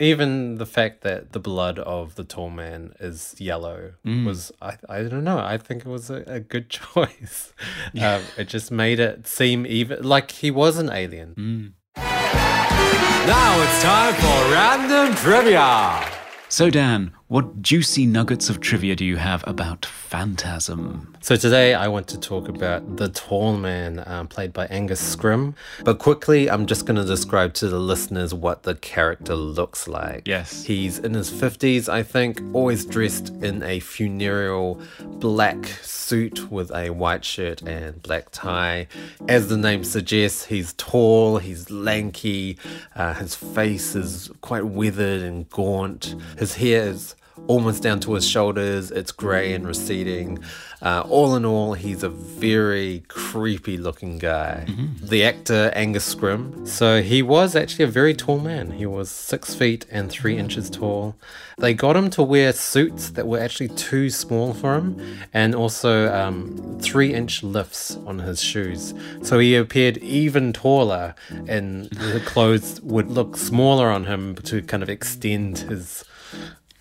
Even 0.01 0.55
the 0.55 0.65
fact 0.65 1.01
that 1.01 1.33
the 1.33 1.39
blood 1.39 1.77
of 1.79 2.15
the 2.15 2.23
tall 2.23 2.49
man 2.49 2.93
is 3.01 3.35
yellow 3.37 3.93
was, 4.25 4.49
I, 4.61 4.77
I 4.87 5.03
don't 5.03 5.25
know, 5.25 5.39
I 5.39 5.57
think 5.57 5.81
it 5.85 5.89
was 5.89 6.09
a, 6.09 6.23
a 6.25 6.39
good 6.39 6.69
choice. 6.79 7.53
Um, 8.01 8.21
it 8.37 8.47
just 8.47 8.71
made 8.71 8.99
it 9.01 9.27
seem 9.27 9.65
even 9.65 10.01
like 10.03 10.31
he 10.31 10.51
was 10.51 10.77
an 10.77 10.89
alien. 10.89 11.73
Now 11.97 13.61
it's 13.61 13.83
time 13.83 14.13
for 14.15 14.51
random 14.53 15.15
trivia. 15.15 16.09
So, 16.47 16.69
Dan, 16.69 17.11
what 17.29 17.61
juicy 17.61 18.07
nuggets 18.07 18.49
of 18.49 18.59
trivia 18.59 18.95
do 18.95 19.05
you 19.05 19.15
have 19.15 19.43
about 19.47 19.85
Phantasm? 19.85 21.15
So 21.21 21.35
today 21.35 21.75
I 21.75 21.87
want 21.87 22.07
to 22.07 22.19
talk 22.19 22.47
about 22.47 22.97
the 22.97 23.09
tall 23.09 23.55
man 23.55 24.01
um, 24.07 24.27
played 24.27 24.51
by 24.51 24.65
Angus 24.65 25.15
Scrimm. 25.15 25.53
But 25.83 25.99
quickly, 25.99 26.49
I'm 26.49 26.65
just 26.65 26.87
going 26.87 26.95
to 26.95 27.05
describe 27.05 27.53
to 27.55 27.69
the 27.69 27.77
listeners 27.77 28.33
what 28.33 28.63
the 28.63 28.73
character 28.73 29.35
looks 29.35 29.87
like. 29.87 30.27
Yes. 30.27 30.63
He's 30.63 30.97
in 30.97 31.13
his 31.13 31.29
50s, 31.29 31.87
I 31.87 32.01
think, 32.01 32.41
always 32.51 32.83
dressed 32.83 33.29
in 33.43 33.61
a 33.61 33.79
funereal 33.79 34.81
black 34.99 35.67
suit 35.83 36.51
with 36.51 36.71
a 36.73 36.89
white 36.89 37.23
shirt 37.23 37.61
and 37.61 38.01
black 38.01 38.31
tie. 38.31 38.87
As 39.27 39.49
the 39.49 39.57
name 39.57 39.83
suggests, 39.83 40.45
he's 40.45 40.73
tall, 40.73 41.37
he's 41.37 41.69
lanky, 41.69 42.57
uh, 42.95 43.13
his 43.13 43.35
face 43.35 43.93
is 43.93 44.31
quite 44.41 44.65
withered 44.65 45.21
and 45.21 45.47
gaunt. 45.51 46.15
His 46.39 46.55
hair 46.55 46.87
is 46.87 47.13
almost 47.47 47.83
down 47.83 47.99
to 48.01 48.13
his 48.13 48.27
shoulders. 48.27 48.91
It's 48.91 49.11
grey 49.11 49.53
and 49.53 49.65
receding. 49.67 50.39
Uh, 50.81 51.03
all 51.09 51.35
in 51.35 51.43
all, 51.43 51.73
he's 51.73 52.03
a 52.03 52.09
very 52.09 53.03
creepy 53.09 53.77
looking 53.77 54.17
guy. 54.17 54.65
The 55.01 55.25
actor 55.25 55.71
Angus 55.75 56.15
Scrimm. 56.15 56.65
So 56.67 57.01
he 57.01 57.21
was 57.21 57.55
actually 57.55 57.83
a 57.85 57.89
very 57.89 58.13
tall 58.13 58.39
man. 58.39 58.71
He 58.71 58.85
was 58.85 59.09
six 59.09 59.53
feet 59.53 59.85
and 59.91 60.09
three 60.09 60.37
inches 60.37 60.69
tall. 60.69 61.15
They 61.57 61.73
got 61.73 61.97
him 61.97 62.09
to 62.11 62.23
wear 62.23 62.53
suits 62.53 63.09
that 63.11 63.27
were 63.27 63.39
actually 63.39 63.69
too 63.69 64.09
small 64.09 64.53
for 64.53 64.75
him, 64.75 65.19
and 65.33 65.53
also 65.53 66.13
um, 66.13 66.79
three 66.81 67.13
inch 67.13 67.43
lifts 67.43 67.97
on 68.05 68.19
his 68.19 68.41
shoes. 68.41 68.93
So 69.21 69.39
he 69.39 69.55
appeared 69.55 69.97
even 69.97 70.53
taller, 70.53 71.13
and 71.47 71.89
the 71.89 72.21
clothes 72.25 72.79
would 72.81 73.09
look 73.11 73.35
smaller 73.35 73.89
on 73.89 74.05
him 74.05 74.35
to 74.35 74.61
kind 74.61 74.81
of 74.81 74.89
extend 74.89 75.57
his 75.57 76.05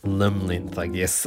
limb 0.03 0.47
length, 0.47 0.79
I 0.79 0.87
guess. 0.87 1.27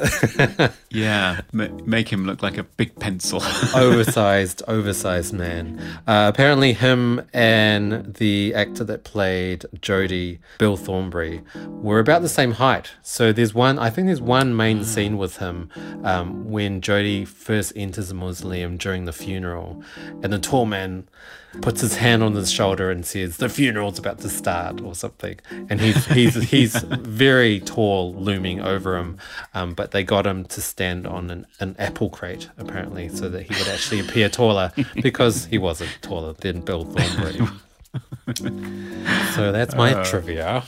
Yeah, 0.94 1.42
ma- 1.54 1.70
make 1.86 2.12
him 2.12 2.26
look 2.26 2.44
like 2.44 2.58
a 2.58 2.64
big 2.64 3.00
pencil. 3.00 3.42
oversized, 3.76 4.62
oversized 4.68 5.34
man. 5.34 5.80
Uh, 6.06 6.30
apparently, 6.34 6.74
him 6.74 7.22
and 7.34 8.14
the 8.16 8.54
actor 8.54 8.84
that 8.84 9.06
played 9.06 9.66
Jody, 9.82 10.40
Bill 10.58 10.76
Thornbury, 10.76 11.44
were 11.68 12.00
about 12.00 12.24
the 12.24 12.30
same 12.30 12.52
height. 12.54 12.92
So 13.02 13.32
there's 13.32 13.54
one, 13.54 13.80
I 13.80 13.90
think 13.90 14.08
there's 14.08 14.22
one 14.22 14.54
main 14.54 14.84
scene 14.84 15.18
with 15.18 15.38
him 15.38 15.70
um, 16.04 16.50
when 16.52 16.82
Jody 16.82 17.24
first 17.24 17.72
enters 17.78 18.10
the 18.10 18.16
mausoleum 18.16 18.76
during 18.76 19.06
the 19.06 19.14
funeral, 19.14 19.82
and 20.22 20.34
the 20.34 20.40
tall 20.40 20.66
man 20.66 21.08
puts 21.62 21.82
his 21.82 21.98
hand 21.98 22.24
on 22.24 22.34
his 22.34 22.52
shoulder 22.52 22.90
and 22.90 23.06
says, 23.06 23.38
"The 23.38 23.50
funeral's 23.50 24.00
about 24.00 24.20
to 24.20 24.30
start" 24.30 24.82
or 24.82 24.96
something. 24.96 25.40
And 25.70 25.82
he's 25.82 26.06
he's 26.06 26.36
he's 26.50 26.82
very 26.84 27.60
tall, 27.60 28.14
looming 28.16 28.62
over 28.62 28.98
him. 28.98 29.18
Um, 29.54 29.74
but 29.74 29.92
they 29.92 30.04
got 30.04 30.26
him 30.26 30.46
to 30.46 30.62
stand 30.62 31.06
on 31.06 31.30
an, 31.30 31.48
an 31.60 31.76
apple 31.78 32.10
crate 32.10 32.50
apparently, 32.58 33.10
so 33.10 33.30
that 33.30 33.44
he 33.44 33.54
would 33.56 33.68
actually 33.68 34.00
appear 34.00 34.30
taller 34.30 34.72
because 34.96 35.46
he 35.46 35.58
wasn't 35.58 35.92
taller 36.02 36.34
than 36.34 36.62
Bill 36.62 36.86
Thornbury. 36.86 37.48
so 39.36 39.52
that's 39.52 39.76
my 39.76 39.94
uh. 39.94 40.04
trivia. 40.06 40.64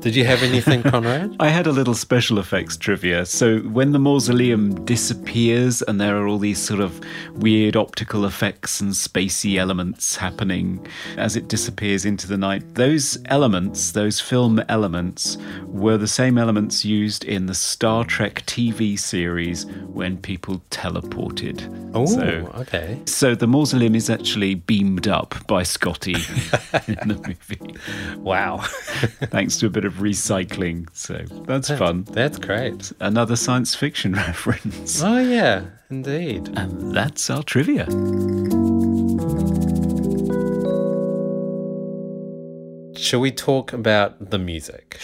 Did 0.00 0.14
you 0.14 0.24
have 0.26 0.44
anything, 0.44 0.82
Conrad? 0.84 1.34
I 1.40 1.48
had 1.48 1.66
a 1.66 1.72
little 1.72 1.94
special 1.94 2.38
effects 2.38 2.76
trivia. 2.76 3.26
So 3.26 3.58
when 3.60 3.90
the 3.90 3.98
mausoleum 3.98 4.84
disappears 4.84 5.82
and 5.82 6.00
there 6.00 6.16
are 6.16 6.28
all 6.28 6.38
these 6.38 6.60
sort 6.60 6.78
of 6.78 7.00
weird 7.32 7.74
optical 7.74 8.24
effects 8.24 8.80
and 8.80 8.92
spacey 8.92 9.56
elements 9.58 10.14
happening 10.14 10.86
as 11.16 11.34
it 11.34 11.48
disappears 11.48 12.04
into 12.04 12.28
the 12.28 12.36
night, 12.38 12.76
those 12.76 13.18
elements, 13.24 13.90
those 13.90 14.20
film 14.20 14.62
elements, 14.68 15.36
were 15.64 15.96
the 15.96 16.06
same 16.06 16.38
elements 16.38 16.84
used 16.84 17.24
in 17.24 17.46
the 17.46 17.54
Star 17.54 18.04
Trek 18.04 18.44
TV 18.46 18.96
series 18.96 19.66
when 19.86 20.16
people 20.16 20.62
teleported. 20.70 21.90
Oh, 21.92 22.06
So- 22.06 22.52
okay. 22.54 23.00
So 23.06 23.34
the 23.34 23.48
mausoleum 23.48 23.96
is 23.96 24.08
actually 24.10 24.54
beamed 24.54 25.08
up 25.08 25.34
by 25.48 25.64
Scotty 25.64 26.14
in 26.88 27.08
the 27.08 27.14
movie, 27.26 27.76
Wow. 28.18 28.58
thanks 29.30 29.56
to 29.58 29.66
a 29.66 29.70
bit 29.70 29.84
of 29.84 29.94
recycling. 29.94 30.88
So 30.92 31.24
that's 31.46 31.70
fun. 31.70 32.04
That's 32.04 32.38
great. 32.38 32.92
Another 33.00 33.36
science 33.36 33.74
fiction 33.74 34.12
reference. 34.26 35.02
Oh, 35.02 35.18
yeah, 35.18 35.64
indeed. 35.90 36.48
And 36.56 36.94
that's 36.94 37.30
our 37.30 37.42
trivia. 37.42 37.86
Shall 42.96 43.20
we 43.20 43.30
talk 43.30 43.72
about 43.72 44.30
the 44.30 44.38
music? 44.38 44.98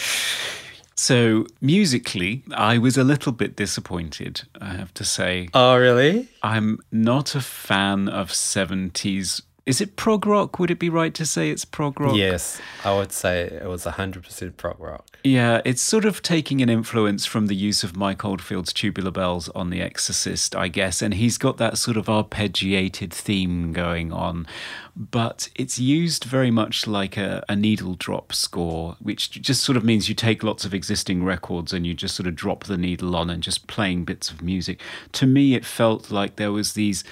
So, 0.96 1.46
musically, 1.60 2.42
I 2.52 2.76
was 2.78 2.96
a 2.96 3.04
little 3.04 3.32
bit 3.32 3.56
disappointed, 3.56 4.42
I 4.60 4.74
have 4.74 4.92
to 4.94 5.04
say. 5.04 5.48
Oh, 5.54 5.76
really? 5.76 6.28
I'm 6.42 6.78
not 6.90 7.34
a 7.34 7.40
fan 7.40 8.08
of 8.08 8.30
70s. 8.30 9.42
Is 9.66 9.80
it 9.80 9.96
prog 9.96 10.26
rock? 10.26 10.58
Would 10.58 10.70
it 10.70 10.78
be 10.78 10.90
right 10.90 11.14
to 11.14 11.24
say 11.24 11.48
it's 11.48 11.64
prog 11.64 11.98
rock? 11.98 12.14
Yes, 12.14 12.60
I 12.84 12.94
would 12.94 13.12
say 13.12 13.44
it 13.44 13.66
was 13.66 13.84
100% 13.84 14.56
prog 14.58 14.78
rock. 14.78 15.18
Yeah, 15.24 15.62
it's 15.64 15.80
sort 15.80 16.04
of 16.04 16.20
taking 16.20 16.60
an 16.60 16.68
influence 16.68 17.24
from 17.24 17.46
the 17.46 17.56
use 17.56 17.82
of 17.82 17.96
Mike 17.96 18.26
Oldfield's 18.26 18.74
Tubular 18.74 19.10
Bells 19.10 19.48
on 19.50 19.70
The 19.70 19.80
Exorcist, 19.80 20.54
I 20.54 20.68
guess. 20.68 21.00
And 21.00 21.14
he's 21.14 21.38
got 21.38 21.56
that 21.56 21.78
sort 21.78 21.96
of 21.96 22.06
arpeggiated 22.06 23.10
theme 23.10 23.72
going 23.72 24.12
on. 24.12 24.46
But 24.94 25.48
it's 25.54 25.78
used 25.78 26.24
very 26.24 26.50
much 26.50 26.86
like 26.86 27.16
a, 27.16 27.42
a 27.48 27.56
needle 27.56 27.94
drop 27.94 28.34
score, 28.34 28.96
which 29.00 29.30
just 29.30 29.64
sort 29.64 29.78
of 29.78 29.84
means 29.84 30.10
you 30.10 30.14
take 30.14 30.42
lots 30.44 30.66
of 30.66 30.74
existing 30.74 31.24
records 31.24 31.72
and 31.72 31.86
you 31.86 31.94
just 31.94 32.14
sort 32.14 32.26
of 32.26 32.36
drop 32.36 32.64
the 32.64 32.76
needle 32.76 33.16
on 33.16 33.30
and 33.30 33.42
just 33.42 33.66
playing 33.66 34.04
bits 34.04 34.30
of 34.30 34.42
music. 34.42 34.78
To 35.12 35.26
me, 35.26 35.54
it 35.54 35.64
felt 35.64 36.10
like 36.10 36.36
there 36.36 36.52
was 36.52 36.74
these 36.74 37.02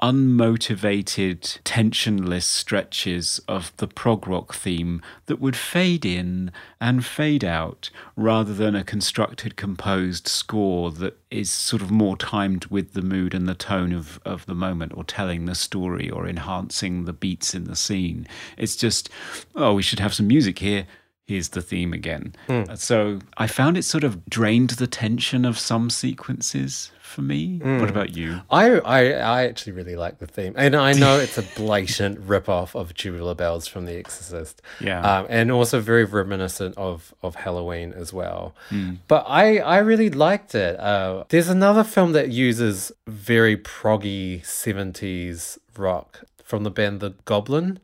unmotivated, 0.00 1.60
tensionless 1.62 2.44
stretches 2.44 3.40
of 3.46 3.76
the 3.76 3.86
prog 3.86 4.26
rock 4.26 4.54
theme 4.54 5.02
that 5.26 5.40
would 5.40 5.56
fade 5.56 6.06
in 6.06 6.50
and 6.80 7.04
fade 7.04 7.44
out 7.44 7.90
rather 8.16 8.54
than 8.54 8.74
a 8.74 8.84
constructed, 8.84 9.56
composed 9.56 10.26
score 10.26 10.90
that 10.90 11.18
is 11.30 11.50
sort 11.50 11.82
of 11.82 11.90
more 11.90 12.16
timed 12.16 12.66
with 12.66 12.94
the 12.94 13.02
mood 13.02 13.34
and 13.34 13.46
the 13.46 13.54
tone 13.54 13.92
of, 13.92 14.18
of 14.24 14.46
the 14.46 14.54
moment 14.54 14.92
or 14.94 15.04
telling 15.04 15.44
the 15.44 15.54
story 15.54 16.08
or 16.08 16.26
enhancing 16.26 17.04
the 17.04 17.12
beats 17.12 17.54
in 17.54 17.64
the 17.64 17.76
scene. 17.76 18.26
It's 18.56 18.76
just, 18.76 19.10
oh, 19.54 19.74
we 19.74 19.82
should 19.82 20.00
have 20.00 20.14
some 20.14 20.26
music 20.26 20.58
here. 20.60 20.86
Here's 21.26 21.50
the 21.50 21.62
theme 21.62 21.92
again. 21.92 22.34
Hmm. 22.48 22.74
So 22.74 23.20
I 23.36 23.46
found 23.46 23.76
it 23.76 23.84
sort 23.84 24.02
of 24.02 24.24
drained 24.26 24.70
the 24.70 24.88
tension 24.88 25.44
of 25.44 25.58
some 25.58 25.88
sequences 25.88 26.90
for 27.10 27.22
me. 27.22 27.58
What 27.62 27.90
about 27.90 28.16
you? 28.16 28.40
I, 28.50 28.70
I 28.78 29.00
I 29.10 29.44
actually 29.46 29.72
really 29.72 29.96
like 29.96 30.18
the 30.18 30.26
theme, 30.26 30.54
and 30.56 30.74
I 30.74 30.92
know 30.92 31.18
it's 31.18 31.36
a 31.36 31.42
blatant 31.56 32.18
rip-off 32.20 32.74
of 32.74 32.94
Tubular 32.94 33.34
Bells 33.34 33.66
from 33.66 33.84
The 33.84 33.96
Exorcist. 33.98 34.62
Yeah. 34.80 35.00
um, 35.00 35.26
and 35.28 35.50
also 35.50 35.80
very 35.80 36.04
reminiscent 36.04 36.76
of 36.78 37.12
of 37.22 37.34
Halloween 37.34 37.92
as 37.92 38.12
well. 38.12 38.54
But 39.08 39.24
I 39.28 39.58
I 39.58 39.78
really 39.78 40.10
liked 40.10 40.54
it. 40.54 40.78
Uh, 40.80 41.24
there's 41.28 41.48
another 41.48 41.84
film 41.84 42.12
that 42.12 42.30
uses 42.30 42.92
very 43.06 43.56
proggy 43.56 44.40
'70s 44.42 45.58
rock 45.76 46.24
from 46.44 46.64
the 46.64 46.70
band 46.70 47.00
The 47.00 47.14
Goblin. 47.24 47.78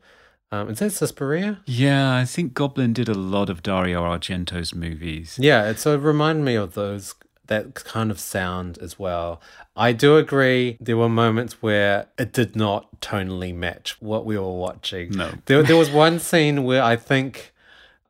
Um, 0.49 0.69
is 0.69 0.79
that 0.79 0.91
Suspiria? 0.91 1.59
Yeah, 1.65 2.15
I 2.15 2.23
think 2.23 2.53
Goblin 2.53 2.93
did 2.93 3.09
a 3.09 3.13
lot 3.13 3.49
of 3.49 3.61
Dario 3.63 4.01
Argento's 4.03 4.73
movies. 4.73 5.37
Yeah, 5.37 5.69
it 5.69 5.77
sort 5.77 5.95
of 5.97 6.05
reminded 6.05 6.45
me 6.45 6.55
of 6.55 6.73
those 6.73 7.15
that 7.47 7.73
kind 7.73 8.11
of 8.11 8.19
sound 8.19 8.77
as 8.79 8.97
well. 8.99 9.41
I 9.75 9.91
do 9.93 10.17
agree 10.17 10.77
there 10.79 10.97
were 10.97 11.09
moments 11.09 11.61
where 11.61 12.07
it 12.17 12.31
did 12.33 12.55
not 12.55 13.01
tonally 13.01 13.53
match 13.53 13.97
what 14.01 14.25
we 14.25 14.37
were 14.37 14.57
watching. 14.57 15.11
No. 15.11 15.31
There 15.45 15.63
there 15.63 15.77
was 15.77 15.89
one 15.89 16.19
scene 16.19 16.63
where 16.63 16.83
I 16.83 16.95
think 16.95 17.53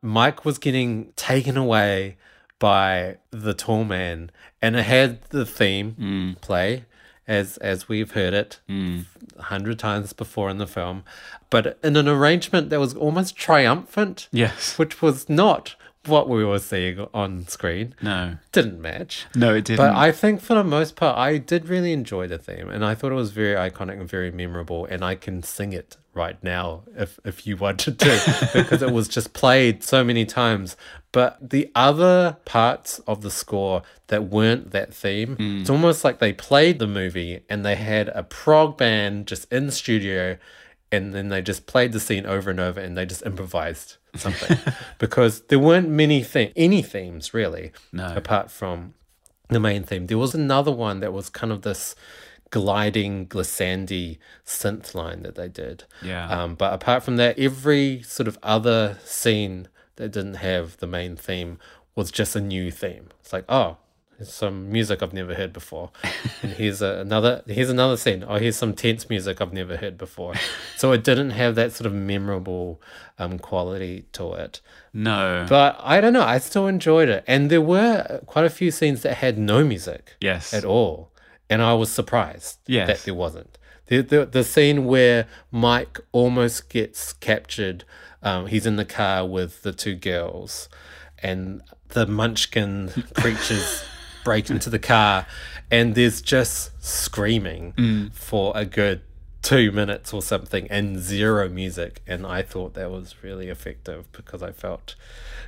Mike 0.02 0.44
was 0.44 0.58
getting 0.58 1.12
taken 1.16 1.56
away 1.56 2.16
by 2.58 3.18
the 3.30 3.54
tall 3.54 3.84
man 3.84 4.30
and 4.60 4.76
it 4.76 4.82
had 4.82 5.22
the 5.30 5.46
theme 5.46 5.96
mm. 5.98 6.40
play 6.40 6.84
as 7.26 7.58
as 7.58 7.88
we've 7.88 8.12
heard 8.12 8.32
it 8.32 8.58
mm. 8.68 9.04
a 9.38 9.42
hundred 9.42 9.78
times 9.78 10.12
before 10.12 10.48
in 10.50 10.58
the 10.58 10.66
film, 10.66 11.04
but 11.50 11.78
in 11.84 11.96
an 11.96 12.08
arrangement 12.08 12.70
that 12.70 12.80
was 12.80 12.94
almost 12.94 13.36
triumphant 13.36 14.28
Yes. 14.32 14.78
which 14.78 15.02
was 15.02 15.28
not 15.28 15.76
what 16.06 16.28
we 16.28 16.44
were 16.44 16.58
seeing 16.58 17.06
on 17.12 17.46
screen. 17.48 17.94
No. 18.00 18.36
Didn't 18.52 18.80
match. 18.80 19.26
No, 19.34 19.54
it 19.54 19.64
didn't. 19.64 19.78
But 19.78 19.94
I 19.94 20.10
think 20.12 20.40
for 20.40 20.54
the 20.54 20.64
most 20.64 20.96
part, 20.96 21.18
I 21.18 21.38
did 21.38 21.68
really 21.68 21.92
enjoy 21.92 22.26
the 22.28 22.38
theme, 22.38 22.68
and 22.70 22.84
I 22.84 22.94
thought 22.94 23.12
it 23.12 23.16
was 23.16 23.30
very 23.30 23.54
iconic 23.56 24.00
and 24.00 24.08
very 24.08 24.30
memorable. 24.30 24.86
And 24.86 25.04
I 25.04 25.14
can 25.16 25.42
sing 25.42 25.72
it 25.72 25.96
right 26.14 26.42
now 26.42 26.82
if 26.96 27.18
if 27.24 27.46
you 27.46 27.56
wanted 27.56 27.98
to, 27.98 28.48
because 28.54 28.80
it 28.82 28.90
was 28.92 29.06
just 29.08 29.32
played 29.34 29.84
so 29.84 30.02
many 30.02 30.24
times. 30.24 30.76
But 31.12 31.36
the 31.50 31.70
other 31.74 32.36
parts 32.44 32.98
of 33.00 33.22
the 33.22 33.30
score 33.30 33.82
that 34.08 34.24
weren't 34.24 34.70
that 34.72 34.92
theme, 34.94 35.36
Hmm. 35.36 35.60
it's 35.60 35.70
almost 35.70 36.04
like 36.04 36.18
they 36.18 36.32
played 36.32 36.78
the 36.78 36.86
movie 36.86 37.40
and 37.48 37.64
they 37.64 37.76
had 37.76 38.08
a 38.10 38.22
prog 38.22 38.76
band 38.78 39.26
just 39.26 39.50
in 39.52 39.70
studio 39.70 40.38
and 40.90 41.14
then 41.14 41.28
they 41.28 41.42
just 41.42 41.66
played 41.66 41.92
the 41.92 42.00
scene 42.00 42.24
over 42.24 42.50
and 42.50 42.58
over 42.60 42.80
and 42.80 42.96
they 42.96 43.04
just 43.04 43.24
improvised 43.26 43.96
something 44.14 44.56
because 44.98 45.42
there 45.42 45.58
weren't 45.58 45.88
many 45.88 46.22
theme 46.22 46.52
any 46.56 46.82
themes 46.82 47.32
really 47.34 47.72
No. 47.92 48.14
apart 48.16 48.50
from 48.50 48.94
the 49.48 49.60
main 49.60 49.82
theme 49.84 50.06
there 50.06 50.18
was 50.18 50.34
another 50.34 50.72
one 50.72 51.00
that 51.00 51.12
was 51.12 51.28
kind 51.28 51.52
of 51.52 51.62
this 51.62 51.94
gliding 52.50 53.26
glissandi 53.26 54.18
synth 54.46 54.94
line 54.94 55.22
that 55.22 55.34
they 55.34 55.48
did 55.48 55.84
Yeah. 56.02 56.28
um, 56.28 56.54
but 56.54 56.72
apart 56.72 57.02
from 57.02 57.16
that 57.16 57.38
every 57.38 58.02
sort 58.02 58.26
of 58.26 58.38
other 58.42 58.98
scene 59.04 59.68
that 59.96 60.10
didn't 60.12 60.34
have 60.34 60.76
the 60.78 60.86
main 60.86 61.16
theme 61.16 61.58
was 61.94 62.10
just 62.10 62.34
a 62.36 62.40
new 62.40 62.70
theme 62.70 63.08
it's 63.20 63.32
like 63.32 63.44
oh 63.48 63.76
some 64.22 64.70
music 64.72 65.02
I've 65.02 65.12
never 65.12 65.34
heard 65.34 65.52
before, 65.52 65.90
and 66.42 66.52
here's 66.52 66.82
a, 66.82 66.98
another. 67.00 67.42
Here's 67.46 67.70
another 67.70 67.96
scene. 67.96 68.24
Oh, 68.26 68.36
here's 68.38 68.56
some 68.56 68.74
tense 68.74 69.08
music 69.08 69.40
I've 69.40 69.52
never 69.52 69.76
heard 69.76 69.96
before. 69.96 70.34
So 70.76 70.92
it 70.92 71.04
didn't 71.04 71.30
have 71.30 71.54
that 71.54 71.72
sort 71.72 71.86
of 71.86 71.92
memorable 71.94 72.80
um, 73.18 73.38
quality 73.38 74.06
to 74.12 74.32
it. 74.34 74.60
No. 74.92 75.46
But 75.48 75.76
I 75.80 76.00
don't 76.00 76.12
know. 76.12 76.24
I 76.24 76.38
still 76.38 76.66
enjoyed 76.66 77.08
it, 77.08 77.24
and 77.26 77.50
there 77.50 77.60
were 77.60 78.20
quite 78.26 78.44
a 78.44 78.50
few 78.50 78.70
scenes 78.70 79.02
that 79.02 79.14
had 79.14 79.38
no 79.38 79.64
music 79.64 80.16
yes. 80.20 80.52
at 80.52 80.64
all, 80.64 81.12
and 81.48 81.62
I 81.62 81.74
was 81.74 81.90
surprised 81.90 82.58
Yes. 82.66 82.88
that 82.88 83.04
there 83.04 83.14
wasn't. 83.14 83.56
The, 83.86 84.02
the 84.02 84.26
the 84.26 84.44
scene 84.44 84.84
where 84.84 85.26
Mike 85.50 86.00
almost 86.12 86.68
gets 86.68 87.12
captured. 87.12 87.84
Um, 88.22 88.48
he's 88.48 88.66
in 88.66 88.76
the 88.76 88.84
car 88.84 89.24
with 89.24 89.62
the 89.62 89.72
two 89.72 89.94
girls, 89.94 90.68
and 91.22 91.62
the 91.90 92.06
Munchkin 92.06 92.90
creatures 93.14 93.84
break 94.28 94.48
hmm. 94.48 94.54
into 94.54 94.68
the 94.68 94.78
car, 94.78 95.26
and 95.70 95.94
there's 95.94 96.20
just 96.20 96.70
screaming 96.84 97.72
hmm. 97.78 98.06
for 98.08 98.52
a 98.54 98.66
good 98.66 99.00
two 99.40 99.72
minutes 99.72 100.12
or 100.12 100.20
something, 100.20 100.66
and 100.70 100.98
zero 100.98 101.48
music. 101.48 102.02
And 102.06 102.26
I 102.26 102.42
thought 102.42 102.74
that 102.74 102.90
was 102.90 103.22
really 103.22 103.48
effective 103.48 104.12
because 104.12 104.42
I 104.42 104.52
felt 104.52 104.96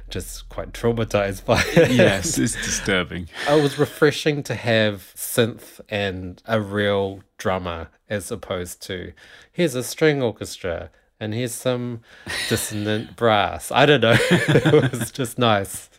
just 0.08 0.48
quite 0.48 0.72
traumatized 0.72 1.44
by 1.44 1.62
it. 1.76 1.90
yes, 1.90 2.38
it's 2.38 2.54
disturbing. 2.64 3.28
it 3.46 3.62
was 3.62 3.78
refreshing 3.78 4.42
to 4.44 4.54
have 4.54 5.12
synth 5.14 5.80
and 5.90 6.42
a 6.46 6.58
real 6.58 7.20
drummer 7.36 7.88
as 8.08 8.30
opposed 8.30 8.80
to 8.82 9.12
here's 9.52 9.74
a 9.74 9.84
string 9.84 10.22
orchestra 10.22 10.90
and 11.20 11.34
here's 11.34 11.54
some 11.54 12.00
dissonant 12.48 13.14
brass. 13.14 13.70
I 13.70 13.84
don't 13.84 14.00
know. 14.00 14.16
it 14.18 14.90
was 14.90 15.12
just 15.12 15.38
nice. 15.38 15.89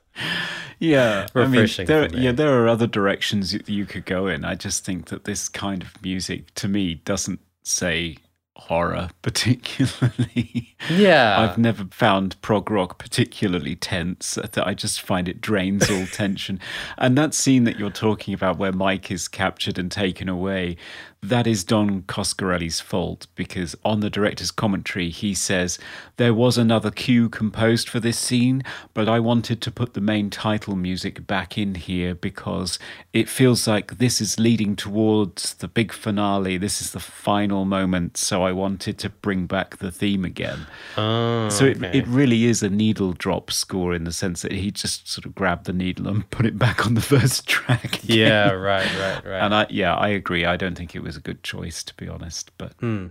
Yeah, 0.79 1.27
Refreshing 1.35 1.89
I 1.89 1.99
mean, 1.99 2.09
there, 2.09 2.19
yeah, 2.19 2.31
there 2.31 2.63
are 2.63 2.67
other 2.67 2.87
directions 2.87 3.53
you, 3.53 3.61
you 3.67 3.85
could 3.85 4.05
go 4.05 4.25
in. 4.25 4.43
I 4.43 4.55
just 4.55 4.83
think 4.83 5.09
that 5.09 5.25
this 5.25 5.47
kind 5.47 5.83
of 5.83 6.01
music, 6.01 6.51
to 6.55 6.67
me, 6.67 6.95
doesn't 6.95 7.39
say 7.61 8.17
horror 8.55 9.09
particularly. 9.21 10.75
Yeah. 10.89 11.39
I've 11.39 11.57
never 11.57 11.85
found 11.91 12.39
prog 12.41 12.69
rock 12.69 12.99
particularly 12.99 13.75
tense. 13.75 14.37
I 14.37 14.73
just 14.73 15.01
find 15.01 15.27
it 15.27 15.41
drains 15.41 15.89
all 15.89 16.05
tension. 16.11 16.59
And 16.97 17.17
that 17.17 17.33
scene 17.33 17.63
that 17.65 17.79
you're 17.79 17.89
talking 17.89 18.33
about 18.33 18.57
where 18.57 18.71
Mike 18.71 19.11
is 19.11 19.27
captured 19.27 19.77
and 19.77 19.91
taken 19.91 20.29
away, 20.29 20.77
that 21.23 21.45
is 21.45 21.63
Don 21.63 22.01
Coscarelli's 22.01 22.79
fault 22.79 23.27
because 23.35 23.75
on 23.85 23.99
the 23.99 24.09
director's 24.09 24.49
commentary, 24.49 25.09
he 25.09 25.35
says, 25.35 25.77
There 26.17 26.33
was 26.33 26.57
another 26.57 26.89
cue 26.89 27.29
composed 27.29 27.87
for 27.87 27.99
this 27.99 28.17
scene, 28.17 28.63
but 28.95 29.07
I 29.07 29.19
wanted 29.19 29.61
to 29.61 29.69
put 29.71 29.93
the 29.93 30.01
main 30.01 30.31
title 30.31 30.75
music 30.75 31.27
back 31.27 31.59
in 31.59 31.75
here 31.75 32.15
because 32.15 32.79
it 33.13 33.29
feels 33.29 33.67
like 33.67 33.99
this 33.99 34.19
is 34.19 34.39
leading 34.39 34.75
towards 34.75 35.53
the 35.55 35.67
big 35.67 35.91
finale. 35.91 36.57
This 36.57 36.81
is 36.81 36.89
the 36.89 36.99
final 36.99 37.65
moment. 37.65 38.17
So 38.17 38.41
I 38.41 38.51
wanted 38.51 38.97
to 38.99 39.09
bring 39.09 39.45
back 39.45 39.77
the 39.77 39.91
theme 39.91 40.25
again. 40.25 40.65
Oh, 40.97 41.49
So 41.49 41.65
it, 41.65 41.77
okay. 41.77 41.99
it 41.99 42.07
really 42.07 42.45
is 42.45 42.63
a 42.63 42.69
needle 42.69 43.13
drop 43.13 43.51
score 43.51 43.93
in 43.93 44.05
the 44.05 44.11
sense 44.11 44.41
that 44.41 44.53
he 44.53 44.71
just 44.71 45.07
sort 45.07 45.27
of 45.27 45.35
grabbed 45.35 45.65
the 45.67 45.73
needle 45.73 46.07
and 46.07 46.27
put 46.31 46.47
it 46.47 46.57
back 46.57 46.83
on 46.87 46.95
the 46.95 47.01
first 47.01 47.47
track. 47.47 48.01
again. 48.03 48.17
yeah, 48.17 48.49
right, 48.53 48.91
right, 48.97 49.23
right. 49.23 49.39
And 49.39 49.53
I, 49.53 49.67
yeah, 49.69 49.93
I 49.93 50.07
agree. 50.07 50.45
I 50.45 50.57
don't 50.57 50.73
think 50.73 50.95
it 50.95 51.03
was 51.03 51.10
a 51.17 51.21
good 51.21 51.43
choice, 51.43 51.83
to 51.83 51.93
be 51.95 52.07
honest. 52.07 52.51
But 52.57 52.73
Hmm. 52.79 53.07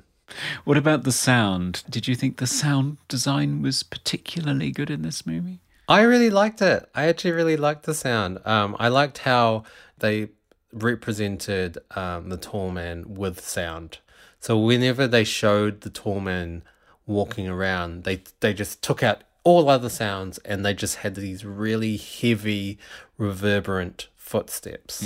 what 0.64 0.76
about 0.76 1.02
the 1.04 1.12
sound? 1.12 1.82
Did 1.90 2.06
you 2.08 2.14
think 2.14 2.36
the 2.36 2.46
sound 2.46 2.98
design 3.08 3.62
was 3.62 3.82
particularly 3.82 4.70
good 4.70 4.90
in 4.90 5.02
this 5.02 5.26
movie? 5.26 5.60
I 5.88 6.02
really 6.02 6.30
liked 6.30 6.62
it. 6.62 6.88
I 6.94 7.06
actually 7.06 7.32
really 7.32 7.56
liked 7.56 7.82
the 7.84 7.94
sound. 7.94 8.38
Um, 8.44 8.76
I 8.78 8.88
liked 8.88 9.18
how 9.18 9.64
they 9.98 10.28
represented 10.72 11.78
um, 11.96 12.28
the 12.28 12.36
tall 12.36 12.70
man 12.70 13.14
with 13.14 13.40
sound. 13.44 13.98
So 14.38 14.56
whenever 14.58 15.06
they 15.06 15.24
showed 15.24 15.80
the 15.80 15.90
tall 15.90 16.20
man 16.20 16.62
walking 17.06 17.48
around, 17.48 18.04
they 18.04 18.22
they 18.38 18.54
just 18.54 18.82
took 18.82 19.02
out 19.02 19.22
all 19.42 19.68
other 19.68 19.88
sounds 19.88 20.38
and 20.38 20.64
they 20.64 20.74
just 20.74 20.96
had 20.96 21.14
these 21.16 21.44
really 21.44 21.96
heavy, 21.96 22.78
reverberant 23.18 24.08
footsteps 24.30 25.00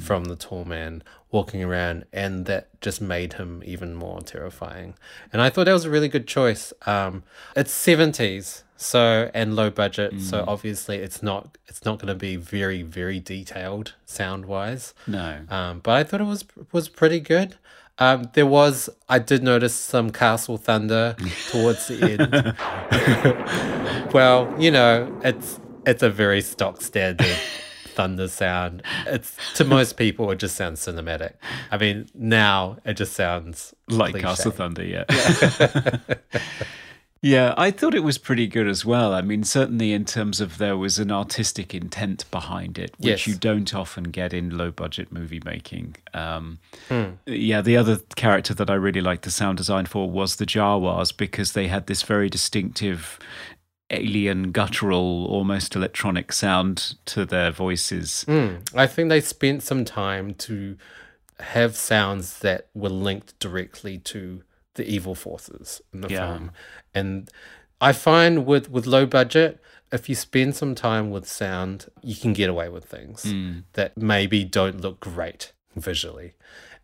from 0.00 0.24
the 0.24 0.34
tall 0.34 0.64
man 0.64 1.00
walking 1.30 1.62
around, 1.62 2.04
and 2.12 2.44
that 2.46 2.68
just 2.80 3.00
made 3.00 3.34
him 3.34 3.62
even 3.64 3.94
more 3.94 4.20
terrifying. 4.20 4.94
And 5.32 5.40
I 5.40 5.48
thought 5.48 5.66
that 5.66 5.72
was 5.72 5.84
a 5.84 5.90
really 5.90 6.08
good 6.08 6.26
choice. 6.26 6.72
Um, 6.84 7.22
it's 7.54 7.70
seventies, 7.70 8.64
so 8.76 9.30
and 9.32 9.54
low 9.54 9.70
budget, 9.70 10.20
so 10.20 10.44
obviously 10.48 10.96
it's 10.96 11.22
not 11.22 11.56
it's 11.68 11.84
not 11.84 12.00
going 12.00 12.08
to 12.08 12.16
be 12.16 12.34
very 12.34 12.82
very 12.82 13.20
detailed 13.20 13.94
sound 14.06 14.46
wise. 14.46 14.92
No. 15.06 15.42
Um, 15.48 15.78
but 15.78 15.92
I 15.92 16.02
thought 16.02 16.20
it 16.20 16.24
was 16.24 16.44
was 16.72 16.88
pretty 16.88 17.20
good. 17.20 17.54
Um, 17.98 18.28
there 18.32 18.46
was 18.46 18.90
I 19.08 19.20
did 19.20 19.44
notice 19.44 19.74
some 19.74 20.10
castle 20.10 20.56
thunder 20.56 21.14
towards 21.50 21.86
the 21.86 22.10
end. 22.10 24.08
well, 24.12 24.52
you 24.58 24.72
know, 24.72 25.16
it's 25.22 25.60
it's 25.86 26.02
a 26.02 26.10
very 26.10 26.40
stock 26.40 26.82
standard 26.82 27.38
thunder 27.94 28.28
sound. 28.28 28.82
It's 29.06 29.36
to 29.54 29.64
most 29.64 29.96
people 29.96 30.30
it 30.30 30.38
just 30.38 30.56
sounds 30.56 30.80
cinematic. 30.84 31.32
I 31.70 31.78
mean, 31.78 32.08
now 32.14 32.78
it 32.84 32.94
just 32.94 33.14
sounds 33.14 33.74
like 33.88 34.12
cliche. 34.12 34.26
Castle 34.26 34.50
Thunder, 34.52 34.84
yeah. 34.84 35.04
Yeah. 37.22 37.54
I 37.56 37.70
thought 37.70 37.94
it 37.94 38.04
was 38.04 38.18
pretty 38.18 38.46
good 38.46 38.68
as 38.68 38.84
well. 38.84 39.14
I 39.14 39.22
mean, 39.22 39.44
certainly 39.44 39.94
in 39.94 40.04
terms 40.04 40.42
of 40.42 40.58
there 40.58 40.76
was 40.76 40.98
an 40.98 41.10
artistic 41.10 41.74
intent 41.74 42.30
behind 42.30 42.76
it, 42.78 42.90
which 42.98 43.06
Yes. 43.06 43.26
you 43.26 43.34
don't 43.34 43.74
often 43.74 44.04
get 44.04 44.34
in 44.34 44.58
low 44.58 44.70
budget 44.70 45.10
movie 45.10 45.40
making. 45.42 45.96
Um, 46.12 46.58
Hmm. 46.90 47.12
Yeah, 47.24 47.62
the 47.62 47.78
other 47.78 47.96
character 48.14 48.52
that 48.52 48.68
I 48.68 48.74
really 48.74 49.00
liked 49.00 49.22
the 49.22 49.30
sound 49.30 49.56
design 49.56 49.86
for 49.86 50.10
was 50.10 50.36
the 50.36 50.44
Jawas 50.44 51.16
because 51.16 51.52
they 51.52 51.68
had 51.68 51.86
this 51.86 52.02
very 52.02 52.28
distinctive 52.28 53.18
alien, 53.90 54.50
guttural, 54.52 55.26
almost 55.26 55.76
electronic 55.76 56.32
sound 56.32 56.94
to 57.06 57.24
their 57.24 57.50
voices. 57.50 58.24
Mm, 58.28 58.68
I 58.74 58.86
think 58.86 59.08
they 59.08 59.20
spent 59.20 59.62
some 59.62 59.84
time 59.84 60.34
to 60.34 60.76
have 61.40 61.76
sounds 61.76 62.38
that 62.40 62.68
were 62.74 62.88
linked 62.88 63.38
directly 63.38 63.98
to 63.98 64.42
the 64.74 64.88
evil 64.88 65.14
forces 65.14 65.80
in 65.92 66.00
the 66.00 66.08
Yeah. 66.08 66.26
film. 66.26 66.50
And 66.94 67.28
I 67.80 67.92
find 67.92 68.46
with, 68.46 68.70
with 68.70 68.86
low 68.86 69.06
budget, 69.06 69.60
if 69.92 70.08
you 70.08 70.14
spend 70.14 70.56
some 70.56 70.74
time 70.74 71.10
with 71.10 71.28
sound, 71.28 71.86
you 72.02 72.16
can 72.16 72.32
get 72.32 72.48
away 72.50 72.68
with 72.68 72.84
things 72.84 73.32
that 73.74 73.96
maybe 73.96 74.44
don't 74.44 74.80
look 74.80 74.98
great 75.00 75.52
visually. 75.76 76.34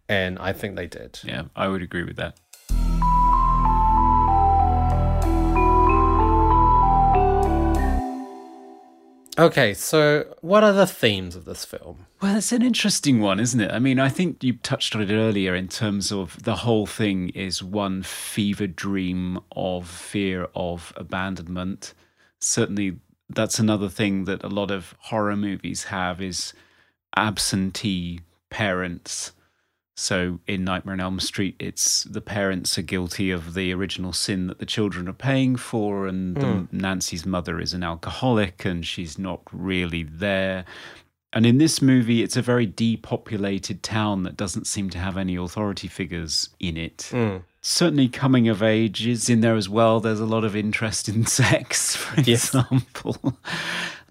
And 0.09 0.39
I 0.39 0.53
think 0.53 0.77
they 0.77 0.87
did. 0.87 1.19
Yeah, 1.25 1.45
I 1.57 1.69
would 1.69 1.83
agree 1.83 2.05
with 2.05 2.17
that. 2.17 2.37
Okay, 9.39 9.75
so 9.75 10.35
what 10.41 10.65
are 10.65 10.73
the 10.73 10.87
themes 10.87 11.37
of 11.37 11.45
this 11.45 11.65
film? 11.65 12.07
Well, 12.21 12.37
it's 12.37 12.53
an 12.53 12.63
interesting 12.63 13.21
one, 13.21 13.39
isn't 13.39 13.61
it? 13.61 13.71
I 13.71 13.79
mean, 13.79 13.99
I 13.99 14.09
think 14.09 14.43
you 14.43 14.55
touched 14.55 14.95
on 14.95 15.03
it 15.03 15.11
earlier 15.11 15.55
in 15.55 15.69
terms 15.69 16.11
of 16.11 16.43
the 16.43 16.57
whole 16.57 16.87
thing 16.87 17.31
is 17.31 17.63
one 17.63 18.03
fever 18.03 18.67
dream 18.67 19.39
of 19.53 19.89
fear 19.89 20.49
of 20.55 20.93
abandonment. 20.97 21.95
Certainly, 22.41 22.99
that's 23.29 23.59
another 23.59 23.89
thing 23.89 24.25
that 24.25 24.43
a 24.43 24.49
lot 24.49 24.71
of 24.71 24.95
horror 24.99 25.37
movies 25.37 25.85
have 25.85 26.21
is 26.21 26.53
absentee 27.17 28.21
parents. 28.51 29.33
So 30.01 30.41
in 30.47 30.65
Nightmare 30.65 30.95
on 30.95 31.01
Elm 31.01 31.21
Street, 31.21 31.57
it's 31.59 32.05
the 32.05 32.23
parents 32.23 32.79
are 32.79 32.83
guilty 32.83 33.31
of 33.31 33.53
the 33.53 33.71
original 33.75 34.15
sin 34.15 34.47
that 34.47 34.59
the 34.59 34.65
children 34.65 35.07
are 35.09 35.13
paying 35.13 35.57
for, 35.57 36.07
and 36.07 36.37
the, 36.37 36.47
hmm. 36.47 36.65
Nancy's 36.73 37.27
mother 37.27 37.61
is 37.61 37.75
an 37.75 37.83
alcoholic 37.83 38.65
and 38.65 38.87
she's 38.87 39.19
not 39.19 39.43
really 39.53 40.03
there. 40.03 40.65
And 41.35 41.45
in 41.45 41.59
this 41.59 41.83
movie, 41.83 42.23
it's 42.23 42.37
a 42.37 42.43
very 42.43 42.65
depopulated 42.65 43.83
town 43.83 44.23
that 44.23 44.39
doesn't 44.39 44.67
seem 44.67 44.89
to 44.91 44.99
have 44.99 45.19
any 45.19 45.37
authority 45.37 45.87
figures 45.87 46.49
in 46.59 46.79
it. 46.79 47.09
Hmm. 47.11 47.37
Certainly, 47.61 48.09
coming 48.09 48.49
of 48.49 48.63
age 48.63 49.07
is 49.07 49.29
in 49.29 49.43
there 49.43 49.55
as 49.55 49.69
well. 49.69 50.01
There's 50.01 50.19
a 50.19 50.25
lot 50.25 50.45
of 50.45 50.57
interest 50.57 51.11
in 51.11 51.27
sex, 51.43 51.95
for 51.95 52.19
Yes. 52.23 52.55
example. 52.55 53.35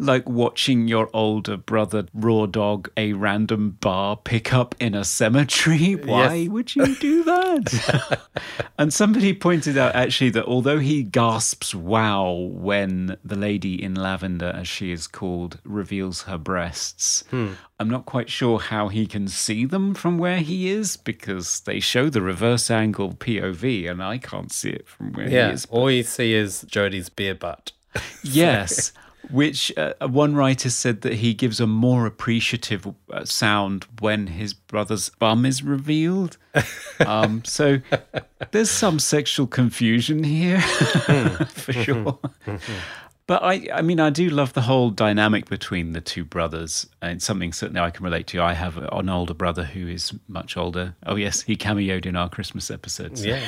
Like 0.01 0.29
watching 0.29 0.87
your 0.87 1.09
older 1.13 1.57
brother 1.57 2.05
raw 2.13 2.45
dog 2.45 2.89
a 2.95 3.11
random 3.11 3.71
bar 3.81 4.15
pickup 4.15 4.73
in 4.79 4.95
a 4.95 5.03
cemetery. 5.03 5.93
Why 6.05 6.35
Yes. 6.35 6.49
would 6.49 6.75
you 6.75 6.95
do 6.95 7.23
that? 7.25 8.19
and 8.77 8.93
somebody 8.93 9.33
pointed 9.33 9.77
out 9.77 9.95
actually 9.95 10.29
that 10.31 10.45
although 10.45 10.79
he 10.79 11.03
gasps 11.03 11.75
wow 11.75 12.31
when 12.31 13.17
the 13.25 13.35
lady 13.35 13.81
in 13.83 13.93
lavender, 13.93 14.53
as 14.55 14.69
she 14.69 14.91
is 14.93 15.05
called, 15.05 15.59
reveals 15.65 16.21
her 16.23 16.37
breasts, 16.37 17.25
hmm. 17.29 17.49
I'm 17.77 17.89
not 17.89 18.05
quite 18.05 18.29
sure 18.29 18.59
how 18.59 18.87
he 18.87 19.05
can 19.05 19.27
see 19.27 19.65
them 19.65 19.93
from 19.93 20.17
where 20.17 20.39
he 20.39 20.69
is 20.69 20.95
because 20.95 21.59
they 21.61 21.81
show 21.81 22.09
the 22.09 22.21
reverse 22.21 22.71
angle 22.71 23.11
POV 23.13 23.89
and 23.91 24.01
I 24.01 24.17
can't 24.17 24.51
see 24.51 24.69
it 24.69 24.87
from 24.87 25.11
where 25.11 25.27
Yeah, 25.29 25.47
he 25.49 25.53
is. 25.55 25.65
all 25.69 25.91
you 25.91 26.03
see 26.03 26.33
is 26.33 26.61
Jody's 26.61 27.09
beer 27.09 27.35
butt. 27.35 27.73
Yes. 28.23 28.93
Which 29.29 29.71
uh, 29.77 29.93
one 30.07 30.33
writer 30.35 30.69
said 30.69 31.01
that 31.01 31.15
he 31.15 31.33
gives 31.33 31.59
a 31.59 31.67
more 31.67 32.05
appreciative 32.05 32.87
uh, 33.11 33.25
sound 33.25 33.85
when 33.99 34.27
his 34.27 34.53
brother's 34.53 35.09
bum 35.09 35.45
is 35.45 35.63
revealed. 35.63 36.37
Um, 37.05 37.45
so 37.45 37.79
there's 38.51 38.69
some 38.69 38.99
sexual 38.99 39.47
confusion 39.47 40.21
here, 40.25 40.59
for 41.47 41.71
sure. 41.71 42.19
But 43.29 43.43
I, 43.43 43.67
I 43.71 43.83
mean, 43.83 43.99
I 43.99 44.09
do 44.09 44.27
love 44.27 44.53
the 44.53 44.63
whole 44.63 44.89
dynamic 44.89 45.47
between 45.47 45.91
the 45.93 46.01
two 46.01 46.25
brothers. 46.25 46.87
And 46.99 47.21
something 47.21 47.53
certainly 47.53 47.79
I 47.79 47.91
can 47.91 48.03
relate 48.03 48.25
to. 48.27 48.41
I 48.41 48.53
have 48.53 48.77
an 48.79 49.07
older 49.07 49.35
brother 49.35 49.65
who 49.65 49.87
is 49.87 50.15
much 50.27 50.57
older. 50.57 50.95
Oh, 51.05 51.15
yes, 51.15 51.43
he 51.43 51.55
cameoed 51.55 52.07
in 52.07 52.15
our 52.15 52.27
Christmas 52.27 52.71
episodes. 52.71 53.23
Yeah. 53.23 53.39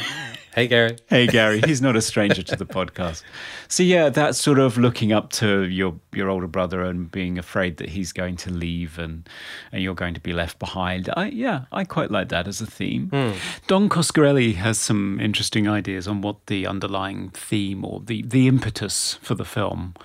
Hey, 0.54 0.68
Gary. 0.68 0.98
Hey 1.08 1.28
Gary, 1.28 1.62
he's 1.66 1.82
not 1.82 1.96
a 1.96 2.02
stranger 2.02 2.44
to 2.44 2.56
the 2.56 2.66
podcast. 2.66 3.24
So 3.68 3.84
yeah, 3.84 4.10
that's 4.10 4.38
sort 4.40 4.60
of 4.60 4.78
looking 4.78 5.12
up 5.12 5.30
to 5.34 5.64
your 5.64 5.96
your 6.14 6.30
older 6.30 6.48
brother 6.48 6.84
and 6.84 7.10
being 7.12 7.38
afraid 7.38 7.78
that 7.78 7.90
he's 7.90 8.12
going 8.14 8.36
to 8.38 8.52
leave 8.52 9.00
and 9.00 9.28
and 9.72 9.82
you're 9.84 9.96
going 9.96 10.14
to 10.14 10.20
be 10.20 10.34
left 10.34 10.60
behind. 10.60 11.10
I 11.16 11.28
yeah, 11.28 11.66
I 11.72 11.84
quite 11.84 12.12
like 12.12 12.30
that 12.30 12.48
as 12.48 12.62
a 12.62 12.66
theme. 12.66 13.10
Hmm. 13.10 13.32
Don 13.68 13.90
Coscarelli 13.90 14.56
has 14.56 14.78
some 14.78 15.20
interesting 15.20 15.68
ideas 15.68 16.08
on 16.08 16.22
what 16.22 16.46
the 16.48 16.68
underlying 16.68 17.30
theme 17.30 17.84
or 17.86 18.02
the 18.06 18.22
the 18.24 18.48
impetus 18.48 19.16
for 19.22 19.36
the 19.36 19.46
film 19.46 19.96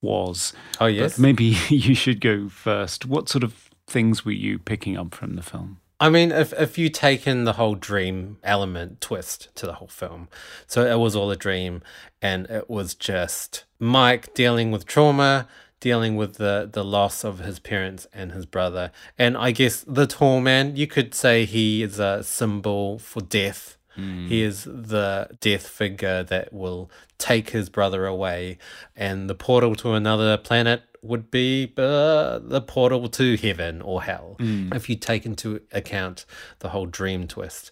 was. 0.00 0.52
Oh, 0.80 0.86
But 0.86 0.94
yes. 0.94 1.18
maybe 1.18 1.44
you 1.68 1.94
should 1.94 2.20
go 2.20 2.48
first. 2.48 3.06
What 3.06 3.28
sort 3.28 3.44
of 3.44 3.68
things 3.86 4.24
were 4.24 4.32
you 4.32 4.58
picking 4.58 4.96
up 4.96 5.14
from 5.14 5.34
the 5.34 5.42
film? 5.42 5.78
I 6.02 6.08
mean, 6.08 6.32
if 6.32 6.52
if 6.54 6.78
you 6.78 6.88
take 6.88 7.28
in 7.28 7.44
the 7.44 7.52
whole 7.52 7.76
dream 7.76 8.38
element 8.42 9.00
twist 9.00 9.50
to 9.54 9.66
the 9.66 9.74
whole 9.74 9.86
film, 9.86 10.28
so 10.66 10.84
it 10.84 10.98
was 10.98 11.14
all 11.14 11.30
a 11.30 11.36
dream, 11.36 11.80
and 12.20 12.50
it 12.50 12.68
was 12.68 12.96
just 12.96 13.62
Mike 13.78 14.34
dealing 14.34 14.72
with 14.72 14.84
trauma, 14.84 15.46
dealing 15.78 16.16
with 16.16 16.38
the 16.38 16.68
the 16.70 16.82
loss 16.82 17.22
of 17.22 17.38
his 17.38 17.60
parents 17.60 18.08
and 18.12 18.32
his 18.32 18.46
brother, 18.46 18.90
and 19.16 19.36
I 19.36 19.52
guess 19.52 19.84
the 19.86 20.08
tall 20.08 20.40
man. 20.40 20.74
You 20.74 20.88
could 20.88 21.14
say 21.14 21.44
he 21.44 21.84
is 21.84 22.00
a 22.00 22.24
symbol 22.24 22.98
for 22.98 23.20
death. 23.20 23.76
Mm. 23.96 24.26
He 24.26 24.42
is 24.42 24.64
the 24.64 25.28
death 25.38 25.68
figure 25.68 26.24
that 26.24 26.52
will 26.52 26.90
take 27.18 27.50
his 27.50 27.70
brother 27.70 28.06
away, 28.06 28.58
and 28.96 29.30
the 29.30 29.36
portal 29.36 29.76
to 29.76 29.92
another 29.92 30.36
planet 30.36 30.82
would 31.02 31.30
be 31.30 31.72
uh, 31.76 32.38
the 32.38 32.60
portal 32.60 33.08
to 33.08 33.36
heaven 33.36 33.82
or 33.82 34.02
hell, 34.02 34.36
if 34.74 34.88
you 34.88 34.96
take 34.96 35.26
into 35.26 35.60
account 35.72 36.24
the 36.60 36.70
whole 36.70 36.86
dream 36.86 37.26
twist. 37.26 37.70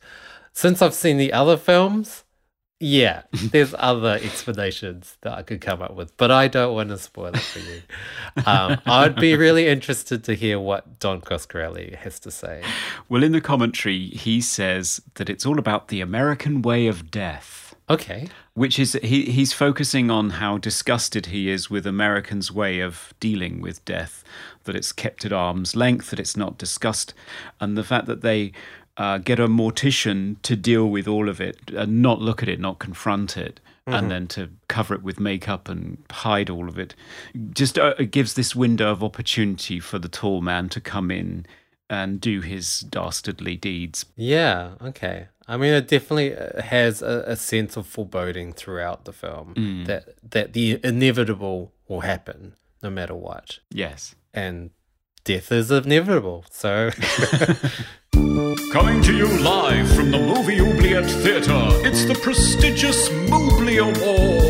Since 0.53 0.83
I've 0.83 0.95
seen 0.95 1.17
the 1.17 1.33
other 1.33 1.57
films, 1.57 2.25
yeah, 2.81 3.23
there's 3.33 3.75
other 3.79 4.19
explanations 4.23 5.19
that 5.21 5.35
I 5.35 5.43
could 5.43 5.61
come 5.61 5.83
up 5.83 5.95
with, 5.95 6.17
but 6.17 6.31
I 6.31 6.49
don't 6.49 6.75
want 6.75 6.89
to 6.89 6.99
spoil 6.99 7.35
it 7.35 7.41
for 7.41 7.59
you. 7.61 7.83
Um, 8.47 8.81
I'd 8.87 9.17
be 9.17 9.37
really 9.37 9.69
interested 9.69 10.25
to 10.25 10.35
hear 10.35 10.59
what 10.59 10.99
Don 10.99 11.21
Coscarelli 11.21 11.95
has 11.97 12.19
to 12.21 12.31
say. 12.31 12.63
Well, 13.09 13.23
in 13.23 13.33
the 13.33 13.41
commentary, 13.41 14.07
he 14.09 14.41
says 14.41 15.01
that 15.15 15.29
it's 15.29 15.45
all 15.45 15.59
about 15.59 15.89
the 15.89 16.01
American 16.01 16.63
way 16.63 16.87
of 16.87 17.11
death. 17.11 17.77
Okay. 17.89 18.29
Which 18.61 18.79
is 18.79 18.93
he, 19.03 19.25
he's 19.25 19.55
focusing 19.55 20.11
on 20.11 20.29
how 20.29 20.59
disgusted 20.59 21.27
he 21.27 21.49
is 21.49 21.71
with 21.71 21.87
Americans' 21.87 22.53
way 22.53 22.81
of 22.81 23.15
dealing 23.19 23.63
with 23.63 23.83
death, 23.87 24.23
that 24.65 24.77
it's 24.77 24.93
kept 24.93 25.25
at 25.25 25.33
arm's 25.33 25.75
length, 25.75 26.11
that 26.11 26.21
it's 26.21 26.37
not 26.37 26.59
discussed, 26.59 27.15
and 27.59 27.75
the 27.75 27.83
fact 27.83 28.05
that 28.05 28.21
they 28.21 28.53
uh, 28.99 29.17
get 29.17 29.41
a 29.41 29.49
mortician 29.49 30.37
to 30.43 30.57
deal 30.57 30.91
with 30.91 31.09
all 31.09 31.31
of 31.31 31.41
it 31.41 31.57
and 31.75 32.03
not 32.03 32.21
look 32.21 32.43
at 32.43 32.51
it, 32.51 32.61
not 32.61 32.79
confront 32.79 33.39
it. 33.39 33.61
And 33.87 34.09
then 34.11 34.29
to 34.29 34.51
cover 34.69 34.95
it 34.95 35.03
with 35.03 35.19
makeup 35.19 35.69
and 35.69 35.97
hide 36.11 36.49
all 36.49 36.69
of 36.69 36.79
it, 36.79 36.95
just 37.53 37.77
uh, 37.79 37.95
it 37.99 38.13
gives 38.13 38.35
this 38.35 38.55
window 38.55 38.93
of 38.93 39.03
opportunity 39.03 39.81
for 39.81 39.99
the 39.99 40.09
tall 40.09 40.43
man 40.43 40.69
to 40.69 40.81
come 40.81 41.11
in 41.11 41.47
and 41.89 42.21
do 42.21 42.41
his 42.41 42.81
dastardly 42.81 43.57
deeds. 43.57 44.07
Yeah, 44.17 44.73
okay. 44.81 45.27
I 45.53 45.57
mean, 45.57 45.73
it 45.75 45.89
definitely 45.89 46.37
uh, 46.37 46.63
has 46.63 47.03
a, 47.03 47.25
a 47.27 47.37
sense 47.37 47.77
of 47.77 47.87
foreboding 47.87 48.53
throughout 48.53 49.05
the 49.05 49.13
film 49.13 49.85
that 49.87 50.05
that 50.31 50.53
the 50.53 50.79
inevitable 50.85 51.73
will 51.89 52.01
happen 52.03 52.55
no 52.83 52.91
matter 52.91 53.15
what, 53.15 53.59
Yes. 53.71 54.15
and 54.33 54.71
death 55.25 55.51
is 55.53 55.71
inevitable. 55.71 56.45
So, 56.51 56.91
Coming 58.73 59.03
to 59.03 59.13
you 59.17 59.27
live 59.43 59.89
from 59.97 60.11
the 60.13 60.19
Movie 60.19 60.61
Oubliette 60.61 61.11
Theatre, 61.23 61.69
it's 61.87 62.05
the 62.05 62.15
prestigious 62.15 63.11
Mobley 63.29 63.79
Awards. 63.79 64.50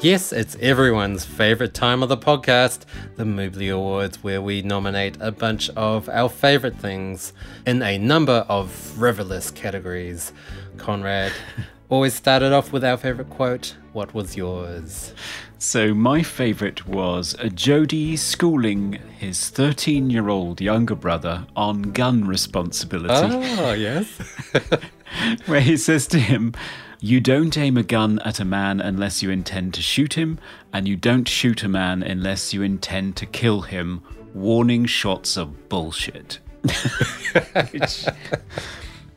Yes, 0.00 0.32
it's 0.32 0.56
everyone's 0.60 1.24
favorite 1.24 1.74
time 1.74 2.02
of 2.02 2.08
the 2.08 2.16
podcast, 2.16 2.80
the 3.16 3.24
Mobley 3.24 3.68
Awards, 3.68 4.22
where 4.22 4.40
we 4.42 4.62
nominate 4.62 5.16
a 5.20 5.32
bunch 5.32 5.68
of 5.70 6.08
our 6.08 6.28
favorite 6.28 6.76
things 6.78 7.32
in 7.66 7.82
a 7.82 7.98
number 7.98 8.44
of 8.48 8.70
frivolous 8.70 9.50
categories. 9.50 10.32
Conrad 10.76 11.32
always 11.88 12.14
started 12.14 12.52
off 12.52 12.72
with 12.72 12.84
our 12.84 12.96
favorite 12.96 13.30
quote. 13.30 13.76
What 13.92 14.12
was 14.14 14.36
yours? 14.36 15.14
So 15.58 15.94
my 15.94 16.22
favourite 16.22 16.86
was 16.86 17.34
Jody 17.54 18.16
schooling 18.16 18.94
his 19.18 19.38
13-year-old 19.38 20.60
younger 20.60 20.94
brother 20.94 21.46
on 21.56 21.80
gun 21.92 22.26
responsibility, 22.26 23.34
Oh, 23.58 23.72
yes. 23.72 24.06
where 25.46 25.62
he 25.62 25.78
says 25.78 26.06
to 26.08 26.18
him, 26.18 26.52
"You 27.00 27.20
don't 27.20 27.56
aim 27.56 27.76
a 27.76 27.82
gun 27.82 28.18
at 28.20 28.40
a 28.40 28.44
man 28.44 28.80
unless 28.80 29.22
you 29.22 29.30
intend 29.30 29.74
to 29.74 29.82
shoot 29.82 30.14
him, 30.14 30.38
and 30.72 30.86
you 30.88 30.96
don't 30.96 31.28
shoot 31.28 31.62
a 31.62 31.68
man 31.68 32.02
unless 32.02 32.52
you 32.52 32.62
intend 32.62 33.16
to 33.16 33.26
kill 33.26 33.62
him. 33.62 34.02
Warning 34.34 34.86
shots 34.86 35.36
are 35.36 35.46
bullshit." 35.46 36.40
which, 37.70 38.06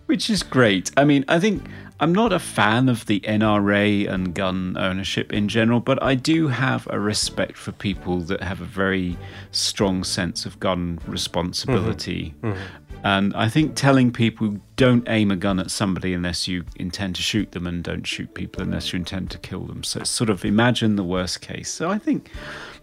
which 0.06 0.30
is 0.30 0.44
great. 0.44 0.92
I 0.96 1.04
mean, 1.04 1.26
I 1.28 1.40
think 1.40 1.64
I'm 2.02 2.14
not 2.14 2.32
a 2.32 2.40
fan 2.40 2.88
of 2.88 3.06
the 3.08 3.20
NRA 3.22 4.10
and 4.10 4.34
gun 4.34 4.78
ownership 4.78 5.34
in 5.34 5.50
general, 5.50 5.82
but 5.82 6.02
I 6.02 6.16
do 6.16 6.48
have 6.48 6.88
a 6.90 7.00
respect 7.00 7.58
for 7.58 7.74
people 7.74 8.22
that 8.22 8.42
have 8.42 8.62
a 8.62 8.66
very 8.66 9.18
strong 9.52 10.06
sense 10.06 10.46
of 10.46 10.60
gun 10.60 10.98
mm-hmm. 10.98 11.12
responsibility. 11.12 12.36
Mm-hmm. 12.42 12.89
And 13.04 13.34
I 13.34 13.48
think 13.48 13.76
telling 13.76 14.12
people 14.12 14.58
don't 14.76 15.08
aim 15.08 15.32
a 15.32 15.36
gun 15.36 15.60
at 15.60 15.72
somebody 15.72 16.14
unless 16.14 16.48
you 16.48 16.66
intend 16.76 17.16
to 17.16 17.22
shoot 17.22 17.52
them 17.52 17.66
and 17.66 17.84
don't 17.84 18.06
shoot 18.06 18.34
people 18.34 18.62
unless 18.62 18.92
you 18.92 18.98
intend 18.98 19.32
to 19.32 19.38
kill 19.38 19.62
them. 19.62 19.84
So 19.84 20.02
it's 20.02 20.10
sort 20.10 20.30
of 20.30 20.44
imagine 20.44 20.96
the 20.96 21.04
worst 21.04 21.42
case. 21.42 21.70
So 21.70 21.90
I 21.90 21.98
think 21.98 22.30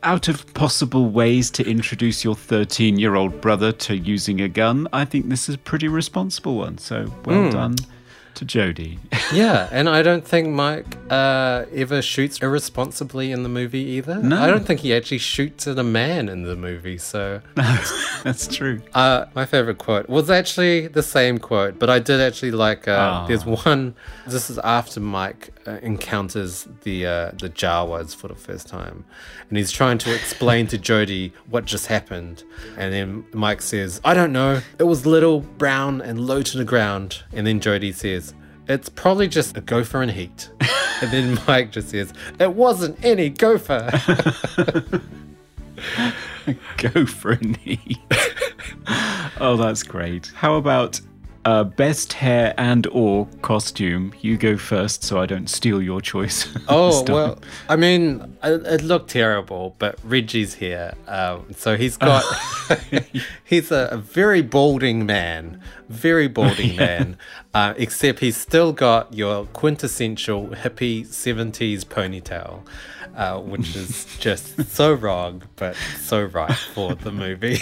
out 0.03 0.29
of 0.29 0.53
possible 0.55 1.11
ways 1.11 1.51
to 1.53 1.69
introduce 1.69 2.25
your 2.25 2.35
13 2.35 2.99
year 2.99 3.15
old 3.15 3.41
brother 3.41 3.73
to 3.73 3.97
using 3.97 4.41
a 4.41 4.49
gun, 4.49 4.89
I 4.93 5.05
think 5.05 5.29
this 5.29 5.49
is 5.49 5.57
a 5.57 5.59
pretty 5.59 5.89
responsible 5.89 6.57
one. 6.57 6.79
So 6.79 7.13
well 7.25 7.45
hmm. 7.45 7.51
done 7.51 7.77
to 8.37 8.45
Jody. 8.45 8.99
yeah, 9.33 9.69
and 9.73 9.89
I 9.89 10.03
don't 10.03 10.25
think 10.27 10.49
Mike 10.49 10.97
uh, 11.11 11.65
ever 11.75 12.01
shoots 12.01 12.39
irresponsibly 12.41 13.33
in 13.33 13.43
the 13.43 13.49
movie 13.49 13.81
either. 13.83 14.23
No. 14.23 14.41
I 14.41 14.47
don't 14.47 14.65
think 14.67 14.81
he 14.81 14.95
actually 14.95 15.19
shoots 15.19 15.67
at 15.67 15.79
a 15.79 15.83
man 15.83 16.29
in 16.29 16.43
the 16.43 16.57
movie. 16.57 16.99
So, 16.99 17.41
That's 17.55 18.47
true. 18.47 18.83
uh, 18.95 19.27
my 19.35 19.45
favorite 19.47 19.79
quote 19.79 20.09
was 20.09 20.31
actually 20.31 20.87
the 20.87 21.03
same 21.03 21.39
quote, 21.39 21.79
but 21.79 21.91
I 21.91 21.99
did 21.99 22.21
actually 22.21 22.53
like. 22.53 22.87
Uh, 22.89 22.97
Ah. 23.07 23.27
There's 23.27 23.45
one. 23.45 23.95
This 24.27 24.49
is 24.51 24.59
after 24.59 25.01
Mike 25.01 25.53
encounters 25.67 26.69
the 26.83 27.07
uh, 27.07 27.31
the 27.33 27.51
Jawas 27.51 28.15
for 28.15 28.29
the 28.29 28.35
first 28.35 28.69
time, 28.69 29.05
and 29.49 29.59
he's 29.59 29.71
trying 29.71 29.99
to 29.99 30.15
explain 30.15 30.67
to 30.69 30.79
Jody 30.79 31.33
what 31.49 31.65
just 31.65 31.87
happened, 31.87 32.45
and 32.77 32.93
then 32.93 33.25
Mike 33.33 33.63
says, 33.63 34.01
"I 34.05 34.15
don't 34.15 34.33
know. 34.33 34.61
It 34.79 34.85
was 34.85 35.07
little, 35.07 35.41
brown, 35.41 36.01
and 36.01 36.21
low 36.21 36.43
to 36.43 36.59
the 36.59 36.65
ground." 36.65 37.23
And 37.33 37.47
then 37.47 37.61
Jody 37.61 37.93
says, 37.93 38.35
"It's 38.69 38.89
probably 38.89 39.29
just 39.29 39.57
a 39.57 39.61
gopher 39.61 40.03
in 40.03 40.09
heat." 40.11 40.51
and 41.03 41.11
then 41.11 41.39
Mike 41.47 41.73
just 41.73 41.91
says, 41.91 42.13
"It 42.39 42.53
wasn't 42.55 43.05
any 43.05 43.31
gopher." 43.31 43.91
Go 46.77 47.07
for 47.07 47.33
a 47.33 47.41
knee. 47.41 48.01
oh, 49.41 49.57
that's 49.57 49.83
great. 49.83 50.29
How 50.35 50.55
about 50.55 51.01
uh, 51.47 51.63
best 51.63 52.13
hair 52.13 52.53
and 52.59 52.89
or 52.89 53.27
costume? 53.41 54.13
You 54.21 54.37
go 54.37 54.57
first, 54.57 55.05
so 55.05 55.21
I 55.21 55.27
don't 55.27 55.49
steal 55.49 55.81
your 55.81 56.01
choice. 56.01 56.47
Oh 56.69 57.05
well, 57.09 57.39
I 57.69 57.77
mean, 57.77 58.37
it, 58.43 58.67
it 58.67 58.83
looked 58.83 59.11
terrible, 59.11 59.77
but 59.79 60.01
Reggie's 60.03 60.55
here, 60.55 60.95
um, 61.07 61.47
so 61.55 61.77
he's 61.77 61.97
got 61.97 62.25
he's 63.45 63.71
a, 63.71 63.89
a 63.93 63.97
very 63.99 64.43
balding 64.43 65.07
man, 65.07 65.61
very 65.89 66.27
balding 66.39 66.75
man. 66.75 67.17
Uh, 67.55 67.75
except 67.77 68.19
he's 68.19 68.37
still 68.37 68.73
got 68.73 69.15
your 69.15 69.47
quintessential 69.47 70.49
hippie 70.49 71.07
'70s 71.07 71.85
ponytail, 71.85 72.67
uh, 73.15 73.39
which 73.39 73.77
is 73.77 74.07
just 74.19 74.69
so 74.69 74.93
wrong, 74.93 75.43
but 75.55 75.77
so 76.01 76.25
right 76.25 76.53
for 76.75 76.97
the 76.97 77.13
movie. 77.13 77.61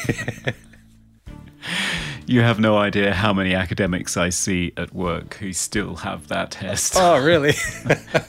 You 2.27 2.41
have 2.41 2.59
no 2.59 2.79
idea 2.79 3.13
how 3.13 3.33
many 3.33 3.55
academics 3.55 4.17
I 4.17 4.31
see 4.31 4.73
at 4.77 4.95
work 4.95 5.35
who 5.35 5.53
still 5.53 5.97
have 5.97 6.29
that 6.29 6.53
hairstyle. 6.53 7.19
oh, 7.19 7.25
really? 7.25 7.55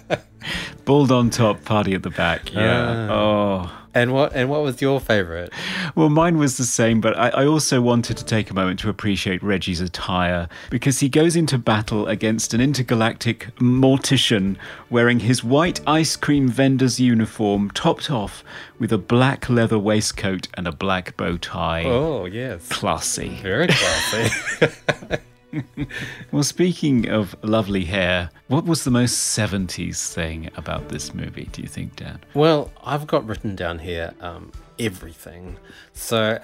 Bald 0.85 1.11
on 1.11 1.29
top, 1.29 1.63
party 1.65 1.93
at 1.93 2.03
the 2.03 2.09
back. 2.09 2.53
Yeah. 2.53 3.07
Ah. 3.09 3.13
Oh. 3.13 3.84
And 3.95 4.13
what 4.13 4.33
and 4.35 4.49
what 4.49 4.61
was 4.61 4.81
your 4.81 4.99
favorite? 4.99 5.51
Well, 5.95 6.09
mine 6.09 6.37
was 6.37 6.57
the 6.57 6.65
same, 6.65 7.01
but 7.01 7.17
I, 7.17 7.29
I 7.29 7.45
also 7.47 7.81
wanted 7.81 8.17
to 8.17 8.25
take 8.25 8.51
a 8.51 8.53
moment 8.53 8.79
to 8.81 8.89
appreciate 8.89 9.41
Reggie's 9.41 9.81
attire 9.81 10.47
because 10.69 10.99
he 10.99 11.09
goes 11.09 11.35
into 11.35 11.57
battle 11.57 12.05
against 12.07 12.53
an 12.53 12.61
intergalactic 12.61 13.55
mortician 13.55 14.57
wearing 14.89 15.21
his 15.21 15.43
white 15.43 15.79
ice 15.87 16.15
cream 16.15 16.49
vendor's 16.49 16.99
uniform, 16.99 17.71
topped 17.71 18.11
off 18.11 18.43
with 18.77 18.91
a 18.91 18.97
black 18.97 19.49
leather 19.49 19.79
waistcoat 19.79 20.47
and 20.55 20.67
a 20.67 20.71
black 20.71 21.15
bow 21.15 21.37
tie. 21.37 21.85
Oh, 21.85 22.25
yes, 22.25 22.67
Classy. 22.67 23.39
very 23.41 23.67
classy. 23.67 24.75
Well, 26.31 26.43
speaking 26.43 27.07
of 27.09 27.35
lovely 27.43 27.85
hair, 27.85 28.29
what 28.47 28.65
was 28.65 28.83
the 28.83 28.91
most 28.91 29.37
70s 29.37 30.11
thing 30.13 30.49
about 30.57 30.89
this 30.89 31.13
movie, 31.13 31.47
do 31.51 31.61
you 31.61 31.67
think, 31.67 31.95
Dan? 31.95 32.19
Well, 32.33 32.71
I've 32.83 33.07
got 33.07 33.25
written 33.25 33.55
down 33.55 33.79
here 33.79 34.13
um, 34.19 34.51
everything. 34.79 35.57
So 35.93 36.39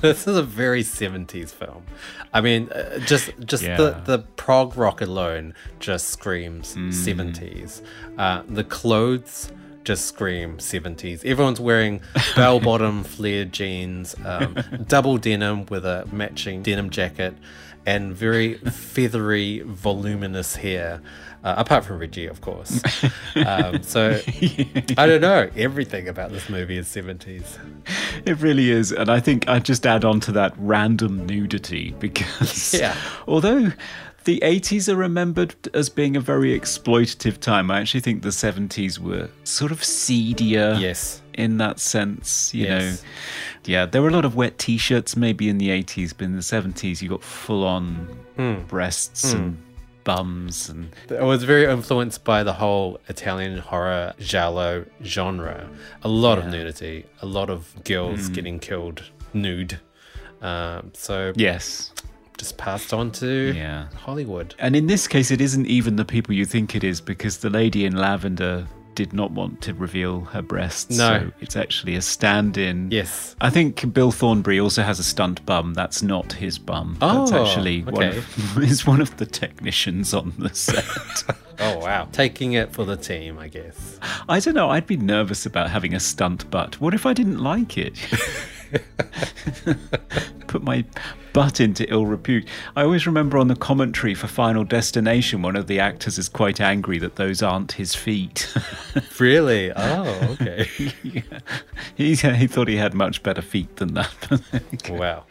this 0.00 0.26
is 0.26 0.36
a 0.36 0.42
very 0.42 0.82
70s 0.82 1.50
film. 1.50 1.84
I 2.32 2.40
mean, 2.40 2.68
uh, 2.70 2.98
just 3.00 3.30
just 3.44 3.62
Yeah. 3.64 3.76
the, 3.76 3.90
the 4.04 4.18
prog 4.36 4.76
rock 4.76 5.00
alone 5.00 5.54
just 5.78 6.08
screams 6.08 6.74
70s. 6.76 7.82
Uh, 8.16 8.42
the 8.48 8.64
clothes 8.64 9.52
just 9.84 10.06
scream 10.06 10.56
70s. 10.58 11.24
Everyone's 11.24 11.60
wearing 11.60 12.00
bell 12.34 12.58
bottom 12.68 13.04
flared 13.04 13.52
jeans, 13.52 14.16
um, 14.24 14.56
double 14.88 15.16
denim 15.18 15.66
with 15.66 15.84
a 15.84 16.08
matching 16.10 16.62
denim 16.62 16.90
jacket, 16.90 17.34
and 17.86 18.12
very 18.14 18.54
feathery, 18.58 19.62
voluminous 19.64 20.56
hair. 20.56 21.00
Uh, 21.44 21.54
apart 21.58 21.84
from 21.84 21.98
Reggie, 22.00 22.26
of 22.26 22.40
course. 22.40 22.82
Um, 23.36 23.80
so 23.84 24.18
I 24.98 25.06
don't 25.06 25.20
know. 25.20 25.48
Everything 25.56 26.08
about 26.08 26.32
this 26.32 26.48
movie 26.48 26.76
is 26.76 26.88
70s. 26.88 27.56
It 28.24 28.40
really 28.40 28.70
is. 28.70 28.90
And 28.90 29.08
I 29.08 29.20
think 29.20 29.48
I'd 29.48 29.64
just 29.64 29.86
add 29.86 30.04
on 30.04 30.18
to 30.20 30.32
that 30.32 30.54
random 30.56 31.24
nudity 31.24 31.94
because 32.00 32.74
Yeah. 32.80 32.96
although 33.28 33.70
the 34.24 34.40
80s 34.40 34.92
are 34.92 34.96
remembered 34.96 35.54
as 35.72 35.88
being 35.88 36.16
a 36.16 36.20
very 36.20 36.58
exploitative 36.58 37.38
time, 37.38 37.70
I 37.70 37.80
actually 37.80 38.00
think 38.00 38.22
the 38.22 38.30
70s 38.30 38.98
were 38.98 39.28
sort 39.44 39.70
of 39.70 39.84
seedier. 39.84 40.74
Yes. 40.80 41.22
In 41.34 41.58
that 41.58 41.78
sense, 41.78 42.52
you 42.54 42.64
Yes. 42.64 43.02
know, 43.02 43.08
yeah, 43.66 43.86
there 43.86 44.02
were 44.02 44.08
a 44.08 44.12
lot 44.12 44.24
of 44.24 44.34
wet 44.36 44.58
T-shirts 44.58 45.16
maybe 45.16 45.48
in 45.48 45.58
the 45.58 45.68
'80s, 45.70 46.12
but 46.16 46.24
in 46.24 46.32
the 46.36 46.42
'70s 46.42 47.02
you 47.02 47.08
got 47.08 47.22
full-on 47.22 48.08
Hmm. 48.36 48.60
breasts 48.68 49.32
and 49.32 49.56
bums 50.04 50.68
and 50.68 50.90
It 51.08 51.22
was 51.22 51.42
very 51.42 51.64
influenced 51.64 52.22
by 52.22 52.44
the 52.44 52.52
whole 52.52 53.00
Italian 53.08 53.58
horror 53.58 54.12
giallo 54.20 54.84
genre. 55.02 55.68
A 56.02 56.08
lot 56.08 56.38
of 56.38 56.46
nudity, 56.46 57.06
a 57.22 57.26
lot 57.26 57.50
of 57.50 57.72
girls 57.84 58.28
getting 58.28 58.58
killed 58.60 59.02
nude. 59.34 59.80
Um, 60.42 60.92
so 60.94 61.32
yes, 61.34 61.92
just 62.38 62.56
passed 62.58 62.92
on 62.92 63.10
to 63.12 63.52
Yeah. 63.56 63.88
Hollywood. 63.96 64.54
And 64.58 64.76
in 64.76 64.86
this 64.86 65.08
case, 65.08 65.30
it 65.30 65.40
isn't 65.40 65.66
even 65.66 65.96
the 65.96 66.04
people 66.04 66.34
you 66.34 66.44
think 66.44 66.76
it 66.76 66.84
is 66.84 67.00
because 67.00 67.38
the 67.38 67.50
lady 67.50 67.84
in 67.86 67.96
lavender 67.96 68.66
did 68.96 69.12
not 69.12 69.30
want 69.30 69.60
to 69.60 69.74
reveal 69.74 70.22
her 70.22 70.42
breasts. 70.42 70.98
No. 70.98 71.20
So 71.20 71.32
it's 71.40 71.54
actually 71.54 71.94
a 71.94 72.02
stand 72.02 72.58
in. 72.58 72.90
Yes. 72.90 73.36
I 73.40 73.50
think 73.50 73.92
Bill 73.92 74.10
Thornbury 74.10 74.58
also 74.58 74.82
has 74.82 74.98
a 74.98 75.04
stunt 75.04 75.44
bum. 75.46 75.74
That's 75.74 76.02
not 76.02 76.32
his 76.32 76.58
bum. 76.58 76.96
That's 76.98 77.30
Oh, 77.30 77.44
actually 77.44 77.82
one 77.82 77.94
okay. 78.02 78.18
of, 78.18 78.58
is 78.62 78.84
one 78.86 79.00
of 79.00 79.16
the 79.18 79.26
technicians 79.26 80.12
on 80.12 80.32
the 80.38 80.52
set. 80.52 80.84
Oh 81.58 81.78
wow. 81.78 82.06
Taking 82.12 82.52
it 82.52 82.74
for 82.74 82.84
the 82.84 82.98
team, 82.98 83.38
I 83.38 83.48
guess. 83.48 83.98
I 84.28 84.40
don't 84.40 84.52
know. 84.52 84.68
I'd 84.68 84.86
be 84.86 84.98
nervous 84.98 85.46
about 85.46 85.70
having 85.70 85.94
a 85.94 86.00
stunt 86.00 86.50
butt. 86.50 86.78
What 86.82 86.92
if 86.92 87.06
I 87.06 87.14
didn't 87.14 87.38
like 87.38 87.78
it? 87.78 87.94
Put 90.48 90.62
my 90.62 90.84
butt 91.36 91.60
into 91.60 91.86
ill 91.92 92.06
repute. 92.06 92.48
I 92.76 92.82
always 92.82 93.06
remember 93.06 93.36
on 93.36 93.48
the 93.48 93.56
commentary 93.56 94.14
for 94.14 94.26
Final 94.26 94.64
Destination, 94.64 95.42
one 95.42 95.54
of 95.54 95.66
the 95.66 95.78
actors 95.78 96.16
is 96.16 96.30
quite 96.30 96.62
angry 96.62 96.98
that 97.00 97.16
those 97.16 97.42
aren't 97.42 97.72
his 97.72 97.94
feet. 97.94 98.52
Really? 99.18 99.72
Oh, 99.74 100.36
okay. 100.40 100.66
yeah. 101.02 101.22
he, 101.94 102.14
he 102.14 102.46
thought 102.46 102.68
he 102.68 102.76
had 102.76 102.94
much 102.94 103.22
better 103.22 103.42
feet 103.42 103.76
than 103.76 103.92
that. 103.94 104.40
wow. 104.88 105.24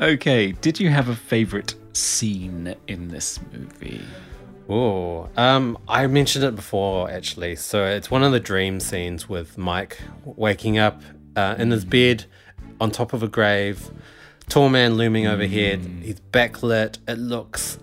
okay, 0.00 0.52
did 0.52 0.80
you 0.80 0.88
have 0.88 1.08
a 1.08 1.14
favourite 1.14 1.74
scene 1.92 2.74
in 2.86 3.08
this 3.08 3.38
movie? 3.52 4.02
Oh, 4.68 5.28
um, 5.36 5.76
I 5.88 6.06
mentioned 6.06 6.44
it 6.44 6.56
before 6.56 7.10
actually. 7.10 7.56
So 7.56 7.84
it's 7.84 8.10
one 8.10 8.22
of 8.22 8.32
the 8.32 8.40
dream 8.40 8.80
scenes 8.80 9.28
with 9.28 9.58
Mike 9.58 9.98
waking 10.24 10.78
up 10.78 11.02
uh, 11.36 11.56
in 11.58 11.70
his 11.70 11.84
bed 11.84 12.24
on 12.80 12.90
top 12.90 13.12
of 13.12 13.22
a 13.22 13.28
grave, 13.28 13.90
tall 14.48 14.68
man 14.68 14.94
looming 14.94 15.26
overhead. 15.26 15.80
He's 16.02 16.20
backlit. 16.32 16.98
It 17.08 17.18
looks 17.18 17.78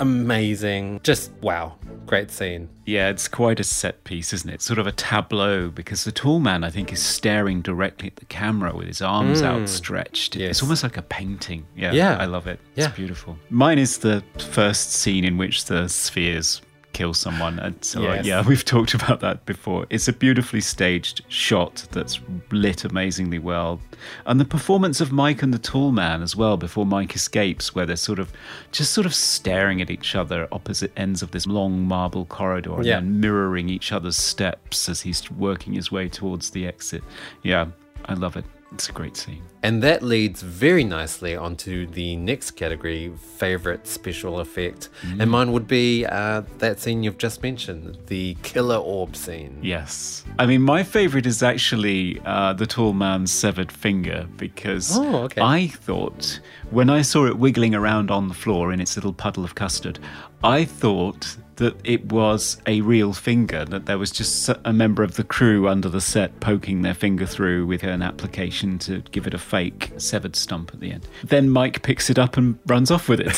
amazing. 0.00 1.00
Just 1.02 1.30
wow, 1.40 1.76
great 2.06 2.30
scene. 2.30 2.68
Yeah, 2.84 3.08
it's 3.10 3.28
quite 3.28 3.60
a 3.60 3.64
set 3.64 4.02
piece, 4.04 4.32
isn't 4.32 4.50
it? 4.50 4.60
Sort 4.62 4.78
of 4.78 4.86
a 4.86 4.92
tableau 4.92 5.68
because 5.68 6.04
the 6.04 6.12
tall 6.12 6.40
man, 6.40 6.64
I 6.64 6.70
think, 6.70 6.92
is 6.92 7.00
staring 7.00 7.62
directly 7.62 8.08
at 8.08 8.16
the 8.16 8.24
camera 8.26 8.74
with 8.74 8.88
his 8.88 9.00
arms 9.02 9.42
outstretched. 9.42 10.34
Mm. 10.34 10.40
Yes. 10.40 10.50
It's 10.50 10.62
almost 10.62 10.82
like 10.82 10.96
a 10.96 11.02
painting. 11.02 11.66
Yeah, 11.76 11.92
Yeah. 11.92 12.16
I 12.18 12.24
love 12.24 12.46
it. 12.46 12.58
Yeah. 12.74 12.86
It's 12.88 12.96
beautiful. 12.96 13.38
Mine 13.50 13.78
is 13.78 13.98
the 13.98 14.22
first 14.38 14.92
scene 14.92 15.24
in 15.24 15.38
which 15.38 15.66
the 15.66 15.88
spheres 15.88 16.60
kill 16.92 17.14
someone. 17.14 17.58
And 17.58 17.82
so, 17.84 18.00
uh, 18.00 18.14
Yes. 18.14 18.26
yeah, 18.26 18.42
we've 18.46 18.64
talked 18.64 18.94
about 18.94 19.20
that 19.20 19.44
before. 19.46 19.86
It's 19.90 20.08
a 20.08 20.12
beautifully 20.12 20.60
staged 20.60 21.22
shot 21.28 21.86
that's 21.92 22.20
lit 22.50 22.84
amazingly 22.84 23.38
well. 23.38 23.80
And 24.26 24.40
the 24.40 24.44
performance 24.44 25.00
of 25.00 25.12
Mike 25.12 25.42
and 25.42 25.52
the 25.54 25.58
tall 25.58 25.92
man 25.92 26.22
as 26.22 26.34
well 26.36 26.56
before 26.56 26.84
Mike 26.86 27.14
escapes, 27.14 27.74
where 27.74 27.86
they're 27.86 27.96
sort 27.96 28.18
of 28.18 28.32
just 28.72 28.92
sort 28.92 29.06
of 29.06 29.14
staring 29.14 29.80
at 29.80 29.90
each 29.90 30.14
other 30.14 30.48
opposite 30.52 30.92
ends 30.96 31.22
of 31.22 31.30
this 31.30 31.46
long 31.46 31.86
marble 31.86 32.24
corridor 32.26 32.74
and 32.76 32.84
Yeah. 32.84 32.96
then 32.96 33.20
mirroring 33.20 33.68
each 33.68 33.92
other's 33.92 34.16
steps 34.16 34.88
as 34.88 35.00
he's 35.02 35.30
working 35.30 35.74
his 35.74 35.90
way 35.92 36.08
towards 36.08 36.50
the 36.50 36.66
exit. 36.66 37.02
Yeah, 37.42 37.66
I 38.06 38.14
love 38.14 38.36
it. 38.36 38.44
It's 38.72 38.88
a 38.88 38.92
great 38.92 39.16
scene. 39.16 39.42
And 39.64 39.82
that 39.82 40.02
leads 40.02 40.42
very 40.42 40.82
nicely 40.82 41.36
onto 41.36 41.86
the 41.86 42.16
next 42.16 42.52
category, 42.52 43.12
favorite 43.16 43.86
special 43.86 44.40
effect. 44.40 44.88
And 45.20 45.30
mine 45.30 45.52
would 45.52 45.68
be 45.68 46.04
uh, 46.04 46.42
that 46.58 46.80
scene 46.80 47.02
you've 47.04 47.18
just 47.18 47.42
mentioned, 47.42 47.96
the 48.06 48.36
killer 48.42 48.76
orb 48.76 49.14
scene. 49.14 49.58
Yes. 49.62 50.24
I 50.38 50.46
mean, 50.46 50.62
my 50.62 50.82
favorite 50.82 51.26
is 51.26 51.42
actually 51.42 52.20
uh, 52.24 52.54
the 52.54 52.66
tall 52.66 52.92
man's 52.92 53.30
severed 53.32 53.70
finger 53.70 54.26
because 54.36 54.98
Oh, 54.98 55.24
okay. 55.24 55.40
I 55.40 55.68
thought 55.68 56.40
when 56.70 56.90
I 56.90 57.02
saw 57.02 57.26
it 57.26 57.38
wiggling 57.38 57.74
around 57.74 58.10
on 58.10 58.28
the 58.28 58.34
floor 58.34 58.72
in 58.72 58.80
its 58.80 58.96
little 58.96 59.12
puddle 59.12 59.44
of 59.44 59.54
custard, 59.54 59.98
I 60.42 60.64
thought 60.64 61.36
that 61.56 61.76
it 61.84 62.06
was 62.06 62.60
a 62.66 62.80
real 62.80 63.12
finger, 63.12 63.64
that 63.66 63.84
there 63.86 63.98
was 63.98 64.10
just 64.10 64.50
a 64.64 64.72
member 64.72 65.02
of 65.04 65.14
the 65.14 65.22
crew 65.22 65.68
under 65.68 65.88
the 65.88 66.00
set 66.00 66.40
poking 66.40 66.82
their 66.82 66.94
finger 66.94 67.26
through 67.26 67.66
with 67.66 67.84
an 67.84 68.02
application 68.02 68.78
to 68.80 69.00
give 69.12 69.26
it 69.26 69.34
a 69.34 69.38
fake 69.52 69.92
severed 69.98 70.34
stump 70.34 70.70
at 70.72 70.80
the 70.80 70.90
end. 70.90 71.06
Then 71.22 71.50
Mike 71.50 71.82
picks 71.82 72.08
it 72.08 72.18
up 72.18 72.38
and 72.38 72.58
runs 72.64 72.90
off 72.90 73.06
with 73.06 73.20
it. 73.20 73.36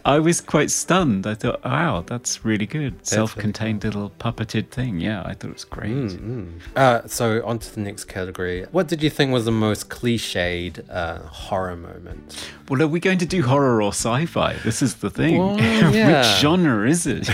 I 0.04 0.18
was 0.18 0.42
quite 0.42 0.70
stunned. 0.70 1.26
I 1.26 1.32
thought, 1.32 1.64
wow, 1.64 2.04
that's 2.06 2.44
really 2.44 2.66
good. 2.66 2.94
Self 3.06 3.34
contained 3.34 3.84
little 3.84 4.10
puppeted 4.18 4.68
thing. 4.68 5.00
Yeah, 5.00 5.22
I 5.24 5.32
thought 5.32 5.48
it 5.48 5.54
was 5.54 5.64
great. 5.64 6.18
Uh, 6.76 7.06
so 7.06 7.42
on 7.46 7.58
to 7.58 7.74
the 7.74 7.80
next 7.80 8.04
category. 8.04 8.66
What 8.70 8.86
did 8.88 9.02
you 9.02 9.08
think 9.08 9.32
was 9.32 9.46
the 9.46 9.50
most 9.50 9.88
cliched 9.88 10.84
uh, 10.90 11.20
horror 11.20 11.76
moment? 11.76 12.52
Well, 12.68 12.82
are 12.82 12.88
we 12.88 13.00
going 13.00 13.18
to 13.18 13.26
do 13.26 13.42
horror 13.44 13.80
or 13.80 13.92
sci 13.92 14.26
fi? 14.26 14.56
This 14.62 14.82
is 14.82 14.96
the 14.96 15.08
thing. 15.08 15.38
Well, 15.38 15.58
yeah. 15.94 16.18
Which 16.18 16.40
genre 16.42 16.86
is 16.86 17.06
it? 17.06 17.30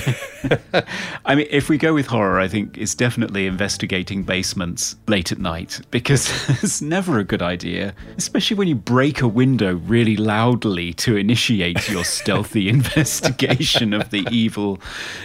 I 1.24 1.34
mean, 1.34 1.48
if 1.50 1.68
we 1.68 1.76
go 1.76 1.92
with 1.92 2.06
horror, 2.06 2.38
I 2.38 2.46
think 2.46 2.78
it's 2.78 2.94
definitely 2.94 3.48
investigating 3.48 4.22
basements 4.22 4.94
late 5.08 5.32
at 5.32 5.38
night 5.38 5.80
because 5.90 6.30
it's 6.62 6.80
never 6.80 7.18
a 7.18 7.24
good 7.32 7.40
idea, 7.40 7.94
especially 8.18 8.58
when 8.58 8.68
you 8.68 8.74
break 8.74 9.22
a 9.22 9.26
window 9.26 9.76
really 9.86 10.16
loudly 10.18 10.92
to 10.92 11.16
initiate 11.16 11.88
your 11.88 12.04
stealthy 12.18 12.68
investigation 12.68 13.94
of 13.94 14.10
the 14.10 14.26
evil 14.30 14.78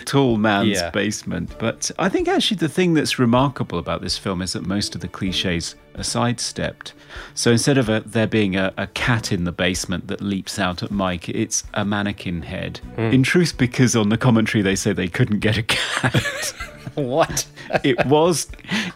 tall 0.05 0.37
man's 0.37 0.69
Yeah. 0.69 0.89
basement. 0.91 1.53
But 1.59 1.91
I 1.99 2.07
think 2.07 2.29
actually 2.29 2.57
the 2.57 2.69
thing 2.69 2.93
that's 2.93 3.19
remarkable 3.19 3.77
about 3.77 3.99
this 4.01 4.17
film 4.17 4.41
is 4.41 4.53
that 4.53 4.65
most 4.65 4.95
of 4.95 5.01
the 5.01 5.09
cliches 5.09 5.75
are 5.97 6.03
sidestepped. 6.03 6.93
So 7.33 7.51
instead 7.51 7.77
of 7.77 7.89
a, 7.89 8.01
there 8.05 8.25
being 8.27 8.55
a, 8.55 8.73
a 8.77 8.87
cat 8.87 9.33
in 9.33 9.43
the 9.43 9.51
basement 9.51 10.07
that 10.07 10.21
leaps 10.21 10.57
out 10.59 10.83
at 10.83 10.91
Mike, 10.91 11.27
it's 11.27 11.65
a 11.73 11.83
mannequin 11.83 12.41
head. 12.43 12.77
Hmm. 12.95 13.01
In 13.01 13.21
truth, 13.23 13.57
because 13.57 13.97
on 13.97 14.07
the 14.07 14.17
commentary 14.17 14.61
they 14.61 14.77
say 14.77 14.93
they 14.93 15.09
couldn't 15.09 15.39
get 15.39 15.57
a 15.57 15.63
cat. 15.63 16.53
What? 16.95 17.45
it 17.83 18.05
was 18.05 18.47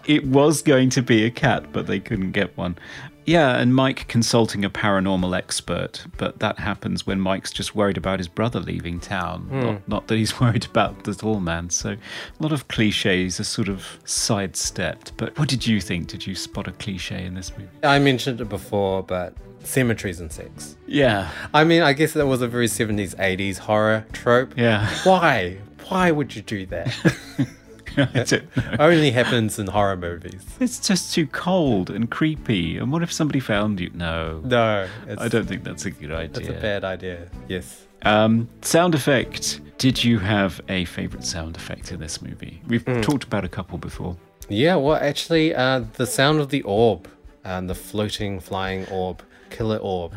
it 0.06 0.26
was 0.26 0.62
going 0.62 0.90
to 0.92 1.02
be 1.02 1.26
a 1.26 1.32
cat, 1.32 1.72
but 1.72 1.88
they 1.88 2.00
couldn't 2.00 2.32
get 2.32 2.56
one. 2.58 2.78
Yeah, 3.26 3.58
and 3.58 3.76
Mike 3.76 4.08
consulting 4.08 4.66
a 4.66 4.70
paranormal 4.70 5.38
expert, 5.38 6.06
but 6.18 6.40
that 6.40 6.58
happens 6.58 7.06
when 7.06 7.20
Mike's 7.20 7.52
just 7.52 7.76
worried 7.76 7.98
about 7.98 8.20
his 8.20 8.28
brother 8.28 8.60
leaving 8.60 9.00
town, 9.00 9.48
not, 9.52 9.76
hmm. 9.76 9.92
not 9.92 10.08
that 10.08 10.16
he's 10.16 10.40
worried 10.42 10.66
about 10.66 11.04
the 11.04 11.14
tall 11.14 11.40
man. 11.40 11.70
So 11.70 11.92
a 11.92 11.98
lot 12.40 12.52
of 12.52 12.68
cliches 12.68 13.40
are 13.40 13.44
sort 13.44 13.70
of 13.70 14.00
sidestepped. 14.06 15.16
But 15.18 15.38
what 15.38 15.50
did 15.50 15.68
you 15.68 15.80
think? 15.80 16.08
Did 16.08 16.26
you 16.26 16.36
spot 16.36 16.68
a 16.68 16.72
cliche 16.72 17.24
in 17.24 17.36
this 17.36 17.52
movie? 17.58 17.70
I 17.84 18.00
mentioned 18.00 18.42
it 18.42 18.50
before, 18.50 19.04
but 19.04 19.36
cemeteries 19.64 20.20
and 20.20 20.32
sex. 20.32 20.76
Yeah, 20.88 21.30
I 21.54 21.64
mean, 21.64 21.84
I 21.84 21.94
guess 21.94 22.14
that 22.14 22.26
was 22.26 22.42
a 22.42 22.48
very 22.48 22.68
70s, 22.68 23.16
80s 23.16 23.60
horror 23.60 24.06
trope. 24.14 24.58
yeah. 24.58 24.90
Why? 25.04 25.60
Why 25.90 26.12
would 26.12 26.36
you 26.36 26.42
do 26.42 26.66
that? 26.68 26.94
I 27.98 28.24
don't. 28.24 28.44
Only 28.80 29.12
happens 29.12 29.60
in 29.60 29.68
horror 29.68 29.98
movies. 29.98 30.46
It's 30.60 30.80
just 30.80 31.14
too 31.14 31.28
cold 31.28 31.90
and 31.90 32.10
creepy. 32.10 32.78
And 32.78 32.92
what 32.92 33.04
if 33.04 33.12
somebody 33.12 33.40
found 33.40 33.80
you? 33.80 33.92
No, 33.94 34.42
No, 34.44 34.88
I 35.18 35.28
don't 35.28 35.46
think 35.46 35.64
that's 35.64 35.86
a 35.86 35.92
good 35.92 36.12
idea. 36.12 36.48
That's 36.48 36.58
a 36.58 36.62
bad 36.62 36.84
idea. 36.84 37.28
Yes. 37.48 37.88
Um, 38.04 38.50
sound 38.62 38.96
effect. 38.96 39.62
Did 39.78 40.04
you 40.04 40.20
have 40.20 40.62
a 40.70 40.86
favorite 40.86 41.26
sound 41.26 41.56
effect 41.56 41.92
in 41.92 42.00
this 42.00 42.22
movie? 42.22 42.62
We've 42.68 42.86
talked 43.02 43.24
about 43.24 43.44
a 43.46 43.50
couple 43.50 43.78
before. 43.78 44.16
Yeah, 44.50 44.76
well, 44.76 44.98
actually, 44.98 45.56
uh, 45.56 45.84
the 45.94 46.06
sound 46.06 46.40
of 46.40 46.50
the 46.50 46.62
orb, 46.64 47.08
and 47.44 47.70
the 47.70 47.76
floating, 47.76 48.40
flying 48.40 48.86
orb, 48.90 49.24
killer 49.50 49.78
orb. 49.78 50.14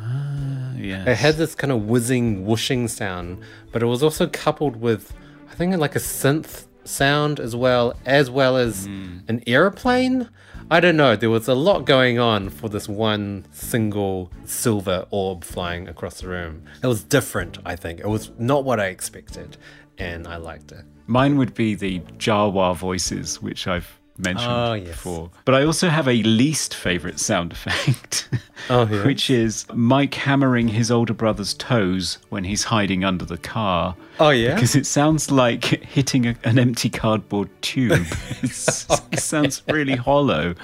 Yeah. 0.76 1.08
It 1.08 1.16
had 1.16 1.36
this 1.36 1.54
kind 1.54 1.72
of 1.72 1.82
whizzing, 1.86 2.44
whooshing 2.44 2.88
sound, 2.88 3.42
but 3.72 3.82
it 3.82 3.86
was 3.86 4.02
also 4.02 4.26
coupled 4.26 4.76
with, 4.76 5.12
I 5.50 5.54
think, 5.54 5.76
like 5.76 5.96
a 5.96 6.00
synth 6.00 6.66
sound 6.84 7.40
as 7.40 7.56
well, 7.56 7.94
as 8.04 8.30
well 8.30 8.56
as 8.56 8.86
hmm. 8.86 9.18
an 9.28 9.42
aeroplane. 9.46 10.28
I 10.70 10.80
don't 10.80 10.96
know. 10.96 11.14
There 11.14 11.30
was 11.30 11.46
a 11.46 11.54
lot 11.54 11.84
going 11.84 12.18
on 12.18 12.48
for 12.48 12.68
this 12.68 12.88
one 12.88 13.44
single 13.52 14.30
silver 14.44 15.06
orb 15.10 15.44
flying 15.44 15.88
across 15.88 16.20
the 16.20 16.28
room. 16.28 16.64
It 16.82 16.86
was 16.86 17.04
different, 17.04 17.58
I 17.66 17.76
think. 17.76 18.00
It 18.00 18.08
was 18.08 18.30
not 18.38 18.64
what 18.64 18.80
I 18.80 18.86
expected, 18.86 19.56
and 19.98 20.26
I 20.26 20.36
liked 20.36 20.72
it. 20.72 20.84
Mine 21.06 21.36
would 21.36 21.52
be 21.54 21.74
the 21.74 22.00
Jawa 22.18 22.74
voices, 22.74 23.42
which 23.42 23.66
I've 23.66 24.00
mentioned 24.18 24.50
Oh, 24.52 24.74
yes. 24.74 24.88
before. 24.88 25.30
But 25.44 25.54
I 25.56 25.64
also 25.64 25.88
have 25.88 26.06
a 26.08 26.22
least 26.22 26.74
favorite 26.74 27.18
sound 27.18 27.52
effect, 27.52 28.28
Oh, 28.70 28.86
yeah? 28.86 29.04
which 29.04 29.28
is 29.30 29.66
Mike 29.74 30.14
hammering 30.14 30.68
his 30.68 30.90
older 30.90 31.12
brother's 31.14 31.54
toes 31.54 32.18
when 32.28 32.44
he's 32.44 32.64
hiding 32.64 33.04
under 33.04 33.24
the 33.24 33.38
car. 33.38 33.96
Oh, 34.20 34.30
yeah? 34.30 34.54
Because 34.54 34.76
it 34.76 34.86
sounds 34.86 35.30
like 35.30 35.64
hitting 35.64 36.26
a, 36.26 36.36
an 36.44 36.58
empty 36.58 36.90
cardboard 36.90 37.48
tube. 37.62 38.06
It 38.42 39.20
sounds 39.20 39.62
really 39.68 39.96
hollow. 39.96 40.54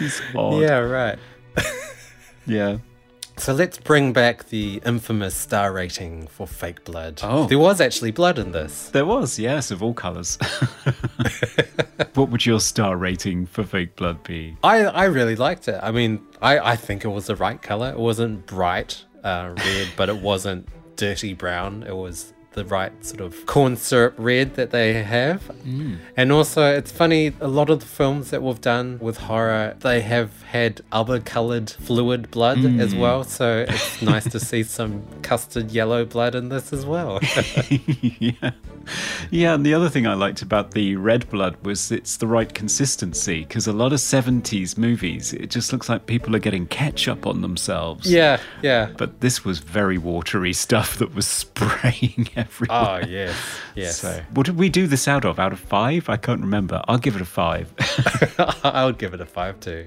It's 0.00 0.20
odd. 0.34 0.60
Yeah, 0.62 0.78
right. 0.78 1.18
Yeah. 2.46 2.78
So 3.36 3.52
let's 3.52 3.78
bring 3.78 4.12
back 4.12 4.48
the 4.50 4.80
infamous 4.84 5.34
star 5.34 5.72
rating 5.72 6.26
for 6.28 6.46
fake 6.46 6.84
blood. 6.84 7.20
Oh. 7.22 7.46
There 7.46 7.58
was 7.58 7.80
actually 7.80 8.12
blood 8.12 8.38
in 8.38 8.52
this. 8.52 8.90
There 8.90 9.06
was, 9.06 9.38
yes, 9.38 9.70
of 9.70 9.82
all 9.82 9.94
colours. 9.94 10.36
what 12.14 12.28
would 12.30 12.46
your 12.46 12.60
star 12.60 12.96
rating 12.96 13.46
for 13.46 13.64
fake 13.64 13.96
blood 13.96 14.22
be? 14.22 14.56
I, 14.62 14.84
I 14.84 15.04
really 15.04 15.36
liked 15.36 15.68
it. 15.68 15.80
I 15.82 15.90
mean, 15.90 16.20
I, 16.40 16.58
I 16.58 16.76
think 16.76 17.04
it 17.04 17.08
was 17.08 17.26
the 17.26 17.36
right 17.36 17.60
color. 17.60 17.90
It 17.90 17.98
wasn't 17.98 18.46
bright 18.46 19.04
uh, 19.24 19.54
red, 19.56 19.88
but 19.96 20.08
it 20.08 20.18
wasn't 20.18 20.68
dirty 20.96 21.34
brown. 21.34 21.82
It 21.82 21.96
was 21.96 22.32
the 22.52 22.64
right 22.64 22.92
sort 23.04 23.20
of 23.20 23.46
corn 23.46 23.76
syrup 23.76 24.14
red 24.16 24.54
that 24.54 24.70
they 24.70 25.02
have. 25.02 25.42
Mm. 25.64 25.98
And 26.16 26.32
also, 26.32 26.72
it's 26.74 26.92
funny, 26.92 27.32
a 27.40 27.48
lot 27.48 27.70
of 27.70 27.80
the 27.80 27.86
films 27.86 28.30
that 28.30 28.42
we've 28.42 28.60
done 28.60 28.98
with 29.00 29.18
horror, 29.18 29.76
they 29.80 30.00
have 30.02 30.42
had 30.44 30.82
other 30.92 31.20
colored 31.20 31.70
fluid 31.70 32.30
blood 32.30 32.58
as 32.58 32.94
mm. 32.94 33.00
well. 33.00 33.24
So 33.24 33.64
it's 33.68 34.02
nice 34.02 34.24
to 34.30 34.40
see 34.40 34.62
some 34.62 35.02
custard 35.22 35.70
yellow 35.70 36.04
blood 36.04 36.34
in 36.34 36.48
this 36.48 36.72
as 36.72 36.84
well. 36.84 37.20
yeah. 37.68 38.52
Yeah, 39.30 39.54
and 39.54 39.64
the 39.64 39.74
other 39.74 39.88
thing 39.88 40.06
I 40.06 40.14
liked 40.14 40.42
about 40.42 40.72
the 40.72 40.96
red 40.96 41.28
blood 41.30 41.56
was 41.62 41.90
it's 41.90 42.16
the 42.16 42.26
right 42.26 42.52
consistency 42.52 43.40
because 43.40 43.66
a 43.66 43.72
lot 43.72 43.92
of 43.92 44.00
70s 44.00 44.76
movies, 44.76 45.32
it 45.32 45.50
just 45.50 45.72
looks 45.72 45.88
like 45.88 46.06
people 46.06 46.34
are 46.36 46.40
getting 46.40 46.66
ketchup 46.66 47.26
on 47.26 47.40
themselves. 47.40 48.10
yeah, 48.10 48.40
yeah. 48.62 48.90
But 48.96 49.20
this 49.20 49.44
was 49.44 49.58
very 49.60 49.98
watery 49.98 50.52
stuff 50.52 50.96
that 50.98 51.14
was 51.14 51.26
spraying 51.42 52.28
everywhere. 52.42 52.78
Oh, 52.78 52.84
ah, 52.84 52.98
yes, 53.06 53.36
yes. 53.74 53.98
So, 53.98 54.22
what 54.34 54.46
did 54.46 54.56
we 54.56 54.68
do 54.68 54.86
this 54.86 55.08
out 55.08 55.24
of? 55.24 55.38
Out 55.38 55.52
of 55.52 55.60
five? 55.60 56.08
I 56.08 56.16
can't 56.16 56.40
remember. 56.40 56.82
I'll 56.88 56.98
give 56.98 57.16
it 57.16 57.22
a 57.22 57.26
five. 57.26 57.72
I 58.64 58.84
would 58.84 58.98
give 58.98 59.14
it 59.14 59.20
a 59.20 59.26
five 59.26 59.60
too. 59.60 59.86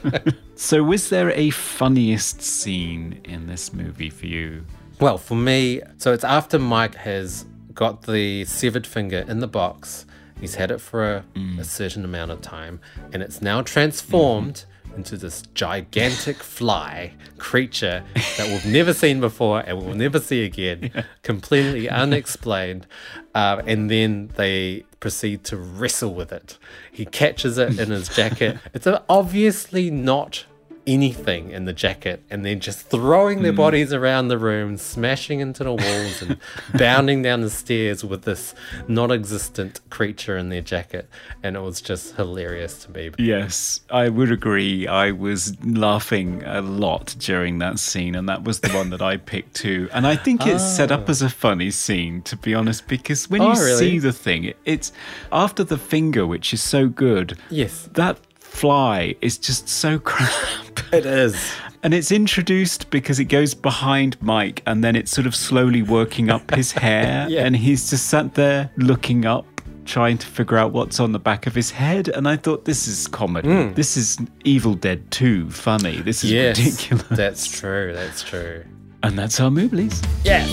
so, 0.54 0.82
was 0.82 1.08
there 1.08 1.30
a 1.32 1.50
funniest 1.50 2.42
scene 2.42 3.20
in 3.24 3.46
this 3.46 3.72
movie 3.72 4.10
for 4.10 4.26
you? 4.26 4.64
Well, 5.00 5.18
for 5.18 5.34
me, 5.34 5.82
so 5.98 6.12
it's 6.12 6.24
after 6.24 6.58
Mike 6.58 6.94
has 6.94 7.44
got 7.74 8.02
the 8.02 8.44
severed 8.44 8.86
finger 8.86 9.24
in 9.28 9.40
the 9.40 9.48
box. 9.48 10.06
He's 10.40 10.56
had 10.56 10.70
it 10.70 10.80
for 10.80 11.16
a, 11.16 11.24
mm. 11.34 11.58
a 11.58 11.64
certain 11.64 12.04
amount 12.04 12.32
of 12.32 12.40
time, 12.40 12.80
and 13.12 13.22
it's 13.22 13.40
now 13.40 13.62
transformed 13.62 14.54
mm-hmm. 14.54 14.71
Into 14.96 15.16
this 15.16 15.42
gigantic 15.54 16.36
fly 16.36 17.12
creature 17.38 18.04
that 18.36 18.48
we've 18.48 18.66
never 18.66 18.92
seen 18.92 19.20
before 19.20 19.60
and 19.60 19.78
we'll 19.78 19.94
never 19.94 20.20
see 20.20 20.44
again, 20.44 21.04
completely 21.22 21.88
unexplained. 21.88 22.86
Uh, 23.34 23.62
and 23.66 23.90
then 23.90 24.30
they 24.36 24.84
proceed 25.00 25.44
to 25.44 25.56
wrestle 25.56 26.14
with 26.14 26.32
it. 26.32 26.58
He 26.90 27.04
catches 27.04 27.58
it 27.58 27.78
in 27.78 27.90
his 27.90 28.08
jacket. 28.08 28.58
It's 28.74 28.86
obviously 29.08 29.90
not 29.90 30.44
anything 30.86 31.50
in 31.50 31.64
the 31.64 31.72
jacket 31.72 32.22
and 32.28 32.44
then 32.44 32.60
just 32.60 32.90
throwing 32.90 33.42
their 33.42 33.52
hmm. 33.52 33.56
bodies 33.56 33.92
around 33.92 34.28
the 34.28 34.38
room, 34.38 34.76
smashing 34.76 35.40
into 35.40 35.64
the 35.64 35.72
walls 35.72 36.22
and 36.22 36.38
bounding 36.78 37.22
down 37.22 37.40
the 37.40 37.50
stairs 37.50 38.04
with 38.04 38.22
this 38.22 38.54
non 38.88 39.10
existent 39.10 39.80
creature 39.90 40.36
in 40.36 40.48
their 40.48 40.60
jacket. 40.60 41.08
And 41.42 41.56
it 41.56 41.60
was 41.60 41.80
just 41.80 42.16
hilarious 42.16 42.84
to 42.84 42.90
me. 42.90 43.10
Yes, 43.18 43.80
I 43.90 44.08
would 44.08 44.32
agree. 44.32 44.86
I 44.88 45.12
was 45.12 45.56
laughing 45.64 46.42
a 46.44 46.60
lot 46.60 47.14
during 47.18 47.58
that 47.58 47.78
scene, 47.78 48.14
and 48.14 48.28
that 48.28 48.44
was 48.44 48.60
the 48.60 48.70
one 48.70 48.90
that 48.90 49.02
I 49.02 49.16
picked 49.16 49.54
too. 49.54 49.88
And 49.92 50.06
I 50.06 50.16
think 50.16 50.46
it's 50.46 50.64
set 50.64 50.90
up 50.90 51.04
oh. 51.08 51.10
as 51.10 51.22
a 51.22 51.30
funny 51.30 51.70
scene, 51.70 52.22
to 52.22 52.36
be 52.36 52.54
honest, 52.54 52.88
because 52.88 53.30
when 53.30 53.40
oh, 53.40 53.46
you 53.46 53.52
Oh, 53.52 53.64
really? 53.64 53.78
see 53.78 53.98
the 53.98 54.12
thing, 54.12 54.54
it's 54.64 54.92
after 55.30 55.62
the 55.64 55.78
finger, 55.78 56.26
which 56.26 56.52
is 56.54 56.62
so 56.62 56.88
good. 56.88 57.38
Yes. 57.50 57.88
That 57.92 58.18
fly 58.52 59.14
is 59.20 59.38
just 59.38 59.68
so 59.68 59.98
crap. 60.10 60.92
It 60.92 61.06
is. 61.06 61.52
And 61.82 61.92
it's 61.94 62.12
introduced 62.12 62.90
because 62.90 63.18
it 63.18 63.24
goes 63.24 63.54
behind 63.54 64.20
Mike 64.22 64.62
and 64.66 64.84
then 64.84 64.94
it's 64.94 65.10
sort 65.10 65.26
of 65.26 65.34
slowly 65.34 65.82
working 65.82 66.30
up 66.30 66.54
his 66.54 66.70
hair. 66.84 67.26
Yeah. 67.28 67.44
And 67.44 67.56
he's 67.56 67.90
just 67.90 68.06
sat 68.06 68.34
there 68.34 68.70
looking 68.76 69.24
up, 69.24 69.46
trying 69.84 70.16
to 70.18 70.26
figure 70.26 70.58
out 70.58 70.72
what's 70.72 71.00
on 71.00 71.10
the 71.10 71.18
back 71.18 71.46
of 71.48 71.54
his 71.56 71.72
head. 71.72 72.08
And 72.08 72.28
I 72.28 72.36
thought, 72.36 72.64
this 72.66 72.86
is 72.86 73.08
comedy. 73.08 73.48
Hmm. 73.48 73.74
This 73.74 73.96
is 73.96 74.18
Evil 74.44 74.74
Dead 74.74 75.10
2 75.10 75.50
funny. 75.50 76.00
This 76.02 76.22
is. 76.22 76.30
Yes. 76.30 76.58
ridiculous. 76.58 77.06
That's 77.10 77.50
true. 77.60 77.92
That's 77.94 78.22
true. 78.22 78.64
And 79.02 79.18
that's 79.18 79.40
our 79.40 79.50
movies. 79.50 80.00
Yeah. 80.24 80.46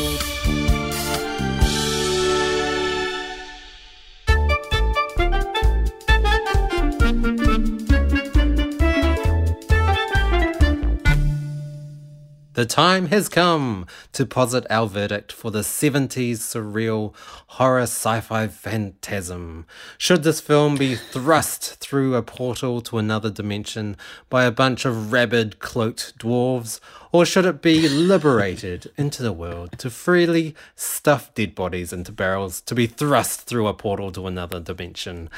The 12.59 12.65
time 12.65 13.07
has 13.07 13.29
come 13.29 13.85
to 14.11 14.25
posit 14.25 14.67
our 14.69 14.85
verdict 14.85 15.31
for 15.31 15.49
the 15.49 15.61
70s 15.61 16.39
surreal 16.39 17.15
horror 17.55 17.83
sci 17.83 18.19
fi 18.19 18.49
phantasm. 18.49 19.65
Should 19.97 20.23
this 20.23 20.41
film 20.41 20.75
be 20.75 20.95
thrust 20.95 21.75
through 21.75 22.15
a 22.15 22.21
portal 22.21 22.81
to 22.81 22.97
another 22.97 23.29
dimension 23.29 23.95
by 24.29 24.43
a 24.43 24.51
bunch 24.51 24.83
of 24.83 25.13
rabid 25.13 25.59
cloaked 25.59 26.19
dwarves, 26.19 26.81
or 27.13 27.25
should 27.25 27.45
it 27.45 27.61
be 27.61 27.87
liberated 27.87 28.91
into 28.97 29.23
the 29.23 29.31
world 29.31 29.79
to 29.79 29.89
freely 29.89 30.53
stuff 30.75 31.33
dead 31.35 31.55
bodies 31.55 31.93
into 31.93 32.11
barrels 32.11 32.59
to 32.59 32.75
be 32.75 32.87
thrust 32.87 33.43
through 33.43 33.67
a 33.67 33.73
portal 33.73 34.11
to 34.11 34.27
another 34.27 34.59
dimension? 34.59 35.29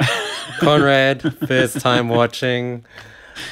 Conrad, 0.60 1.36
first 1.46 1.80
time 1.80 2.08
watching. 2.08 2.86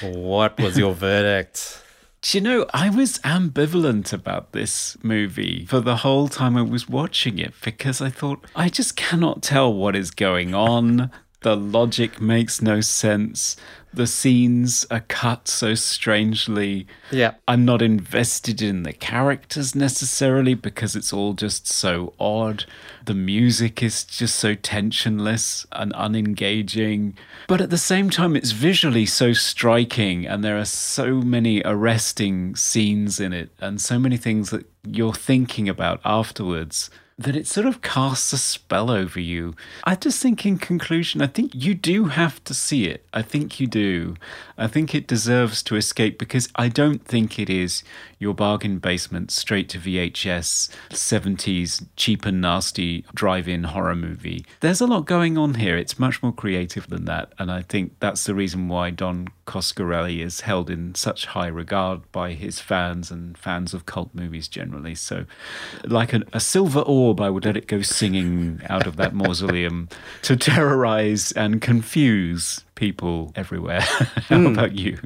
What 0.00 0.58
was 0.58 0.78
your 0.78 0.94
verdict? 0.94 1.84
Do 2.20 2.36
you 2.36 2.42
know, 2.42 2.66
I 2.74 2.90
was 2.90 3.18
ambivalent 3.20 4.12
about 4.12 4.52
this 4.52 4.96
movie 5.04 5.64
for 5.66 5.80
the 5.80 5.98
whole 5.98 6.26
time 6.26 6.56
I 6.56 6.62
was 6.62 6.88
watching 6.88 7.38
it 7.38 7.54
because 7.62 8.00
I 8.00 8.10
thought, 8.10 8.44
I 8.56 8.68
just 8.68 8.96
cannot 8.96 9.42
tell 9.42 9.72
what 9.72 9.94
is 9.94 10.10
going 10.10 10.52
on. 10.52 11.12
The 11.40 11.56
logic 11.56 12.20
makes 12.20 12.60
no 12.60 12.80
sense. 12.80 13.56
The 13.94 14.08
scenes 14.08 14.84
are 14.90 15.04
cut 15.06 15.46
so 15.46 15.74
strangely. 15.76 16.86
Yeah. 17.12 17.34
I'm 17.46 17.64
not 17.64 17.80
invested 17.80 18.60
in 18.60 18.82
the 18.82 18.92
characters 18.92 19.74
necessarily 19.74 20.54
because 20.54 20.96
it's 20.96 21.12
all 21.12 21.34
just 21.34 21.68
so 21.68 22.12
odd. 22.18 22.64
The 23.04 23.14
music 23.14 23.82
is 23.82 24.04
just 24.04 24.34
so 24.34 24.56
tensionless 24.56 25.64
and 25.70 25.92
unengaging. 25.94 27.14
But 27.46 27.60
at 27.60 27.70
the 27.70 27.78
same 27.78 28.10
time, 28.10 28.34
it's 28.34 28.50
visually 28.50 29.06
so 29.06 29.32
striking, 29.32 30.26
and 30.26 30.42
there 30.42 30.58
are 30.58 30.64
so 30.64 31.14
many 31.14 31.62
arresting 31.64 32.56
scenes 32.56 33.20
in 33.20 33.32
it, 33.32 33.50
and 33.60 33.80
so 33.80 33.98
many 33.98 34.16
things 34.16 34.50
that 34.50 34.66
you're 34.84 35.14
thinking 35.14 35.68
about 35.68 36.00
afterwards 36.04 36.90
that 37.18 37.34
it 37.34 37.48
sort 37.48 37.66
of 37.66 37.82
casts 37.82 38.32
a 38.32 38.38
spell 38.38 38.90
over 38.90 39.18
you. 39.18 39.54
I 39.82 39.96
just 39.96 40.22
think, 40.22 40.46
in 40.46 40.56
conclusion, 40.56 41.20
I 41.20 41.26
think 41.26 41.52
you 41.52 41.74
do 41.74 42.04
have 42.04 42.42
to 42.44 42.54
see 42.54 42.84
it. 42.86 43.04
I 43.12 43.22
think 43.22 43.58
you 43.58 43.66
do. 43.66 44.14
I 44.56 44.68
think 44.68 44.94
it 44.94 45.08
deserves 45.08 45.62
to 45.64 45.74
escape 45.74 46.18
because 46.18 46.48
I 46.54 46.68
don't 46.68 47.04
think 47.04 47.38
it 47.38 47.50
is 47.50 47.82
your 48.18 48.34
bargain 48.34 48.78
basement 48.78 49.30
straight 49.30 49.68
to 49.70 49.78
VHS 49.78 50.70
70s 50.90 51.86
cheap 51.96 52.24
and 52.26 52.40
nasty 52.40 53.04
drive 53.14 53.48
in 53.48 53.64
horror 53.64 53.94
movie. 53.94 54.44
There's 54.60 54.80
a 54.80 54.86
lot 54.86 55.06
going 55.06 55.38
on 55.38 55.54
here. 55.54 55.76
It's 55.76 55.98
much 55.98 56.22
more 56.22 56.32
creative 56.32 56.88
than 56.88 57.04
that. 57.04 57.32
And 57.38 57.50
I 57.50 57.62
think 57.62 57.94
that's 58.00 58.24
the 58.24 58.34
reason 58.34 58.68
why 58.68 58.90
Don 58.90 59.28
Coscarelli 59.46 60.20
is 60.20 60.42
held 60.42 60.68
in 60.68 60.94
such 60.94 61.26
high 61.26 61.46
regard 61.46 62.10
by 62.12 62.32
his 62.32 62.60
fans 62.60 63.10
and 63.10 63.36
fans 63.38 63.72
of 63.72 63.86
cult 63.86 64.14
movies 64.14 64.48
generally. 64.48 64.94
So, 64.94 65.24
like 65.84 66.12
a, 66.12 66.22
a 66.32 66.40
silver 66.40 66.80
orb, 66.80 67.20
I 67.20 67.30
would 67.30 67.44
let 67.44 67.56
it 67.56 67.66
go 67.66 67.82
singing 67.82 68.60
out 68.68 68.86
of 68.86 68.96
that 68.96 69.14
mausoleum 69.18 69.88
to 70.22 70.36
terrorize 70.36 71.32
and 71.32 71.62
confuse 71.62 72.64
people 72.78 73.32
everywhere. 73.34 73.80
How 74.28 74.38
hmm. 74.38 74.46
about 74.46 74.72
you? 74.72 74.98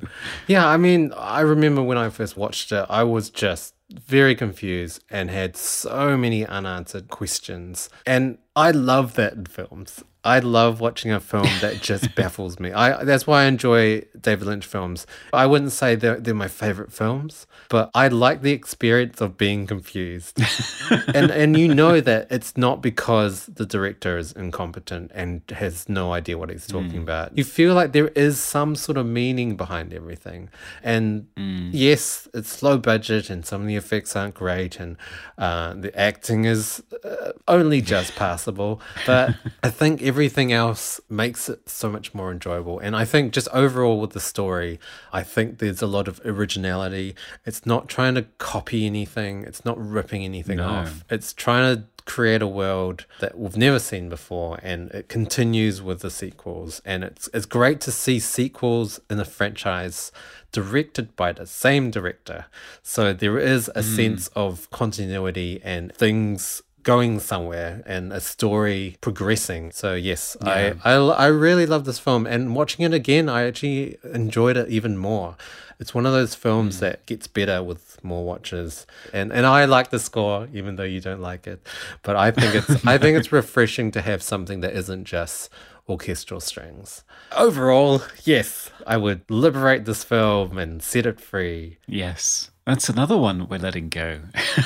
Yeah, 0.47 0.67
I 0.67 0.77
mean, 0.77 1.13
I 1.17 1.41
remember 1.41 1.83
when 1.83 1.99
I 1.99 2.11
first 2.11 2.37
watched 2.37 2.71
it, 2.71 2.85
I 2.89 3.03
was 3.03 3.31
just 3.31 3.75
very 3.91 4.35
confused 4.35 5.03
and 5.11 5.31
had 5.31 5.57
so 5.57 6.17
many 6.17 6.47
unanswered 6.47 7.09
questions. 7.09 7.89
And 8.07 8.39
I 8.55 8.71
love 8.71 9.15
that 9.15 9.33
in 9.33 9.47
films. 9.47 10.05
I 10.25 10.39
love 10.39 10.81
watching 10.81 11.11
a 11.11 11.21
film 11.21 11.49
that 11.61 11.81
just 11.81 12.15
baffles 12.17 12.61
me. 12.61 12.73
I 12.73 13.05
that's 13.05 13.27
why 13.27 13.43
I 13.43 13.45
enjoy 13.47 14.03
David 14.21 14.47
Lynch 14.47 14.67
films. 14.67 15.07
I 15.33 15.47
wouldn't 15.47 15.73
say 15.73 15.95
they're, 15.95 16.21
they're 16.21 16.35
my 16.35 16.49
favorite 16.49 16.93
films, 16.93 17.47
but 17.69 17.91
I 17.95 18.09
like 18.09 18.43
the 18.43 18.53
experience 18.53 19.21
of 19.21 19.37
being 19.37 19.67
confused. 19.67 20.41
and 21.15 21.31
and 21.31 21.57
you 21.57 21.75
know 21.75 22.01
that 22.01 22.29
it's 22.31 22.57
not 22.57 22.83
because 22.83 23.47
the 23.47 23.67
director 23.67 24.17
is 24.17 24.33
incompetent 24.33 25.11
and 25.15 25.43
has 25.51 25.89
no 25.89 26.13
idea 26.13 26.39
what 26.39 26.51
he's 26.51 26.67
talking 26.67 26.99
about. 26.99 27.37
You 27.37 27.45
feel 27.45 27.75
like 27.75 27.93
there 27.93 28.09
is 28.09 28.39
some 28.39 28.77
sort 28.77 28.99
of 28.99 29.07
meaning 29.07 29.57
behind 29.57 29.93
everything. 29.93 30.49
And 30.83 31.27
yes, 31.73 32.29
it's 32.35 32.63
low 32.63 32.79
budget 32.79 33.31
and 33.31 33.45
some 33.45 33.63
of 33.63 33.67
the 33.67 33.77
effects 33.77 34.15
aren't 34.15 34.35
great 34.35 34.79
and 34.79 34.97
uh, 35.39 35.75
the 35.75 35.99
acting 35.99 36.45
is 36.45 36.83
uh, 37.05 37.33
only 37.49 37.81
just 37.81 38.15
passable. 38.17 38.81
But 39.07 39.35
I 39.63 39.71
think 39.71 40.03
everything 40.13 40.53
else 40.53 41.01
makes 41.09 41.49
it 41.49 41.67
so 41.71 41.89
much 41.89 42.13
more 42.13 42.31
enjoyable. 42.31 42.79
And 42.79 42.95
I 42.95 43.07
think 43.07 43.33
just 43.33 43.49
overall 43.49 43.99
with 43.99 44.11
the 44.11 44.21
story, 44.21 44.79
I 45.11 45.23
think 45.23 45.57
there's 45.57 45.81
a 45.81 45.87
lot 45.87 46.07
of 46.07 46.21
originality. 46.23 47.15
It's 47.47 47.65
not 47.65 47.89
trying 47.89 48.15
to 48.17 48.27
copy 48.37 48.85
anything, 48.85 49.45
it's 49.45 49.65
not 49.65 49.79
ripping 49.79 50.23
anything 50.23 50.61
off. 50.61 51.03
It's 51.09 51.33
trying 51.33 51.77
to 51.77 51.85
create 52.05 52.43
a 52.43 52.47
world 52.47 53.07
that 53.21 53.39
we've 53.39 53.57
never 53.57 53.79
seen 53.79 54.11
before 54.11 54.59
and 54.63 54.91
it 54.91 55.09
continues 55.09 55.81
with 55.81 56.01
the 56.01 56.11
sequels 56.11 56.83
and 56.85 57.05
it's 57.05 57.29
it's 57.33 57.47
great 57.47 57.81
to 57.81 57.93
see 57.93 58.19
sequels 58.19 59.01
in 59.09 59.21
a 59.21 59.25
franchise 59.25 60.11
directed 60.51 61.15
by 61.15 61.31
the 61.33 61.47
same 61.47 61.93
director 61.93 62.47
so 62.83 63.13
there 63.13 63.39
is 63.39 63.71
a 63.77 63.83
hmm. 63.83 63.95
sense 63.95 64.27
of 64.35 64.69
continuity 64.71 65.61
and 65.63 65.95
things 65.95 66.61
going 66.83 67.21
somewhere 67.21 67.83
and 67.87 68.13
a 68.13 68.21
story 68.21 68.97
progressing. 69.01 69.71
So 69.73 69.95
yes 69.95 70.37
I, 70.43 70.75
I 70.85 70.93
i 70.95 71.27
really 71.27 71.67
love 71.67 71.85
this 71.85 71.99
film. 71.99 72.27
And 72.27 72.55
watching 72.55 72.85
it 72.85 72.95
again 72.95 73.29
i 73.29 73.45
actually 73.45 73.99
enjoyed 74.05 74.57
it 74.57 74.69
even 74.69 74.97
more. 74.97 75.37
It's 75.79 75.95
one 75.95 76.07
of 76.07 76.13
those 76.13 76.35
films 76.35 76.77
hmm. 76.77 76.81
that 76.81 77.07
gets 77.07 77.27
better 77.27 77.63
with 77.63 78.03
more 78.05 78.25
watches. 78.25 78.87
And 79.13 79.33
and 79.33 79.47
i 79.47 79.65
like 79.65 79.91
the 79.91 79.99
score 79.99 80.49
even 80.53 80.77
though 80.77 80.83
you 80.83 81.01
don't 81.01 81.21
like 81.21 81.47
it. 81.47 81.67
But 82.03 82.17
i 82.17 82.31
think 82.31 82.55
it's 82.55 82.87
i 82.87 82.99
think 82.99 83.19
it's 83.19 83.33
refreshing 83.41 83.91
to 83.93 84.03
have 84.03 84.23
something 84.23 84.61
that 84.61 84.75
isn't 84.75 85.05
just 85.05 85.51
orchestral 85.89 86.41
strings. 86.41 87.05
Overall 87.37 88.03
yes. 88.25 88.71
I 88.87 88.97
would 88.97 89.23
liberate 89.31 89.85
this 89.85 90.05
film 90.05 90.59
and 90.59 90.83
set 90.83 91.07
it 91.07 91.21
free. 91.21 91.79
Yes. 91.87 92.51
That's 92.67 92.89
another 92.89 93.17
one 93.17 93.49
we're 93.49 93.59
letting 93.59 93.89
go. 93.89 94.21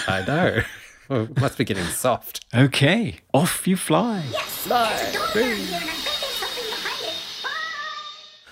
i 0.06 0.24
know 0.26 0.60
Well, 1.08 1.22
it 1.30 1.40
must 1.40 1.58
be 1.58 1.64
getting 1.64 1.84
soft 1.84 2.44
okay. 2.54 3.16
Off 3.32 3.66
you 3.66 3.76
fly. 3.76 4.22
There's 4.30 4.66
a 4.66 4.68
door 4.68 5.28
down 5.32 5.32
here 5.32 5.52
and 5.54 5.70
I 5.70 5.86
bet 5.86 5.86
there's 5.86 6.34
something 6.40 6.64
behind 6.82 7.08
it. 7.08 7.14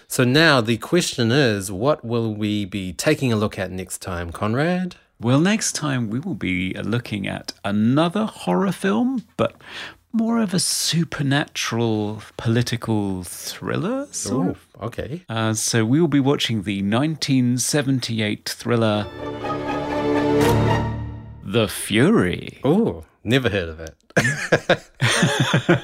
so 0.09 0.24
now 0.24 0.60
the 0.60 0.76
question 0.78 1.31
is 1.32 1.70
what 1.72 2.05
will 2.05 2.35
we 2.35 2.64
be 2.64 2.93
taking 2.93 3.32
a 3.32 3.36
look 3.36 3.59
at 3.59 3.70
next 3.70 3.98
time 3.98 4.31
conrad 4.32 4.97
Well, 5.20 5.40
next 5.40 5.72
time 5.72 6.10
we 6.10 6.18
will 6.18 6.35
be 6.35 6.74
looking 6.74 7.26
at 7.26 7.52
another 7.64 8.24
horror 8.26 8.72
film, 8.72 9.24
but 9.36 9.55
more 10.12 10.39
of 10.40 10.55
a 10.55 10.60
supernatural 10.60 12.22
political 12.36 13.24
thriller. 13.24 14.06
Sort 14.12 14.51
of. 14.51 14.66
oh 14.81 14.86
okay 14.86 15.22
Uh, 15.28 15.55
so 15.55 15.85
we 15.85 16.01
will 16.01 16.09
be 16.09 16.20
watching 16.20 16.62
the 16.62 16.82
1978 16.82 18.48
thriller 18.48 19.06
The 21.46 21.68
Fury. 21.68 22.58
oh 22.64 23.04
never 23.22 23.48
heard 23.50 23.68
of 23.68 23.80
it 23.80 23.94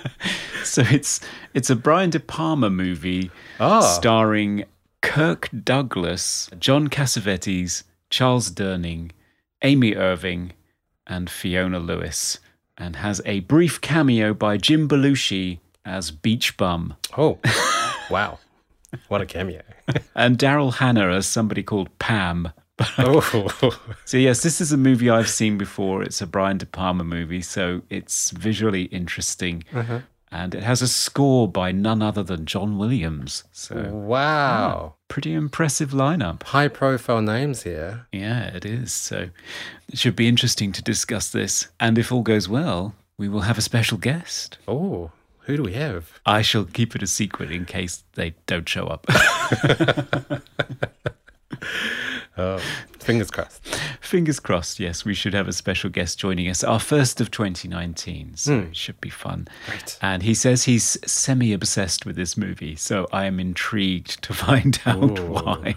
So 0.64 0.82
it's 0.90 1.20
it's 1.54 1.70
a 1.70 1.76
Brian 1.76 2.10
De 2.10 2.20
Palma 2.20 2.70
movie 2.70 3.30
Ah. 3.58 3.80
starring 3.80 4.64
Kirk 5.02 5.48
Douglas, 5.64 6.50
John 6.58 6.88
Cassavetes, 6.88 7.82
Charles 8.10 8.50
Durning, 8.50 9.10
Amy 9.62 9.94
Irving, 9.96 10.52
and 11.06 11.28
Fiona 11.30 11.78
Lewis, 11.78 12.38
and 12.76 12.96
has 12.96 13.20
a 13.24 13.40
brief 13.40 13.80
cameo 13.80 14.34
by 14.34 14.56
Jim 14.58 14.86
Belushi 14.88 15.58
as 15.84 16.10
Beach 16.10 16.56
Bum, 16.56 16.94
oh 17.16 17.38
wow 18.10 18.38
what 19.08 19.20
a 19.20 19.26
cameo 19.26 19.62
and 20.14 20.36
Daryl 20.38 20.74
Hannah 20.74 21.10
as 21.12 21.26
somebody 21.26 21.62
called 21.62 21.96
Pam. 21.98 22.50
Oh 22.98 23.78
So 24.04 24.16
yes, 24.16 24.42
this 24.42 24.60
is 24.60 24.72
a 24.72 24.76
movie 24.76 25.10
I've 25.10 25.28
seen 25.28 25.58
before. 25.58 26.02
It's 26.02 26.20
a 26.20 26.26
Brian 26.26 26.58
De 26.58 26.66
Palma 26.66 27.04
movie, 27.04 27.42
so 27.42 27.82
it's 27.90 28.30
visually 28.30 28.84
interesting, 28.84 29.64
uh-huh. 29.72 30.00
and 30.30 30.54
it 30.54 30.62
has 30.62 30.82
a 30.82 30.88
score 30.88 31.48
by 31.48 31.72
none 31.72 32.02
other 32.02 32.22
than 32.22 32.46
John 32.46 32.78
Williams. 32.78 33.44
So 33.52 33.90
wow 33.92 34.94
pretty 35.10 35.34
impressive 35.34 35.90
lineup. 35.90 36.44
high 36.44 36.68
profile 36.68 37.20
names 37.20 37.64
here 37.64 38.06
Yeah, 38.12 38.44
it 38.54 38.64
is. 38.64 38.92
So 38.92 39.28
it 39.88 39.98
should 39.98 40.16
be 40.16 40.28
interesting 40.28 40.72
to 40.72 40.82
discuss 40.82 41.30
this. 41.30 41.66
And 41.80 41.98
if 41.98 42.12
all 42.12 42.22
goes 42.22 42.48
well, 42.48 42.94
we 43.18 43.28
will 43.28 43.40
have 43.40 43.58
a 43.58 43.62
special 43.62 43.98
guest. 43.98 44.56
oh 44.66 45.10
who 45.44 45.56
do 45.56 45.62
we 45.64 45.72
have 45.72 46.20
I 46.24 46.42
shall 46.42 46.64
keep 46.64 46.94
it 46.94 47.02
a 47.02 47.08
secret 47.08 47.50
in 47.50 47.64
case 47.64 48.04
they 48.14 48.34
don't 48.46 48.68
show 48.68 48.86
up. 48.86 49.04
Uh, 52.36 52.58
fingers 52.98 53.30
crossed 53.30 53.66
Fingers 54.00 54.40
crossed, 54.40 54.80
yes, 54.80 55.04
we 55.04 55.14
should 55.14 55.34
have 55.34 55.46
a 55.46 55.52
special 55.52 55.90
guest 55.90 56.18
joining 56.18 56.48
us, 56.48 56.64
our 56.64 56.80
first 56.80 57.20
of 57.20 57.30
2019. 57.30 58.36
So 58.36 58.58
hmm. 58.58 58.66
it 58.68 58.76
should 58.76 59.00
be 59.00 59.10
fun. 59.10 59.46
And 60.02 60.22
he 60.22 60.34
says 60.34 60.64
he's 60.64 60.98
semi 61.06 61.52
obsessed 61.52 62.06
with 62.06 62.16
this 62.16 62.36
movie. 62.36 62.76
So 62.76 63.06
I 63.12 63.26
am 63.26 63.38
intrigued 63.38 64.22
to 64.22 64.34
find 64.34 64.80
out 64.86 65.20
why. 65.20 65.76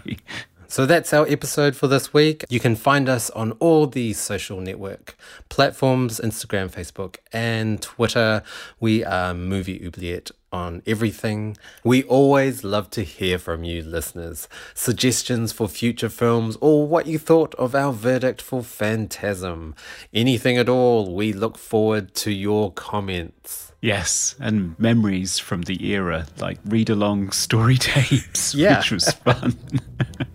So 0.74 0.86
that's 0.86 1.12
our 1.12 1.24
episode 1.28 1.76
for 1.76 1.86
this 1.86 2.12
week. 2.12 2.44
You 2.48 2.58
can 2.58 2.74
find 2.74 3.08
us 3.08 3.30
on 3.30 3.52
all 3.60 3.86
the 3.86 4.12
social 4.12 4.60
network 4.60 5.16
platforms 5.48 6.18
Instagram, 6.18 6.68
Facebook, 6.68 7.18
and 7.32 7.80
Twitter. 7.80 8.42
We 8.80 9.04
are 9.04 9.34
Movie 9.34 9.86
Oubliette 9.86 10.32
on 10.52 10.82
everything. 10.84 11.56
We 11.84 12.02
always 12.02 12.64
love 12.64 12.90
to 12.90 13.04
hear 13.04 13.38
from 13.38 13.62
you, 13.62 13.84
listeners. 13.84 14.48
Suggestions 14.74 15.52
for 15.52 15.68
future 15.68 16.08
films 16.08 16.58
or 16.60 16.88
what 16.88 17.06
you 17.06 17.20
thought 17.20 17.54
of 17.54 17.76
our 17.76 17.92
verdict 17.92 18.42
for 18.42 18.60
Phantasm. 18.64 19.76
Anything 20.12 20.58
at 20.58 20.68
all. 20.68 21.14
We 21.14 21.32
look 21.32 21.56
forward 21.56 22.14
to 22.16 22.32
your 22.32 22.72
comments. 22.72 23.70
Yes, 23.80 24.34
and 24.40 24.76
memories 24.80 25.38
from 25.38 25.62
the 25.62 25.86
era, 25.86 26.26
like 26.40 26.58
read 26.64 26.90
along 26.90 27.30
story 27.30 27.76
tapes, 27.78 28.56
Yeah. 28.56 28.78
which 28.78 28.90
was 28.90 29.12
fun. 29.12 29.56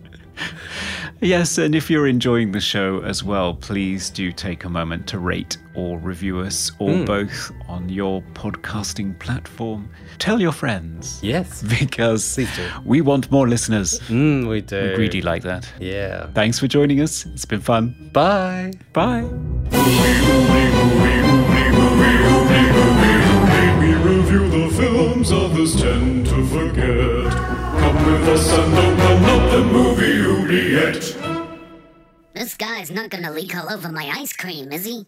yes, 1.20 1.58
and 1.58 1.74
if 1.74 1.90
you're 1.90 2.06
enjoying 2.06 2.52
the 2.52 2.60
show 2.60 3.00
as 3.02 3.22
well, 3.24 3.54
please 3.54 4.10
do 4.10 4.32
take 4.32 4.64
a 4.64 4.68
moment 4.68 5.06
to 5.08 5.18
rate 5.18 5.56
or 5.74 5.98
review 5.98 6.40
us, 6.40 6.72
or 6.78 6.90
Hmm. 6.92 7.04
both 7.04 7.52
on 7.68 7.88
your 7.88 8.22
podcasting 8.34 9.18
platform. 9.18 9.88
Tell 10.18 10.40
your 10.40 10.52
friends. 10.52 11.18
Yes. 11.22 11.62
Because 11.80 12.38
we 12.84 13.00
want 13.00 13.30
more 13.30 13.48
listeners. 13.48 14.00
Mm, 14.08 14.48
we 14.48 14.60
do. 14.60 14.94
Greedy 14.96 15.22
like 15.22 15.42
that. 15.44 15.66
Yeah. 15.80 16.26
Thanks 16.34 16.58
for 16.58 16.66
joining 16.68 17.00
us. 17.00 17.24
It's 17.26 17.44
been 17.44 17.60
fun. 17.60 17.94
Bye. 18.12 18.72
Bye. 18.92 19.24
We 23.80 23.94
review 23.94 24.48
the 24.50 24.68
films 24.76 25.32
others 25.32 25.80
tend 25.80 26.26
to 26.26 26.44
forget. 26.46 27.32
Come 27.80 28.06
with 28.06 28.28
us 28.28 28.52
and 28.52 28.74
open 28.74 29.24
up 29.24 29.50
the 29.50 29.62
movie 29.64 30.19
Oubliette. 30.50 31.16
This 32.34 32.56
guy's 32.56 32.90
not 32.90 33.08
gonna 33.10 33.30
leak 33.30 33.56
all 33.56 33.72
over 33.72 33.88
my 33.88 34.10
ice 34.16 34.32
cream, 34.32 34.72
is 34.72 34.84
he? 34.84 35.06